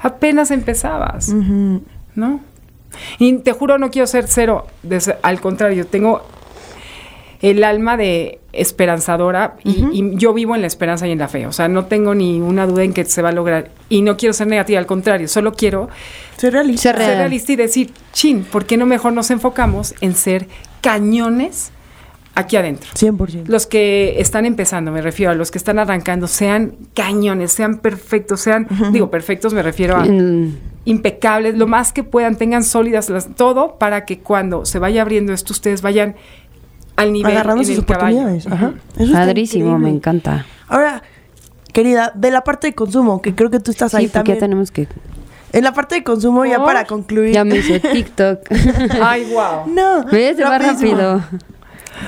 Apenas 0.00 0.50
empezabas. 0.50 1.32
¿no? 2.14 2.40
Y 3.18 3.32
te 3.38 3.52
juro, 3.52 3.78
no 3.78 3.90
quiero 3.90 4.06
ser 4.06 4.26
cero. 4.28 4.66
des- 4.82 5.12
al 5.22 5.40
contrario, 5.40 5.86
tengo 5.86 6.22
el 7.42 7.62
alma 7.62 7.96
de 7.96 8.38
esperanzadora 8.52 9.56
y, 9.64 9.84
y 9.92 10.16
yo 10.16 10.32
vivo 10.32 10.54
en 10.54 10.60
la 10.62 10.66
esperanza 10.66 11.06
y 11.06 11.10
en 11.10 11.18
la 11.18 11.28
fe. 11.28 11.46
O 11.46 11.52
sea, 11.52 11.68
no 11.68 11.84
tengo 11.86 12.14
ni 12.14 12.40
una 12.40 12.66
duda 12.66 12.84
en 12.84 12.92
que 12.94 13.04
se 13.04 13.20
va 13.20 13.28
a 13.30 13.32
lograr. 13.32 13.70
Y 13.88 14.00
no 14.02 14.16
quiero 14.16 14.32
ser 14.32 14.46
negativa, 14.46 14.78
al 14.78 14.86
contrario, 14.86 15.28
solo 15.28 15.52
quiero 15.52 15.88
Ser 16.36 16.52
realista. 16.54 16.82
Ser 16.82 16.96
ser 16.96 17.06
Real. 17.06 17.18
realista 17.18 17.52
y 17.52 17.56
decir, 17.56 17.90
chin, 18.12 18.44
¿por 18.44 18.64
qué 18.64 18.76
no 18.76 18.86
mejor 18.86 19.12
nos 19.12 19.30
enfocamos 19.30 19.94
en 20.00 20.14
ser 20.14 20.46
cañones 20.80 21.70
aquí 22.34 22.56
adentro? 22.56 22.88
100%. 22.94 23.46
Los 23.46 23.66
que 23.66 24.14
están 24.20 24.46
empezando, 24.46 24.90
me 24.90 25.02
refiero 25.02 25.32
a 25.32 25.34
los 25.34 25.50
que 25.50 25.58
están 25.58 25.78
arrancando, 25.78 26.26
sean 26.28 26.74
cañones, 26.94 27.52
sean 27.52 27.78
perfectos, 27.78 28.40
sean, 28.40 28.68
digo, 28.92 29.10
perfectos 29.10 29.52
me 29.52 29.62
refiero 29.62 29.96
a 29.96 30.06
en- 30.06 30.58
impecables, 30.84 31.56
lo 31.56 31.66
más 31.66 31.92
que 31.92 32.04
puedan, 32.04 32.36
tengan 32.36 32.62
sólidas 32.64 33.08
las, 33.10 33.28
todo 33.34 33.78
para 33.78 34.04
que 34.04 34.18
cuando 34.20 34.64
se 34.64 34.78
vaya 34.78 35.02
abriendo 35.02 35.32
esto 35.32 35.52
ustedes 35.52 35.80
vayan 35.82 36.14
al 36.96 37.12
nivel 37.12 37.32
Agarrando 37.32 37.64
sus 37.64 37.78
el 37.78 37.84
caballo. 37.84 38.18
oportunidades. 38.18 38.46
Ajá. 38.46 38.74
Eso 38.98 39.12
padrísimo, 39.12 39.78
me 39.78 39.90
encanta. 39.90 40.46
Ahora, 40.68 41.02
querida, 41.72 42.12
de 42.14 42.30
la 42.30 42.42
parte 42.44 42.68
de 42.68 42.74
consumo, 42.74 43.20
que 43.22 43.34
creo 43.34 43.50
que 43.50 43.60
tú 43.60 43.70
estás 43.70 43.94
ahí 43.94 44.04
Sí, 44.04 44.08
porque 44.08 44.18
también. 44.18 44.36
ya 44.36 44.40
tenemos 44.40 44.70
que... 44.70 44.88
En 45.52 45.62
la 45.64 45.72
parte 45.72 45.94
de 45.94 46.02
consumo, 46.04 46.44
ya 46.44 46.62
para 46.64 46.84
concluir. 46.84 47.32
Ya 47.32 47.44
me 47.44 47.56
hizo 47.58 47.74
TikTok. 47.92 48.40
Ay, 49.00 49.24
wow. 49.32 49.72
No. 49.72 50.04
¿Ves? 50.10 50.36
Se 50.36 50.42
va 50.44 50.58
rápido. 50.58 51.22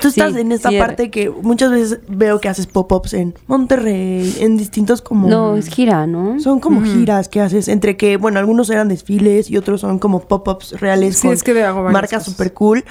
Tú 0.01 0.09
estás 0.09 0.33
Sí, 0.33 0.39
en 0.39 0.51
esta 0.51 0.69
sí, 0.69 0.77
parte 0.77 1.09
que 1.09 1.29
muchas 1.29 1.71
veces 1.71 1.99
veo 2.07 2.39
que 2.39 2.49
haces 2.49 2.67
pop-ups 2.67 3.13
en 3.13 3.35
Monterrey, 3.47 4.35
en 4.39 4.57
distintos 4.57 5.01
como... 5.01 5.27
No, 5.27 5.55
es 5.55 5.67
gira, 5.67 6.07
¿no? 6.07 6.39
Son 6.39 6.59
como 6.59 6.81
giras 6.81 7.29
que 7.29 7.41
haces, 7.41 7.67
entre 7.67 7.97
que, 7.97 8.17
bueno, 8.17 8.39
algunos 8.39 8.69
eran 8.69 8.87
desfiles 8.89 9.49
y 9.49 9.57
otros 9.57 9.81
son 9.81 9.99
como 9.99 10.21
pop-ups 10.21 10.79
reales 10.79 11.17
Sí, 11.17 11.27
con 11.27 11.33
es 11.33 11.43
que 11.43 11.53
marcas 11.91 12.25
super 12.25 12.53
cool. 12.53 12.83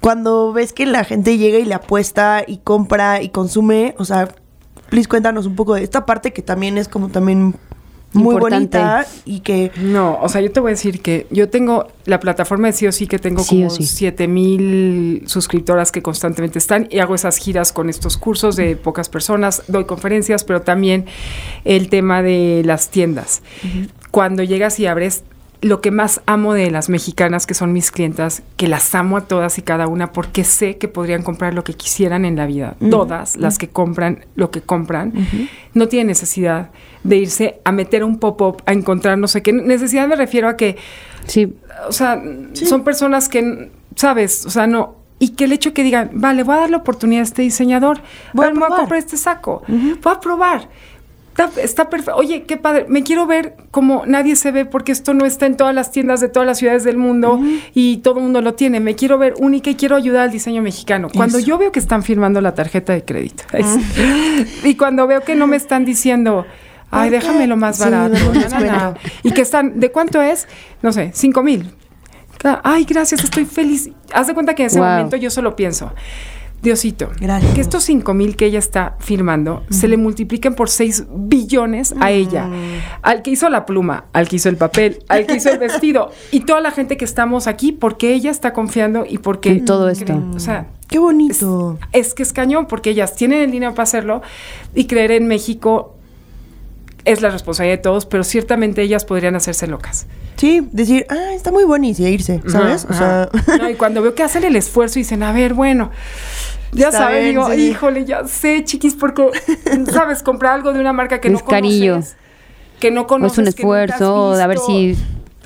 Cuando 0.00 0.52
ves 0.52 0.72
que 0.72 0.86
la 0.86 1.04
gente 1.04 1.38
llega 1.38 1.58
y 1.58 1.64
le 1.64 1.74
apuesta 1.74 2.42
y 2.46 2.58
compra 2.58 3.22
y 3.22 3.30
consume, 3.30 3.94
o 3.98 4.04
sea, 4.04 4.28
please 4.88 5.08
cuéntanos 5.08 5.46
un 5.46 5.56
poco 5.56 5.74
de 5.74 5.82
esta 5.82 6.06
parte 6.06 6.32
que 6.32 6.42
también 6.42 6.78
es 6.78 6.88
como 6.88 7.08
también 7.08 7.54
muy 8.16 8.34
Importante. 8.34 8.78
bonita 8.78 9.06
y 9.24 9.40
que 9.40 9.70
No, 9.76 10.18
o 10.20 10.28
sea, 10.28 10.40
yo 10.40 10.50
te 10.50 10.60
voy 10.60 10.70
a 10.70 10.74
decir 10.74 11.00
que 11.00 11.26
yo 11.30 11.48
tengo 11.48 11.88
la 12.04 12.18
plataforma 12.20 12.66
de 12.68 12.72
sí 12.72 12.86
o 12.86 12.92
sí 12.92 13.06
que 13.06 13.18
tengo 13.18 13.42
Sí 13.42 13.56
como 13.58 13.70
sí. 13.70 13.84
7 13.86 14.26
mil 14.28 15.22
suscriptoras 15.26 15.92
que 15.92 16.02
constantemente 16.02 16.58
están 16.58 16.88
y 16.90 16.98
hago 16.98 17.14
esas 17.14 17.36
giras 17.38 17.72
con 17.72 17.88
estos 17.88 18.16
cursos 18.16 18.56
de 18.56 18.76
pocas 18.76 19.08
personas, 19.08 19.62
doy 19.68 19.84
conferencias, 19.84 20.44
pero 20.44 20.62
también 20.62 21.06
el 21.64 21.88
tema 21.88 22.22
de 22.22 22.62
las 22.64 22.88
tiendas. 22.90 23.42
Cuando 24.10 24.42
llegas 24.42 24.80
y 24.80 24.86
abres 24.86 25.24
lo 25.62 25.80
que 25.80 25.90
más 25.90 26.20
amo 26.26 26.54
de 26.54 26.70
las 26.70 26.88
mexicanas 26.88 27.46
que 27.46 27.54
son 27.54 27.72
mis 27.72 27.90
clientas, 27.90 28.42
que 28.56 28.68
las 28.68 28.94
amo 28.94 29.16
a 29.16 29.22
todas 29.22 29.58
y 29.58 29.62
cada 29.62 29.86
una 29.86 30.12
porque 30.12 30.44
sé 30.44 30.76
que 30.76 30.88
podrían 30.88 31.22
comprar 31.22 31.54
lo 31.54 31.64
que 31.64 31.74
quisieran 31.74 32.24
en 32.24 32.36
la 32.36 32.46
vida. 32.46 32.76
Todas 32.90 33.36
las 33.36 33.58
que 33.58 33.68
compran 33.68 34.24
lo 34.34 34.50
que 34.50 34.60
compran, 34.60 35.12
no 35.74 35.88
tienen 35.88 36.08
necesidad 36.08 36.70
de 37.04 37.16
irse 37.16 37.60
a 37.64 37.72
meter 37.72 38.04
un 38.04 38.18
pop-up, 38.18 38.62
a 38.66 38.72
encontrar 38.72 39.18
no 39.18 39.28
sé 39.28 39.42
qué. 39.42 39.52
Necesidad 39.52 40.08
me 40.08 40.16
refiero 40.16 40.48
a 40.48 40.56
que, 40.56 40.76
Sí, 41.26 41.56
o 41.88 41.92
sea, 41.92 42.22
son 42.54 42.84
personas 42.84 43.28
que, 43.28 43.70
¿sabes? 43.94 44.46
O 44.46 44.50
sea, 44.50 44.66
no. 44.66 44.96
Y 45.18 45.30
que 45.30 45.44
el 45.44 45.52
hecho 45.52 45.72
que 45.72 45.82
digan, 45.82 46.10
vale, 46.14 46.42
voy 46.42 46.56
a 46.56 46.60
dar 46.60 46.70
la 46.70 46.76
oportunidad 46.78 47.20
a 47.20 47.24
este 47.24 47.42
diseñador, 47.42 48.00
Voy 48.32 48.46
a 48.46 48.50
voy, 48.50 48.62
a, 48.64 48.76
comprar 48.76 48.98
este 48.98 49.16
saco, 49.16 49.62
voy 49.66 50.12
a 50.12 50.20
probar. 50.20 50.68
Está, 51.38 51.60
está 51.60 51.90
perfecto. 51.90 52.16
Oye, 52.18 52.44
qué 52.44 52.56
padre. 52.56 52.86
Me 52.88 53.02
quiero 53.02 53.26
ver 53.26 53.56
como 53.70 54.04
nadie 54.06 54.36
se 54.36 54.52
ve 54.52 54.64
porque 54.64 54.90
esto 54.92 55.12
no 55.12 55.26
está 55.26 55.44
en 55.44 55.56
todas 55.58 55.74
las 55.74 55.90
tiendas 55.90 56.20
de 56.20 56.28
todas 56.28 56.46
las 56.46 56.56
ciudades 56.58 56.82
del 56.84 56.96
mundo 56.96 57.38
y 57.74 57.98
todo 57.98 58.16
el 58.16 58.22
mundo 58.22 58.40
lo 58.40 58.54
tiene. 58.54 58.80
Me 58.80 58.94
quiero 58.94 59.18
ver 59.18 59.34
única 59.38 59.68
y 59.68 59.74
quiero 59.74 59.96
ayudar 59.96 60.22
al 60.22 60.30
diseño 60.30 60.62
mexicano. 60.62 61.08
Cuando 61.14 61.36
Eso. 61.38 61.46
yo 61.46 61.58
veo 61.58 61.72
que 61.72 61.78
están 61.78 62.02
firmando 62.02 62.40
la 62.40 62.54
tarjeta 62.54 62.94
de 62.94 63.04
crédito 63.04 63.44
sí. 63.52 64.46
y 64.64 64.74
cuando 64.76 65.06
veo 65.06 65.20
que 65.22 65.34
no 65.34 65.46
me 65.46 65.56
están 65.56 65.84
diciendo, 65.84 66.46
ay, 66.90 67.10
déjame 67.10 67.46
lo 67.46 67.58
más 67.58 67.76
Sí, 67.76 67.84
barato. 67.84 68.14
dame 68.14 68.28
un 68.28 68.34
na, 68.34 68.40
na, 68.40 68.48
na", 68.48 68.90
descuento. 68.92 69.00
Y 69.22 69.30
que 69.32 69.42
están, 69.42 69.78
¿de 69.78 69.90
cuánto 69.92 70.22
es? 70.22 70.48
No 70.80 70.90
sé, 70.92 71.10
cinco 71.12 71.42
mil. 71.42 71.70
Ay, 72.62 72.84
gracias, 72.84 73.24
estoy 73.24 73.44
feliz. 73.44 73.90
Haz 74.14 74.28
de 74.28 74.34
cuenta 74.34 74.54
que 74.54 74.62
en 74.62 74.66
ese 74.68 74.78
Wow. 74.78 74.88
momento 74.88 75.16
yo 75.16 75.30
solo 75.30 75.56
pienso, 75.56 75.92
Diosito, 76.62 77.10
Gracias. 77.20 77.54
que 77.54 77.60
estos 77.60 77.84
5 77.84 78.12
mil 78.14 78.34
que 78.34 78.46
ella 78.46 78.58
está 78.58 78.96
firmando 78.98 79.62
se 79.70 79.86
le 79.88 79.96
multipliquen 79.96 80.54
por 80.54 80.68
6 80.68 81.04
billones 81.14 81.94
a 82.00 82.10
ella. 82.10 82.48
Al 83.02 83.22
que 83.22 83.30
hizo 83.30 83.48
la 83.50 83.66
pluma, 83.66 84.06
al 84.12 84.28
que 84.28 84.36
hizo 84.36 84.48
el 84.48 84.56
papel, 84.56 84.98
al 85.08 85.26
que 85.26 85.36
hizo 85.36 85.50
el 85.50 85.58
vestido 85.58 86.10
y 86.32 86.40
toda 86.40 86.60
la 86.60 86.72
gente 86.72 86.96
que 86.96 87.04
estamos 87.04 87.46
aquí 87.46 87.70
porque 87.72 88.14
ella 88.14 88.30
está 88.30 88.52
confiando 88.52 89.04
y 89.08 89.18
porque... 89.18 89.50
En 89.50 89.64
todo 89.64 89.88
esto. 89.88 90.06
creen- 90.06 90.34
O 90.34 90.40
sea, 90.40 90.66
Qué 90.88 90.98
bonito. 90.98 91.78
es 91.92 92.14
que 92.14 92.22
es 92.24 92.32
cañón 92.32 92.66
porque 92.66 92.90
ellas 92.90 93.14
tienen 93.14 93.42
el 93.42 93.50
dinero 93.52 93.72
para 93.72 93.84
hacerlo 93.84 94.22
y 94.74 94.86
creer 94.86 95.12
en 95.12 95.28
México 95.28 95.94
es 97.04 97.22
la 97.22 97.30
responsabilidad 97.30 97.76
de 97.78 97.82
todos, 97.82 98.06
pero 98.06 98.24
ciertamente 98.24 98.82
ellas 98.82 99.04
podrían 99.04 99.36
hacerse 99.36 99.68
locas. 99.68 100.06
Sí, 100.36 100.66
decir, 100.72 101.06
ah, 101.08 101.32
está 101.34 101.50
muy 101.50 101.64
bonito 101.64 102.02
y 102.02 102.06
irse, 102.06 102.42
¿sabes? 102.46 102.84
Ajá, 102.84 102.94
O 102.94 102.96
sea, 102.96 103.22
ajá. 103.32 103.56
No, 103.62 103.70
y 103.70 103.74
cuando 103.74 104.02
veo 104.02 104.14
que 104.14 104.22
hacen 104.22 104.44
el 104.44 104.54
esfuerzo 104.56 104.98
y 104.98 105.02
dicen, 105.02 105.22
a 105.22 105.32
ver, 105.32 105.54
bueno, 105.54 105.90
ya 106.72 106.88
Está 106.88 106.98
sabes, 106.98 107.20
bien, 107.22 107.30
digo, 107.30 107.50
sí. 107.50 107.68
híjole, 107.70 108.04
ya 108.04 108.26
sé, 108.26 108.62
chiquis, 108.64 108.94
porque, 108.94 109.30
sabes, 109.92 110.22
comprar 110.22 110.52
algo 110.52 110.72
de 110.72 110.80
una 110.80 110.92
marca 110.92 111.20
que 111.20 111.28
Es 111.28 111.32
no 111.32 111.38
conoces, 111.40 111.50
cariño. 111.62 112.02
que 112.80 112.90
no 112.90 113.02
o 113.02 113.06
conoces, 113.06 113.38
es 113.38 113.38
un 113.38 113.44
que 113.54 113.62
nunca 113.62 113.82
has 113.84 113.90
esfuerzo, 114.00 114.36
de 114.36 114.42
a 114.42 114.46
ver 114.46 114.58
si 114.58 114.96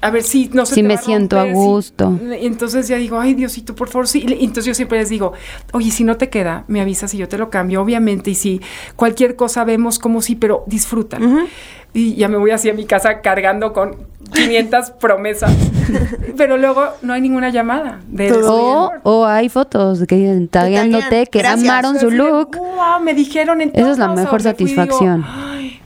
A 0.02 0.10
ver 0.10 0.22
si 0.22 0.48
no 0.52 0.64
se 0.64 0.74
si 0.76 0.82
te 0.82 0.88
me 0.88 0.94
va 0.94 1.00
a 1.00 1.02
siento 1.02 1.36
a 1.38 1.42
romper, 1.44 1.56
si- 1.56 1.62
gusto. 1.62 2.18
Y 2.40 2.46
entonces 2.46 2.88
ya 2.88 2.96
digo, 2.96 3.18
ay, 3.20 3.34
Diosito, 3.34 3.74
por 3.74 3.88
favor, 3.88 4.08
sí. 4.08 4.24
Entonces 4.28 4.64
yo 4.64 4.74
siempre 4.74 4.98
les 4.98 5.08
digo, 5.10 5.32
oye, 5.72 5.90
si 5.90 6.04
no 6.04 6.16
te 6.16 6.28
queda, 6.30 6.64
me 6.68 6.80
avisas 6.80 7.12
y 7.14 7.18
yo 7.18 7.28
te 7.28 7.36
lo 7.36 7.50
cambio, 7.50 7.82
obviamente. 7.82 8.30
Y 8.30 8.34
si 8.34 8.60
cualquier 8.96 9.36
cosa 9.36 9.64
vemos 9.64 9.98
como 9.98 10.22
sí, 10.22 10.36
pero 10.36 10.64
disfrutan. 10.66 11.46
Y 11.92 12.14
ya 12.14 12.28
me 12.28 12.36
voy 12.38 12.52
así 12.52 12.70
a 12.70 12.72
mi 12.74 12.84
casa 12.86 13.20
cargando 13.20 13.72
con 13.72 13.96
500 14.32 14.90
promesas. 15.00 15.52
pero 16.36 16.56
luego 16.56 16.84
no 17.02 17.12
hay 17.12 17.20
ninguna 17.20 17.50
llamada. 17.50 18.00
De 18.06 18.32
O, 18.32 18.92
o 19.02 19.26
hay 19.26 19.48
fotos 19.48 20.04
que 20.06 20.14
dicen 20.14 20.48
tagueándote 20.48 21.26
que 21.26 21.40
Gracias. 21.40 21.68
amaron 21.68 21.98
su 21.98 22.10
look. 22.10 22.56
Wow, 22.56 23.00
me 23.02 23.12
dijeron 23.12 23.60
en 23.60 23.70
Esa 23.74 23.90
es 23.92 23.98
la 23.98 24.08
mejor 24.08 24.40
donde 24.42 24.54
fui, 24.56 24.66
digo, 24.66 24.80
satisfacción. 24.82 25.26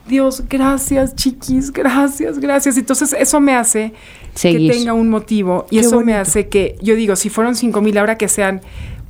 Dios, 0.07 0.43
gracias, 0.49 1.15
chiquis, 1.15 1.73
gracias, 1.73 2.39
gracias. 2.39 2.77
Entonces, 2.77 3.15
eso 3.19 3.41
me 3.41 3.55
hace 3.55 3.93
Seguir. 4.35 4.71
que 4.71 4.79
tenga 4.79 4.93
un 4.93 5.09
motivo. 5.09 5.67
Y 5.71 5.81
Qué 5.81 5.87
eso 5.87 6.01
me 6.01 6.15
hace 6.15 6.49
que, 6.49 6.77
yo 6.83 6.95
digo, 6.95 7.17
si 7.17 7.31
fueron 7.31 7.55
5 7.55 7.81
mil, 7.81 7.97
ahora 7.97 8.19
que 8.19 8.29
sean 8.29 8.61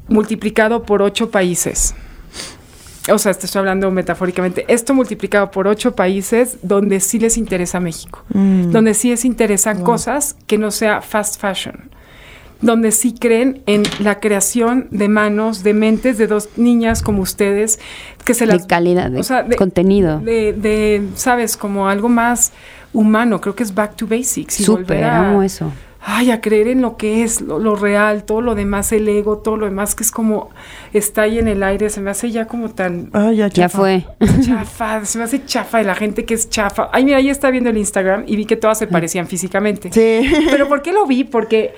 multiplicado 0.08 0.84
por 0.84 1.02
ocho 1.02 1.30
países. 1.30 1.94
O 3.10 3.18
sea, 3.18 3.34
te 3.34 3.46
estoy 3.46 3.58
hablando 3.58 3.90
metafóricamente. 3.90 4.64
Esto 4.68 4.94
multiplicado 4.94 5.50
por 5.50 5.68
ocho 5.68 5.94
países 5.94 6.58
donde 6.62 7.00
sí 7.00 7.18
les 7.18 7.36
interesa 7.36 7.80
México. 7.80 8.22
Mm. 8.32 8.70
Donde 8.70 8.94
sí 8.94 9.10
les 9.10 9.24
interesan 9.24 9.82
cosas 9.82 10.36
que 10.46 10.56
no 10.56 10.70
sea 10.70 11.02
fast 11.02 11.38
fashion. 11.40 11.90
Donde 12.64 12.90
sí 12.92 13.14
creen 13.18 13.62
en 13.66 13.82
la 14.00 14.20
creación 14.20 14.88
de 14.90 15.08
manos, 15.08 15.62
de 15.62 15.74
mentes 15.74 16.18
de 16.18 16.26
dos 16.26 16.48
niñas 16.56 17.02
como 17.02 17.22
ustedes, 17.22 17.78
que 18.24 18.34
se 18.34 18.46
De 18.46 18.54
las... 18.54 18.66
calidad, 18.66 19.10
de 19.10 19.56
contenido. 19.56 20.18
De, 20.20 20.52
de, 20.52 21.02
¿sabes? 21.14 21.56
Como 21.56 21.88
algo 21.88 22.08
más 22.08 22.52
humano. 22.92 23.40
Creo 23.40 23.54
que 23.54 23.62
es 23.62 23.74
back 23.74 23.96
to 23.96 24.06
basics. 24.06 24.60
y 24.60 24.64
Súper, 24.64 25.04
a- 25.04 25.28
amo 25.30 25.42
eso. 25.42 25.72
Ay, 26.06 26.30
a 26.30 26.42
creer 26.42 26.68
en 26.68 26.82
lo 26.82 26.98
que 26.98 27.22
es, 27.22 27.40
lo, 27.40 27.58
lo 27.58 27.76
real, 27.76 28.24
todo 28.24 28.42
lo 28.42 28.54
demás, 28.54 28.92
el 28.92 29.08
ego, 29.08 29.38
todo 29.38 29.56
lo 29.56 29.64
demás 29.64 29.94
que 29.94 30.02
es 30.02 30.10
como 30.10 30.50
está 30.92 31.22
ahí 31.22 31.38
en 31.38 31.48
el 31.48 31.62
aire, 31.62 31.88
se 31.88 32.02
me 32.02 32.10
hace 32.10 32.30
ya 32.30 32.44
como 32.46 32.68
tan 32.68 33.08
ah, 33.14 33.32
ya, 33.32 33.46
Ya 33.46 33.50
chafa. 33.70 33.78
fue. 33.78 34.04
chafa, 34.44 35.02
se 35.06 35.16
me 35.16 35.24
hace 35.24 35.42
chafa 35.46 35.78
de 35.78 35.84
la 35.84 35.94
gente 35.94 36.26
que 36.26 36.34
es 36.34 36.50
chafa. 36.50 36.90
Ay, 36.92 37.06
mira, 37.06 37.16
ahí 37.16 37.30
está 37.30 37.50
viendo 37.50 37.70
el 37.70 37.78
Instagram 37.78 38.24
y 38.26 38.36
vi 38.36 38.44
que 38.44 38.56
todas 38.56 38.78
se 38.78 38.86
parecían 38.86 39.26
físicamente. 39.26 39.90
Sí. 39.92 40.30
Pero 40.50 40.68
¿por 40.68 40.82
qué 40.82 40.92
lo 40.92 41.06
vi? 41.06 41.24
Porque 41.24 41.72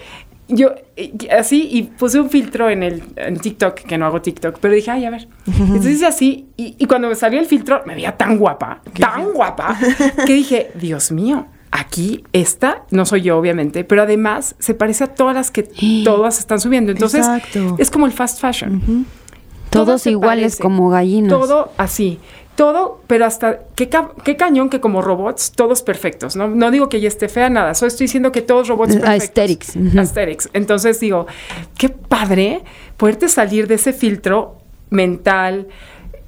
yo 0.48 0.74
así 1.36 1.68
y 1.70 1.82
puse 1.84 2.20
un 2.20 2.30
filtro 2.30 2.70
en 2.70 2.82
el 2.82 3.02
en 3.16 3.38
TikTok, 3.38 3.74
que 3.74 3.98
no 3.98 4.06
hago 4.06 4.22
TikTok, 4.22 4.58
pero 4.60 4.74
dije, 4.74 4.90
ay, 4.90 5.04
a 5.04 5.10
ver. 5.10 5.28
Entonces 5.46 5.94
hice 5.96 6.06
así 6.06 6.48
y, 6.56 6.76
y 6.78 6.86
cuando 6.86 7.08
me 7.08 7.14
salió 7.14 7.40
el 7.40 7.46
filtro 7.46 7.82
me 7.86 7.94
veía 7.94 8.16
tan 8.16 8.38
guapa, 8.38 8.80
tan 8.98 9.32
guapa, 9.32 9.76
que 10.26 10.32
dije, 10.34 10.70
Dios 10.74 11.10
mío. 11.12 11.46
Aquí 11.72 12.24
esta, 12.32 12.84
no 12.90 13.04
soy 13.04 13.22
yo 13.22 13.36
obviamente, 13.36 13.84
pero 13.84 14.02
además 14.02 14.54
se 14.60 14.72
parece 14.72 15.04
a 15.04 15.06
todas 15.08 15.34
las 15.34 15.50
que 15.50 15.62
todas 16.04 16.38
están 16.38 16.60
subiendo. 16.60 16.92
Entonces 16.92 17.26
Exacto. 17.26 17.76
es 17.78 17.90
como 17.90 18.06
el 18.06 18.12
fast 18.12 18.40
fashion. 18.40 19.06
Todo 19.70 19.84
Todos 19.84 20.06
iguales 20.06 20.56
como 20.56 20.88
gallinas. 20.88 21.28
Todo 21.28 21.72
así. 21.76 22.18
Todo, 22.56 23.00
pero 23.06 23.26
hasta 23.26 23.60
qué, 23.74 23.88
ca- 23.90 24.10
qué 24.24 24.36
cañón 24.36 24.70
que 24.70 24.80
como 24.80 25.02
robots, 25.02 25.52
todos 25.52 25.82
perfectos. 25.82 26.36
No, 26.36 26.48
no 26.48 26.70
digo 26.70 26.88
que 26.88 26.96
ella 26.96 27.08
esté 27.08 27.28
fea, 27.28 27.50
nada. 27.50 27.74
Solo 27.74 27.88
estoy 27.88 28.04
diciendo 28.06 28.32
que 28.32 28.40
todos 28.42 28.66
robots 28.68 28.96
Eh, 28.96 29.00
perfectos. 29.00 29.76
Aesthetics. 29.98 30.48
Entonces 30.54 30.98
digo, 30.98 31.26
qué 31.76 31.90
padre 31.90 32.62
poderte 32.96 33.28
salir 33.28 33.66
de 33.68 33.74
ese 33.74 33.92
filtro 33.92 34.56
mental 34.90 35.68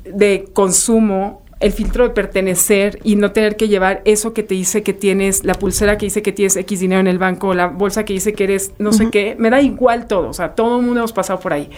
de 0.04 0.48
consumo, 0.52 1.42
el 1.60 1.72
filtro 1.72 2.04
de 2.04 2.10
pertenecer 2.10 3.00
y 3.02 3.16
no 3.16 3.32
tener 3.32 3.56
que 3.56 3.66
llevar 3.68 4.02
eso 4.04 4.32
que 4.32 4.42
te 4.42 4.54
dice 4.54 4.82
que 4.82 4.92
tienes, 4.92 5.44
la 5.44 5.54
pulsera 5.54 5.98
que 5.98 6.06
dice 6.06 6.22
que 6.22 6.32
tienes 6.32 6.56
X 6.56 6.78
dinero 6.80 7.00
en 7.00 7.08
el 7.08 7.18
banco, 7.18 7.52
la 7.54 7.66
bolsa 7.66 8.04
que 8.04 8.12
dice 8.12 8.32
que 8.32 8.44
eres 8.44 8.72
no 8.78 8.92
sé 8.92 9.08
qué. 9.10 9.34
Me 9.38 9.50
da 9.50 9.60
igual 9.60 10.06
todo. 10.06 10.28
O 10.28 10.32
sea, 10.34 10.54
todo 10.54 10.78
el 10.78 10.84
mundo 10.84 11.00
hemos 11.00 11.12
pasado 11.12 11.40
por 11.40 11.52
ahí. 11.52 11.68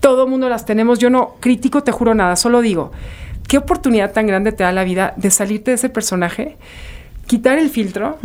Todo 0.00 0.24
el 0.24 0.30
mundo 0.30 0.48
las 0.48 0.64
tenemos. 0.66 0.98
Yo 0.98 1.10
no 1.10 1.36
critico, 1.38 1.82
te 1.82 1.92
juro 1.92 2.14
nada. 2.14 2.34
Solo 2.36 2.60
digo, 2.60 2.90
qué 3.50 3.58
oportunidad 3.58 4.12
tan 4.12 4.28
grande 4.28 4.52
te 4.52 4.62
da 4.62 4.70
la 4.70 4.84
vida 4.84 5.12
de 5.16 5.28
salirte 5.28 5.72
de 5.72 5.74
ese 5.74 5.88
personaje, 5.88 6.56
quitar 7.26 7.58
el 7.58 7.68
filtro, 7.68 8.16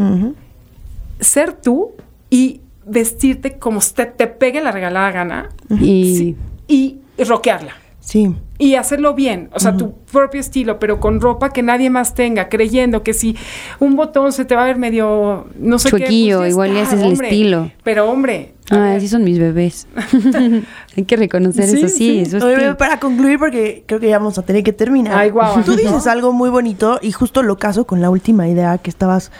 ser 1.20 1.54
tú 1.54 1.94
y 2.30 2.62
vestirte 2.86 3.58
como 3.58 3.80
te, 3.80 4.06
te 4.06 4.28
pegue 4.28 4.62
la 4.62 4.72
regalada 4.72 5.10
gana 5.10 5.50
Y 5.82 6.16
sí, 6.16 6.36
y 6.68 7.24
rockearla. 7.24 7.72
Sí. 8.02 8.36
Y 8.58 8.76
hacerlo 8.76 9.14
bien, 9.16 9.50
o 9.54 9.60
sea, 9.60 9.76
tu 9.76 9.96
propio 10.12 10.40
estilo, 10.40 10.80
pero 10.80 11.02
con 11.02 11.20
ropa 11.20 11.50
que 11.52 11.62
nadie 11.62 11.90
más 11.90 12.14
tenga, 12.14 12.48
creyendo 12.48 13.04
que 13.04 13.14
si 13.14 13.36
un 13.80 13.98
botón 13.98 14.32
se 14.32 14.46
te 14.46 14.56
va 14.56 14.64
a 14.64 14.66
ver 14.68 14.78
medio, 14.78 15.48
no 15.60 15.78
sé 15.78 15.90
Chuequillo, 15.90 16.38
qué. 16.38 16.42
pues 16.44 16.52
igual 16.52 16.70
y 16.74 16.78
está, 16.78 16.96
ese 16.96 17.06
es 17.06 17.20
el 17.20 17.26
estilo. 17.26 17.72
Pero 17.84 18.10
hombre, 18.10 18.54
a 18.70 18.76
Ay, 18.76 18.82
ver, 18.82 18.98
así 18.98 19.10
son 19.10 19.26
mis 19.26 19.40
bebés. 19.40 19.88
Hay 20.98 21.04
que 21.04 21.18
reconocer 21.18 21.66
Sí, 21.68 21.78
eso, 21.80 21.88
sí, 21.90 21.94
sí. 21.98 22.20
eso 22.20 22.38
es 22.38 22.44
Oye, 22.44 22.56
que- 22.70 22.76
para 22.76 23.00
concluir, 23.00 23.38
porque 23.40 23.84
creo 23.86 24.00
que 24.00 24.08
ya 24.08 24.18
vamos 24.20 24.38
a 24.38 24.44
tener 24.44 24.64
que 24.64 24.72
terminar. 24.72 25.16
Ay, 25.18 25.32
guau, 25.32 25.62
Tú 25.64 25.72
¿no? 25.72 25.78
dices 25.78 26.08
algo 26.08 26.32
muy 26.32 26.50
bonito 26.50 27.00
y 27.02 27.12
justo 27.12 27.44
lo 27.44 27.58
caso 27.58 27.86
con 27.86 28.02
la 28.02 28.10
última 28.10 28.48
idea 28.48 28.78
que 28.78 28.90
estabas 28.90 29.32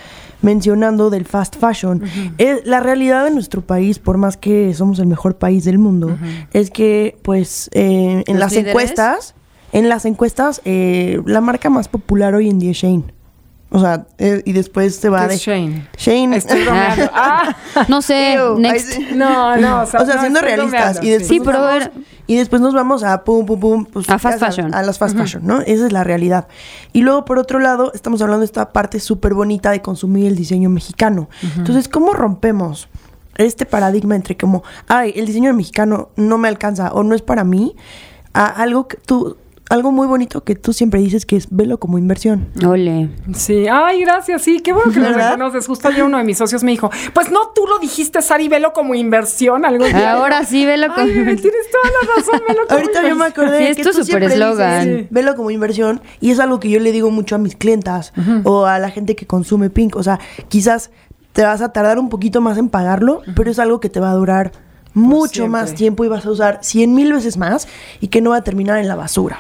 mencionando 0.42 1.10
del 1.10 1.26
fast 1.26 1.56
fashion. 1.58 2.02
Eh, 2.38 2.62
la 2.66 2.80
realidad 2.80 3.24
de 3.26 3.32
nuestro 3.32 3.62
país, 3.62 4.00
por 4.00 4.18
más 4.18 4.38
que 4.38 4.74
somos 4.74 5.00
el 5.00 5.08
mejor 5.08 5.36
país 5.38 5.66
del 5.66 5.78
mundo, 5.80 6.18
es 6.54 6.70
que, 6.72 7.18
pues, 7.24 7.70
eh, 7.74 8.24
en 8.28 8.34
¿Los 8.36 8.40
las 8.40 8.52
líderes? 8.52 8.70
encuestas, 8.72 9.36
en 9.72 9.90
las 9.90 10.06
encuestas, 10.06 10.62
eh, 10.66 11.22
la 11.26 11.42
marca 11.42 11.70
más 11.70 11.88
popular 11.88 12.34
hoy 12.36 12.50
en 12.50 12.60
día 12.60 12.72
es 12.72 12.78
Shane. 12.78 13.04
O 13.72 13.80
sea, 13.80 14.06
eh, 14.20 14.42
y 14.46 14.54
después 14.54 14.96
se 14.96 15.10
va 15.10 15.24
¿qué 15.24 15.28
de 15.30 15.34
es 15.36 15.42
Shane? 15.42 15.88
Shane. 15.98 16.38
Estoy. 16.38 16.62
Ah, 17.14 17.56
No 17.90 18.02
sé, 18.02 18.36
Ew, 18.36 18.58
next. 18.60 19.00
no, 19.16 19.58
no, 19.58 19.82
o 19.82 19.86
sea, 19.86 20.02
O 20.02 20.06
sea, 20.06 20.16
no, 20.16 20.22
siendo 20.22 20.40
realistas. 20.40 21.00
Y 21.02 21.10
después, 21.10 21.28
Sí, 21.28 21.42
pero 21.44 21.62
ver- 21.64 21.92
y 22.28 22.36
después 22.36 22.62
nos 22.62 22.74
vamos 22.74 23.04
a 23.04 23.24
pum, 23.24 23.46
pum, 23.46 23.60
pum. 23.60 23.86
pues, 23.86 24.10
A 24.10 24.18
fast 24.18 24.40
fashion. 24.40 24.74
A 24.74 24.82
las 24.82 24.98
fast 24.98 25.18
fashion, 25.18 25.46
¿no? 25.46 25.62
Esa 25.62 25.86
es 25.86 25.92
la 25.92 26.04
realidad. 26.04 26.48
Y 26.94 27.02
luego, 27.02 27.26
por 27.26 27.38
otro 27.40 27.60
lado, 27.60 27.92
estamos 27.94 28.22
hablando 28.22 28.42
de 28.42 28.46
esta 28.46 28.74
parte 28.74 29.00
súper 29.00 29.34
bonita 29.34 29.72
de 29.72 29.82
consumir 29.82 30.26
el 30.28 30.36
diseño 30.36 30.70
mexicano. 30.70 31.30
Entonces, 31.58 31.88
¿cómo 31.88 32.14
rompemos 32.14 32.88
este 33.38 33.66
paradigma 33.66 34.16
entre 34.16 34.38
como, 34.38 34.64
ay, 34.88 35.14
el 35.16 35.26
diseño 35.26 35.54
mexicano 35.54 36.10
no 36.16 36.38
me 36.38 36.48
alcanza 36.48 36.92
o 36.94 37.04
no 37.04 37.16
es 37.16 37.22
para 37.22 37.44
mí, 37.44 37.76
a 38.34 38.48
algo 38.48 38.88
que 38.88 38.98
tú 38.98 39.38
algo 39.70 39.92
muy 39.92 40.06
bonito 40.06 40.44
que 40.44 40.56
tú 40.56 40.74
siempre 40.74 41.00
dices 41.00 41.26
que 41.26 41.36
es 41.36 41.48
velo 41.50 41.80
como 41.80 41.98
inversión. 41.98 42.48
Ole. 42.66 43.10
Sí, 43.34 43.66
ay, 43.68 44.02
gracias, 44.02 44.44
sí, 44.44 44.60
qué 44.60 44.74
bueno 44.74 44.92
que 44.92 45.00
lo 45.00 45.12
reconoces. 45.12 45.66
Justo 45.66 45.88
ayer 45.88 46.04
uno 46.04 46.18
de 46.20 46.24
mis 46.24 46.38
socios 46.38 46.64
me 46.64 46.72
dijo, 46.72 46.92
pues 47.14 47.32
no, 47.32 47.50
tú 47.56 47.66
lo 47.68 47.80
dijiste, 47.80 48.22
Sari, 48.22 48.48
velo 48.48 48.74
como 48.74 48.94
inversión 48.94 49.66
algún 49.66 49.88
día. 49.88 50.14
Ahora 50.14 50.44
sí, 50.46 50.66
velo 50.66 50.88
como 50.94 51.08
Ay, 51.08 51.14
bebé, 51.14 51.36
tienes 51.36 51.62
toda 51.72 51.92
la 51.94 52.16
razón, 52.16 52.42
velo 52.48 52.62
como 52.68 52.80
Ahorita 52.80 53.02
yo 53.02 53.08
me 53.08 53.12
inversión. 53.14 53.46
acordé 53.46 53.58
Sí, 53.58 53.64
de 53.64 53.70
es 53.72 53.78
que 53.78 53.84
tu 53.84 53.90
tú 53.90 54.04
siempre 54.04 54.26
super 54.30 54.32
eslogan. 54.32 55.08
Velo 55.10 55.36
como 55.36 55.52
inversión 55.52 56.02
y 56.22 56.32
es 56.32 56.40
algo 56.40 56.60
que 56.60 56.70
yo 56.70 56.80
le 56.80 56.92
digo 56.92 57.10
mucho 57.10 57.36
a 57.36 57.38
mis 57.40 57.56
clientas 57.56 58.14
o 58.44 58.66
a 58.66 58.78
la 58.80 58.92
gente 58.92 59.16
que 59.16 59.26
consume 59.26 59.70
Pink. 59.70 59.96
O 59.96 60.04
sea, 60.04 60.20
quizás 60.48 60.92
te 61.34 61.44
vas 61.44 61.62
a 61.62 61.74
tardar 61.74 61.98
un 62.00 62.10
poquito 62.10 62.40
más 62.40 62.58
en 62.58 62.70
pagarlo, 62.70 63.22
pero 63.36 63.50
es 63.52 63.60
algo 63.60 63.80
que 63.80 63.90
te 63.90 64.00
va 64.00 64.12
a 64.12 64.14
durar 64.14 64.52
mucho 64.94 65.48
más 65.48 65.74
tiempo 65.74 66.06
y 66.06 66.08
vas 66.08 66.26
a 66.26 66.30
usar 66.32 66.60
cien 66.62 66.94
mil 66.94 67.12
veces 67.12 67.36
más 67.38 67.68
y 68.00 68.08
que 68.08 68.22
no 68.22 68.30
va 68.30 68.38
a 68.38 68.44
terminar 68.44 68.78
en 68.78 68.88
la 68.88 68.96
basura. 68.96 69.40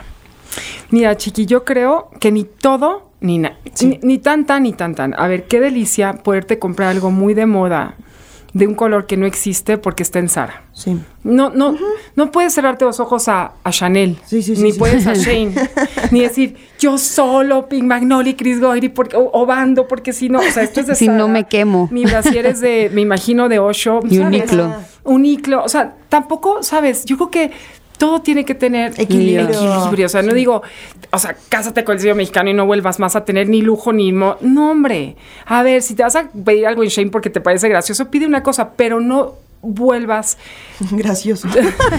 Mira, 0.91 1.15
chiqui, 1.17 1.45
yo 1.45 1.63
creo 1.65 2.09
que 2.19 2.31
ni 2.31 2.43
todo, 2.43 3.09
ni 3.21 3.37
nada. 3.39 3.57
Ni, 3.81 3.99
ni 4.01 4.17
tan, 4.19 4.45
tan, 4.45 4.63
ni 4.63 4.73
tan, 4.73 4.95
tan. 4.95 5.13
A 5.17 5.27
ver, 5.27 5.45
qué 5.47 5.59
delicia 5.59 6.13
poderte 6.13 6.59
comprar 6.59 6.89
algo 6.89 7.11
muy 7.11 7.33
de 7.33 7.45
moda, 7.45 7.95
de 8.53 8.67
un 8.67 8.75
color 8.75 9.05
que 9.05 9.17
no 9.17 9.25
existe 9.25 9.77
porque 9.77 10.03
está 10.03 10.19
en 10.19 10.29
Zara. 10.29 10.63
Sí. 10.71 10.97
No, 11.23 11.49
no, 11.49 11.75
no 12.15 12.31
puedes 12.31 12.53
cerrarte 12.53 12.85
los 12.85 12.99
ojos 13.01 13.27
a, 13.27 13.51
a 13.63 13.71
Chanel, 13.71 14.17
Sí, 14.25 14.41
sí, 14.41 14.55
sí, 14.55 14.61
ni 14.61 14.71
sí. 14.71 14.79
puedes 14.79 15.05
a 15.07 15.13
Shane, 15.15 15.53
ni 16.11 16.21
decir 16.21 16.55
yo 16.79 16.97
solo 16.97 17.67
Pink 17.67 17.83
Magnolia 17.83 18.31
y 18.31 18.35
Chris 18.35 18.61
Goyri 18.61 18.87
porque, 18.89 19.17
o, 19.17 19.29
o 19.33 19.45
Bando, 19.45 19.87
porque 19.89 20.13
si 20.13 20.29
no, 20.29 20.39
o 20.39 20.51
sea, 20.51 20.63
esto 20.63 20.79
es 20.81 20.87
de 20.87 20.95
Si 20.95 21.09
no 21.09 21.27
me 21.27 21.45
quemo. 21.47 21.89
Mi 21.91 22.05
brasier 22.05 22.45
es 22.45 22.61
de, 22.61 22.89
me 22.93 23.01
imagino, 23.01 23.49
de 23.49 23.59
Osho. 23.59 23.99
Y 24.09 24.17
¿sabes? 24.17 24.27
Uniqlo. 24.27 24.73
Uniqlo, 25.03 25.63
o 25.63 25.69
sea, 25.69 25.95
tampoco, 26.07 26.63
¿sabes? 26.63 27.03
Yo 27.05 27.17
creo 27.17 27.31
que 27.31 27.51
todo 27.97 28.21
tiene 28.21 28.45
que 28.45 28.55
tener 28.55 28.93
Equilibrio. 28.99 29.49
equilibrio. 29.49 30.05
O 30.05 30.09
sea, 30.09 30.21
no 30.21 30.33
digo, 30.33 30.61
o 31.11 31.19
sea, 31.19 31.35
cásate 31.49 31.83
con 31.83 31.95
el 31.95 32.01
sello 32.01 32.15
mexicano 32.15 32.49
y 32.49 32.53
no 32.53 32.65
vuelvas 32.65 32.99
más 32.99 33.15
a 33.15 33.25
tener 33.25 33.47
ni 33.49 33.61
lujo 33.61 33.93
ni... 33.93 34.11
mo- 34.11 34.37
no, 34.41 34.71
hombre. 34.71 35.15
A 35.45 35.63
ver, 35.63 35.81
si 35.81 35.95
te 35.95 36.03
vas 36.03 36.15
a 36.15 36.29
pedir 36.29 36.67
algo 36.67 36.83
en 36.83 36.89
Shane 36.89 37.09
porque 37.11 37.29
te 37.29 37.41
parece 37.41 37.69
gracioso, 37.69 38.09
pide 38.11 38.25
una 38.25 38.43
cosa, 38.43 38.71
pero 38.71 38.99
no 38.99 39.33
vuelvas 39.67 40.37
Gracioso. 40.91 41.47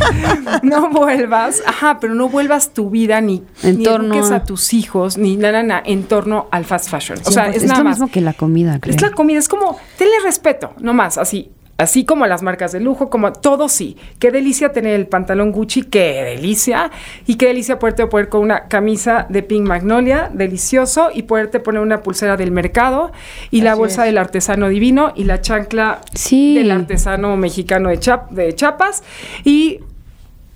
no 0.63 0.91
vuelvas, 0.91 1.63
ajá, 1.67 1.99
pero 2.01 2.15
no 2.15 2.29
vuelvas 2.29 2.71
tu 2.73 2.91
vida 2.91 3.21
ni, 3.21 3.43
En 3.63 3.79
ni 3.79 3.85
torno- 3.85 4.15
eduques 4.15 4.31
a 4.31 4.45
tus 4.45 4.73
hijos, 4.75 5.17
ni 5.19 5.37
nada, 5.37 5.63
nada, 5.63 5.83
en 5.85 6.05
torno 6.05 6.47
al 6.51 6.65
fast 6.65 6.91
fashion. 6.91 7.19
O 7.25 7.31
sea, 7.31 7.49
es, 7.49 7.57
Es 7.57 7.65
nada 7.65 7.79
lo 7.79 7.85
más. 7.85 7.99
mismo 7.99 8.11
que 8.13 8.21
la 8.21 8.35
comida, 8.35 8.79
creo. 8.81 8.95
Es 8.95 9.03
la 9.03 9.11
comida, 9.11 9.39
es 9.39 9.49
como, 9.49 9.79
tenle 9.99 10.15
respeto, 10.25 10.73
no 10.79 10.95
más, 10.95 11.19
así. 11.19 11.51
Así 11.79 12.07
como 12.07 12.27
las 12.27 12.43
marcas 12.43 12.73
de 12.73 12.81
lujo, 12.81 13.11
como 13.11 13.33
todo 13.35 13.69
sí. 13.69 13.99
Qué 14.19 14.31
delicia 14.31 14.73
tener 14.73 14.95
el 14.95 15.07
pantalón 15.09 15.53
Gucci, 15.53 15.83
qué 15.83 16.23
delicia. 16.25 16.91
Y 17.27 17.35
qué 17.35 17.49
delicia 17.49 17.79
poderte 17.79 18.07
poner 18.07 18.31
con 18.31 18.41
una 18.41 18.67
camisa 18.69 19.27
de 19.29 19.43
Pink 19.43 19.67
Magnolia, 19.67 20.31
delicioso. 20.33 21.11
Y 21.13 21.25
poderte 21.25 21.61
poner 21.61 21.83
una 21.83 22.03
pulsera 22.03 22.39
del 22.39 22.51
mercado. 22.51 23.13
Y 23.51 23.61
la 23.61 23.75
bolsa 23.75 24.03
es. 24.05 24.07
del 24.09 24.17
artesano 24.19 24.69
divino. 24.71 25.13
Y 25.17 25.25
la 25.25 25.43
chancla 25.43 26.01
Sí. 26.15 26.55
del 26.57 26.71
artesano 26.71 27.37
mexicano 27.37 27.91
de, 27.91 28.01
Chap- 28.01 28.31
de 28.31 28.55
Chiapas. 28.55 29.03
Y 29.45 29.81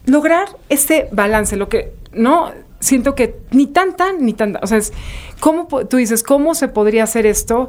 lograr 0.06 0.48
este 0.70 1.08
balance, 1.12 1.56
lo 1.56 1.68
que 1.68 1.92
no 2.12 2.50
siento 2.80 3.14
que 3.14 3.36
ni 3.50 3.66
tan 3.66 3.94
tan 3.94 4.24
ni 4.24 4.32
tan, 4.32 4.56
o 4.62 4.66
sea, 4.66 4.78
es 4.78 4.94
cómo 5.38 5.66
tú 5.86 5.98
dices, 5.98 6.22
¿cómo 6.22 6.54
se 6.54 6.66
podría 6.68 7.04
hacer 7.04 7.26
esto? 7.26 7.68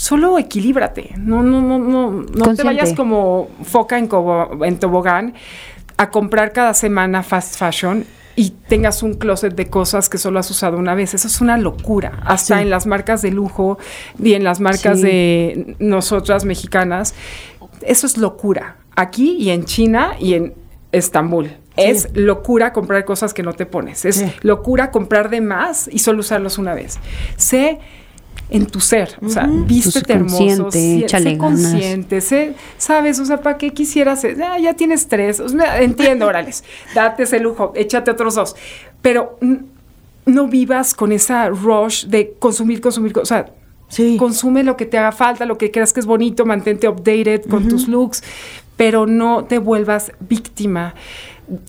Solo 0.00 0.38
equilíbrate, 0.38 1.10
no 1.18 1.42
no 1.42 1.60
no 1.60 1.78
no 1.78 2.10
no 2.22 2.54
te 2.54 2.62
vayas 2.62 2.94
como 2.94 3.48
foca 3.64 3.98
en, 3.98 4.08
cobo- 4.08 4.64
en 4.64 4.78
tobogán 4.78 5.34
a 5.98 6.08
comprar 6.10 6.52
cada 6.52 6.72
semana 6.72 7.22
fast 7.22 7.56
fashion 7.58 8.06
y 8.34 8.50
tengas 8.66 9.02
un 9.02 9.12
closet 9.14 9.54
de 9.54 9.68
cosas 9.68 10.08
que 10.08 10.16
solo 10.16 10.38
has 10.38 10.50
usado 10.50 10.78
una 10.78 10.94
vez. 10.94 11.12
Eso 11.12 11.28
es 11.28 11.42
una 11.42 11.58
locura. 11.58 12.22
Hasta 12.24 12.56
Sí. 12.56 12.62
en 12.62 12.70
las 12.70 12.86
marcas 12.86 13.20
de 13.20 13.30
lujo 13.30 13.76
y 14.18 14.32
en 14.32 14.42
las 14.42 14.58
marcas 14.60 14.98
Sí. 15.00 15.04
de 15.04 15.76
nosotras 15.80 16.46
mexicanas. 16.46 17.14
Eso 17.82 18.06
es 18.06 18.16
locura. 18.16 18.76
Aquí 18.96 19.32
y 19.38 19.50
en 19.50 19.66
China 19.66 20.12
y 20.18 20.32
en 20.32 20.54
Estambul. 20.92 21.50
Es 21.76 22.08
locura 22.14 22.72
comprar 22.72 23.04
cosas 23.04 23.34
que 23.34 23.42
no 23.42 23.52
te 23.52 23.66
pones. 23.66 24.06
Es 24.06 24.24
locura 24.42 24.90
comprar 24.90 25.28
de 25.28 25.42
más 25.42 25.88
y 25.92 25.98
solo 25.98 26.20
usarlos 26.20 26.56
una 26.56 26.72
vez. 26.74 26.98
Sé 27.36 27.78
en 28.52 28.66
tu 28.66 28.80
ser, 28.80 29.16
o 29.24 29.28
sea, 29.28 29.46
vístete 29.48 30.12
hermoso, 30.14 30.36
consciente, 30.64 30.70
sé, 30.72 31.04
échale 31.04 31.30
sé 31.30 31.38
consciente, 31.38 32.20
sé, 32.20 32.54
sabes, 32.78 33.20
o 33.20 33.24
sea, 33.24 33.40
¿para 33.40 33.56
qué 33.58 33.70
quisieras? 33.70 34.24
Ah, 34.44 34.58
ya 34.58 34.74
tienes 34.74 35.06
tres, 35.06 35.38
o 35.38 35.48
sea, 35.48 35.80
entiendo, 35.82 36.26
órales, 36.26 36.64
date 36.94 37.22
ese 37.22 37.38
lujo, 37.38 37.72
échate 37.76 38.10
otros 38.10 38.34
dos, 38.34 38.56
pero 39.02 39.38
no 40.26 40.48
vivas 40.48 40.94
con 40.94 41.12
esa 41.12 41.48
rush 41.48 42.06
de 42.06 42.34
consumir, 42.40 42.80
consumir, 42.80 43.16
o 43.18 43.24
sea, 43.24 43.46
Sí. 43.88 44.16
consume 44.16 44.62
lo 44.62 44.76
que 44.76 44.86
te 44.86 44.98
haga 44.98 45.10
falta, 45.10 45.44
lo 45.46 45.58
que 45.58 45.72
creas 45.72 45.92
que 45.92 45.98
es 45.98 46.06
bonito, 46.06 46.46
mantente 46.46 46.88
updated 46.88 47.46
con 47.50 47.66
tus 47.66 47.88
looks, 47.88 48.22
pero 48.76 49.04
no 49.06 49.44
te 49.44 49.58
vuelvas 49.58 50.12
víctima 50.20 50.94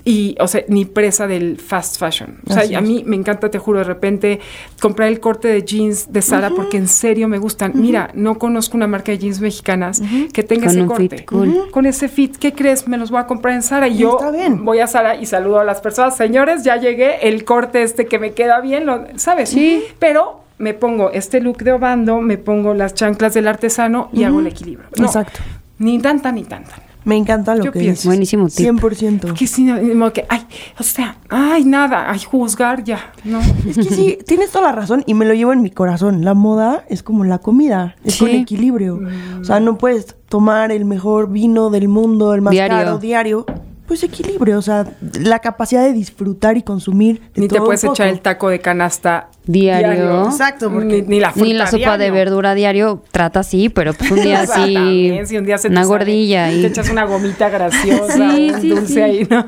y, 0.05 0.35
o 0.39 0.47
sea, 0.47 0.63
ni 0.67 0.85
presa 0.85 1.27
del 1.27 1.57
fast 1.57 1.97
fashion. 1.99 2.39
O 2.47 2.53
sea, 2.53 2.63
Así 2.63 2.75
a 2.75 2.79
es. 2.79 2.87
mí 2.87 3.03
me 3.05 3.15
encanta, 3.15 3.49
te 3.49 3.57
juro, 3.57 3.79
de 3.79 3.85
repente 3.85 4.39
comprar 4.81 5.07
el 5.09 5.19
corte 5.19 5.47
de 5.47 5.63
jeans 5.63 6.11
de 6.13 6.21
Sara 6.21 6.49
porque 6.55 6.77
en 6.77 6.87
serio 6.87 7.27
me 7.27 7.37
gustan. 7.37 7.71
Mira, 7.75 8.11
no 8.13 8.37
conozco 8.37 8.77
una 8.77 8.87
marca 8.87 9.11
de 9.11 9.17
jeans 9.17 9.39
mexicanas 9.41 10.01
que 10.33 10.43
tenga 10.43 10.67
Con 10.67 10.77
ese 10.77 10.85
corte. 10.85 11.09
fit 11.17 11.25
cool. 11.25 11.71
Con 11.71 11.85
ese 11.85 12.07
fit, 12.07 12.35
¿qué 12.37 12.53
crees? 12.53 12.87
Me 12.87 12.97
los 12.97 13.11
voy 13.11 13.19
a 13.21 13.25
comprar 13.27 13.55
en 13.55 13.61
Sara 13.63 13.87
y 13.87 13.97
yo 13.97 14.17
Está 14.19 14.31
bien. 14.31 14.63
voy 14.65 14.79
a 14.79 14.87
Sara 14.87 15.15
y 15.15 15.25
saludo 15.25 15.59
a 15.59 15.63
las 15.63 15.81
personas. 15.81 16.15
Señores, 16.17 16.63
ya 16.63 16.77
llegué, 16.77 17.27
el 17.27 17.43
corte 17.45 17.83
este 17.83 18.05
que 18.05 18.19
me 18.19 18.33
queda 18.33 18.61
bien, 18.61 18.85
lo- 18.85 19.05
¿sabes? 19.15 19.49
Sí. 19.49 19.83
Pero 19.99 20.41
me 20.57 20.73
pongo 20.75 21.09
este 21.11 21.41
look 21.41 21.57
de 21.63 21.71
Obando, 21.71 22.21
me 22.21 22.37
pongo 22.37 22.73
las 22.73 22.93
chanclas 22.93 23.33
del 23.33 23.47
artesano 23.47 24.09
y 24.13 24.23
hago 24.23 24.39
el 24.41 24.47
equilibrio. 24.47 24.87
No, 24.97 25.05
Exacto. 25.05 25.39
Ni 25.79 25.97
tanta 25.99 26.31
ni 26.31 26.43
tanta. 26.43 26.73
Me 27.03 27.17
encanta 27.17 27.55
lo 27.55 27.63
Yo 27.65 27.71
que 27.71 27.79
pienso. 27.79 27.93
dices. 28.01 28.05
Buenísimo 28.05 28.47
tip. 28.47 28.67
100%. 28.67 29.33
Que 29.33 29.47
sí, 29.47 29.63
no, 29.63 30.13
que, 30.13 30.25
ay, 30.29 30.41
o 30.79 30.83
sea, 30.83 31.17
ay, 31.29 31.63
nada, 31.65 32.11
ay, 32.11 32.19
juzgar 32.19 32.83
ya, 32.83 33.11
no. 33.23 33.39
Es 33.67 33.75
que 33.77 33.83
sí, 33.95 34.17
tienes 34.27 34.51
toda 34.51 34.65
la 34.65 34.71
razón 34.71 35.03
y 35.07 35.13
me 35.15 35.25
lo 35.25 35.33
llevo 35.33 35.51
en 35.51 35.61
mi 35.63 35.71
corazón. 35.71 36.23
La 36.23 36.33
moda 36.35 36.83
es 36.89 37.01
como 37.01 37.23
la 37.23 37.39
comida, 37.39 37.95
es 38.03 38.13
Sí. 38.15 38.19
con 38.19 38.29
equilibrio. 38.29 38.99
O 39.39 39.43
sea, 39.43 39.59
no 39.59 39.77
puedes 39.79 40.15
tomar 40.29 40.71
el 40.71 40.85
mejor 40.85 41.29
vino 41.31 41.69
del 41.71 41.87
mundo, 41.87 42.33
el 42.35 42.41
más 42.41 42.51
Diario. 42.51 42.77
caro 42.77 42.97
diario. 42.99 43.45
Pues 43.91 44.03
equilibrio, 44.03 44.57
o 44.57 44.61
sea, 44.61 44.85
la 45.19 45.39
capacidad 45.39 45.83
de 45.83 45.91
disfrutar 45.91 46.55
y 46.55 46.61
consumir. 46.61 47.19
de 47.35 47.41
Ni 47.41 47.47
te 47.49 47.59
puedes 47.59 47.83
un 47.83 47.89
poco. 47.89 47.95
echar 47.95 48.07
el 48.07 48.21
taco 48.21 48.47
de 48.47 48.59
canasta 48.61 49.27
Diario. 49.43 50.27
Exacto, 50.27 50.71
porque 50.71 51.01
ni, 51.01 51.15
ni 51.15 51.19
la 51.19 51.31
fruta 51.33 51.45
Ni 51.45 51.53
la 51.53 51.67
sopa 51.67 51.97
de 51.97 52.09
verdura 52.09 52.55
diario 52.55 53.03
trata 53.11 53.41
así, 53.41 53.67
pero 53.67 53.93
pues 53.93 54.09
un 54.09 54.21
día 54.21 54.43
O 54.43 54.45
sea, 54.45 54.65
sí. 54.65 54.73
también, 54.75 55.27
si 55.27 55.37
un 55.37 55.43
día 55.45 55.57
se 55.57 55.67
te 55.67 55.73
una 55.73 55.81
sale, 55.83 55.87
gordilla 55.97 56.47
Te 56.47 56.55
y 56.55 56.65
echas 56.67 56.89
una 56.89 57.03
gomita 57.03 57.49
graciosa, 57.49 58.13
Sí, 58.13 58.51
un 58.55 58.61
sí, 58.61 58.69
dulce 58.69 58.93
sí. 58.93 59.01
ahí, 59.01 59.27
¿no? 59.29 59.45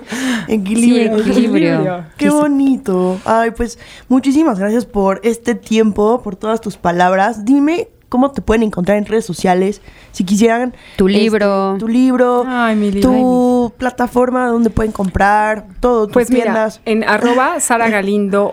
Equilibrio. 0.49 1.23
Sí, 1.23 1.29
equilibrio. 1.29 2.05
Qué 2.17 2.29
bonito. 2.29 3.17
Ay, 3.23 3.51
pues 3.51 3.79
muchísimas 4.09 4.59
gracias 4.59 4.85
por 4.85 5.21
este 5.23 5.55
tiempo, 5.55 6.21
por 6.21 6.35
todas 6.35 6.59
tus 6.59 6.75
palabras. 6.75 7.45
Dime 7.45 7.87
cómo 8.13 8.29
te 8.29 8.43
pueden 8.43 8.61
encontrar 8.61 8.99
en 8.99 9.07
redes 9.07 9.25
sociales. 9.25 9.81
Si 10.11 10.23
quisieran. 10.23 10.75
Tu 10.97 11.07
este, 11.07 11.19
libro. 11.19 11.77
tu 11.79 11.87
libro. 11.87 12.43
Ay, 12.47 12.75
mi 12.75 12.91
libro. 12.91 13.09
Tu 13.09 13.73
plataforma 13.79 14.49
donde 14.49 14.69
pueden 14.69 14.91
comprar. 14.91 15.65
Todo. 15.79 16.05
Tus 16.05 16.13
Pues 16.13 16.29
mira, 16.29 16.43
tiendas. 16.43 16.79
en 16.85 17.03
arroba 17.09 17.59
Sara 17.59 17.89
Galindo 17.89 18.51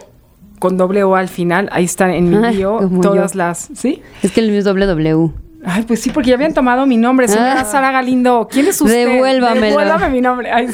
con 0.59 0.79
doble 0.79 1.05
O 1.05 1.15
al 1.15 1.29
final, 1.29 1.69
ahí 1.73 1.85
están 1.85 2.11
en 2.11 2.31
mi 2.31 2.37
Ay, 2.43 2.57
bio 2.57 2.81
todas 3.03 3.33
yo. 3.33 3.39
las, 3.39 3.69
¿sí? 3.75 4.01
es 4.23 4.33
que 4.33 4.41
el 4.41 4.49
mío 4.49 4.61
es 4.61 4.65
W. 4.65 5.31
Ay, 5.63 5.83
pues 5.83 6.01
sí, 6.01 6.09
porque 6.11 6.31
ya 6.31 6.37
habían 6.37 6.55
tomado 6.55 6.87
mi 6.87 6.97
nombre, 6.97 7.29
señora 7.29 7.61
Ah. 7.61 7.65
Sara 7.65 7.91
Galindo. 7.93 8.49
¿Quién 8.51 8.67
es 8.69 8.81
usted? 8.81 9.07
Devuélvamelo. 9.09 9.67
Devuélvame 9.67 10.09
mi 10.09 10.21
nombre. 10.23 10.51
Ay, 10.51 10.69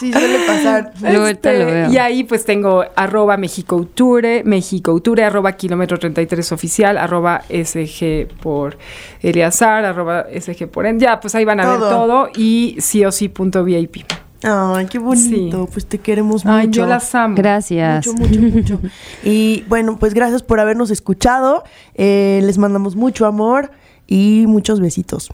Sí, 0.00 0.12
suele 0.12 0.38
pasar. 0.46 0.92
Lo 1.02 1.22
veo. 1.22 1.90
Y 1.92 1.98
ahí 1.98 2.24
pues 2.24 2.44
tengo 2.44 2.84
arroba 2.96 3.36
Mexicouture, 3.36 4.42
Mexicouture, 4.44 5.22
arroba 5.24 5.52
kilómetro 5.52 5.98
33 6.00 6.50
oficial, 6.50 6.98
arroba 6.98 7.42
SG 7.48 8.26
por 8.42 8.76
Eleazar, 9.22 9.84
arroba 9.84 10.26
SG 10.34 10.66
por 10.68 10.86
En. 10.86 10.98
Ya, 10.98 11.20
pues 11.20 11.34
ahí 11.36 11.44
van 11.44 11.60
a 11.60 11.70
ver 11.70 11.78
Todo. 11.78 12.28
y 12.36 12.76
sí 12.80 13.04
o 13.04 13.12
sí 13.12 13.28
punto 13.28 13.62
VIP. 13.62 13.98
Ay, 14.42 14.86
qué 14.86 14.98
bonito. 14.98 15.64
Sí. 15.66 15.70
Pues 15.72 15.86
te 15.86 15.98
queremos 15.98 16.44
Ay, 16.44 16.66
mucho. 16.66 16.80
yo 16.82 16.86
las 16.86 17.14
amo. 17.14 17.34
Gracias. 17.36 18.06
Mucho, 18.06 18.18
mucho, 18.28 18.40
mucho. 18.40 18.80
Y 19.24 19.64
bueno, 19.68 19.96
pues 19.98 20.12
gracias 20.12 20.42
por 20.42 20.60
habernos 20.60 20.90
escuchado. 20.90 21.64
Eh, 21.94 22.40
les 22.42 22.58
mandamos 22.58 22.94
mucho 22.96 23.24
amor 23.26 23.70
y 24.06 24.46
muchos 24.46 24.80
besitos. 24.80 25.30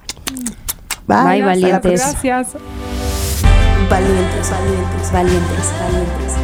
Bye. 1.07 1.25
Bye, 1.25 1.43
valientes. 1.43 2.01
Gracias. 2.01 2.57
Valientes, 3.89 4.51
valientes. 4.51 5.13
Valientes, 5.13 5.73
valientes. 5.81 6.35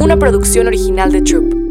Una 0.00 0.16
producción 0.16 0.66
original 0.66 1.10
de 1.12 1.22
Troop. 1.22 1.63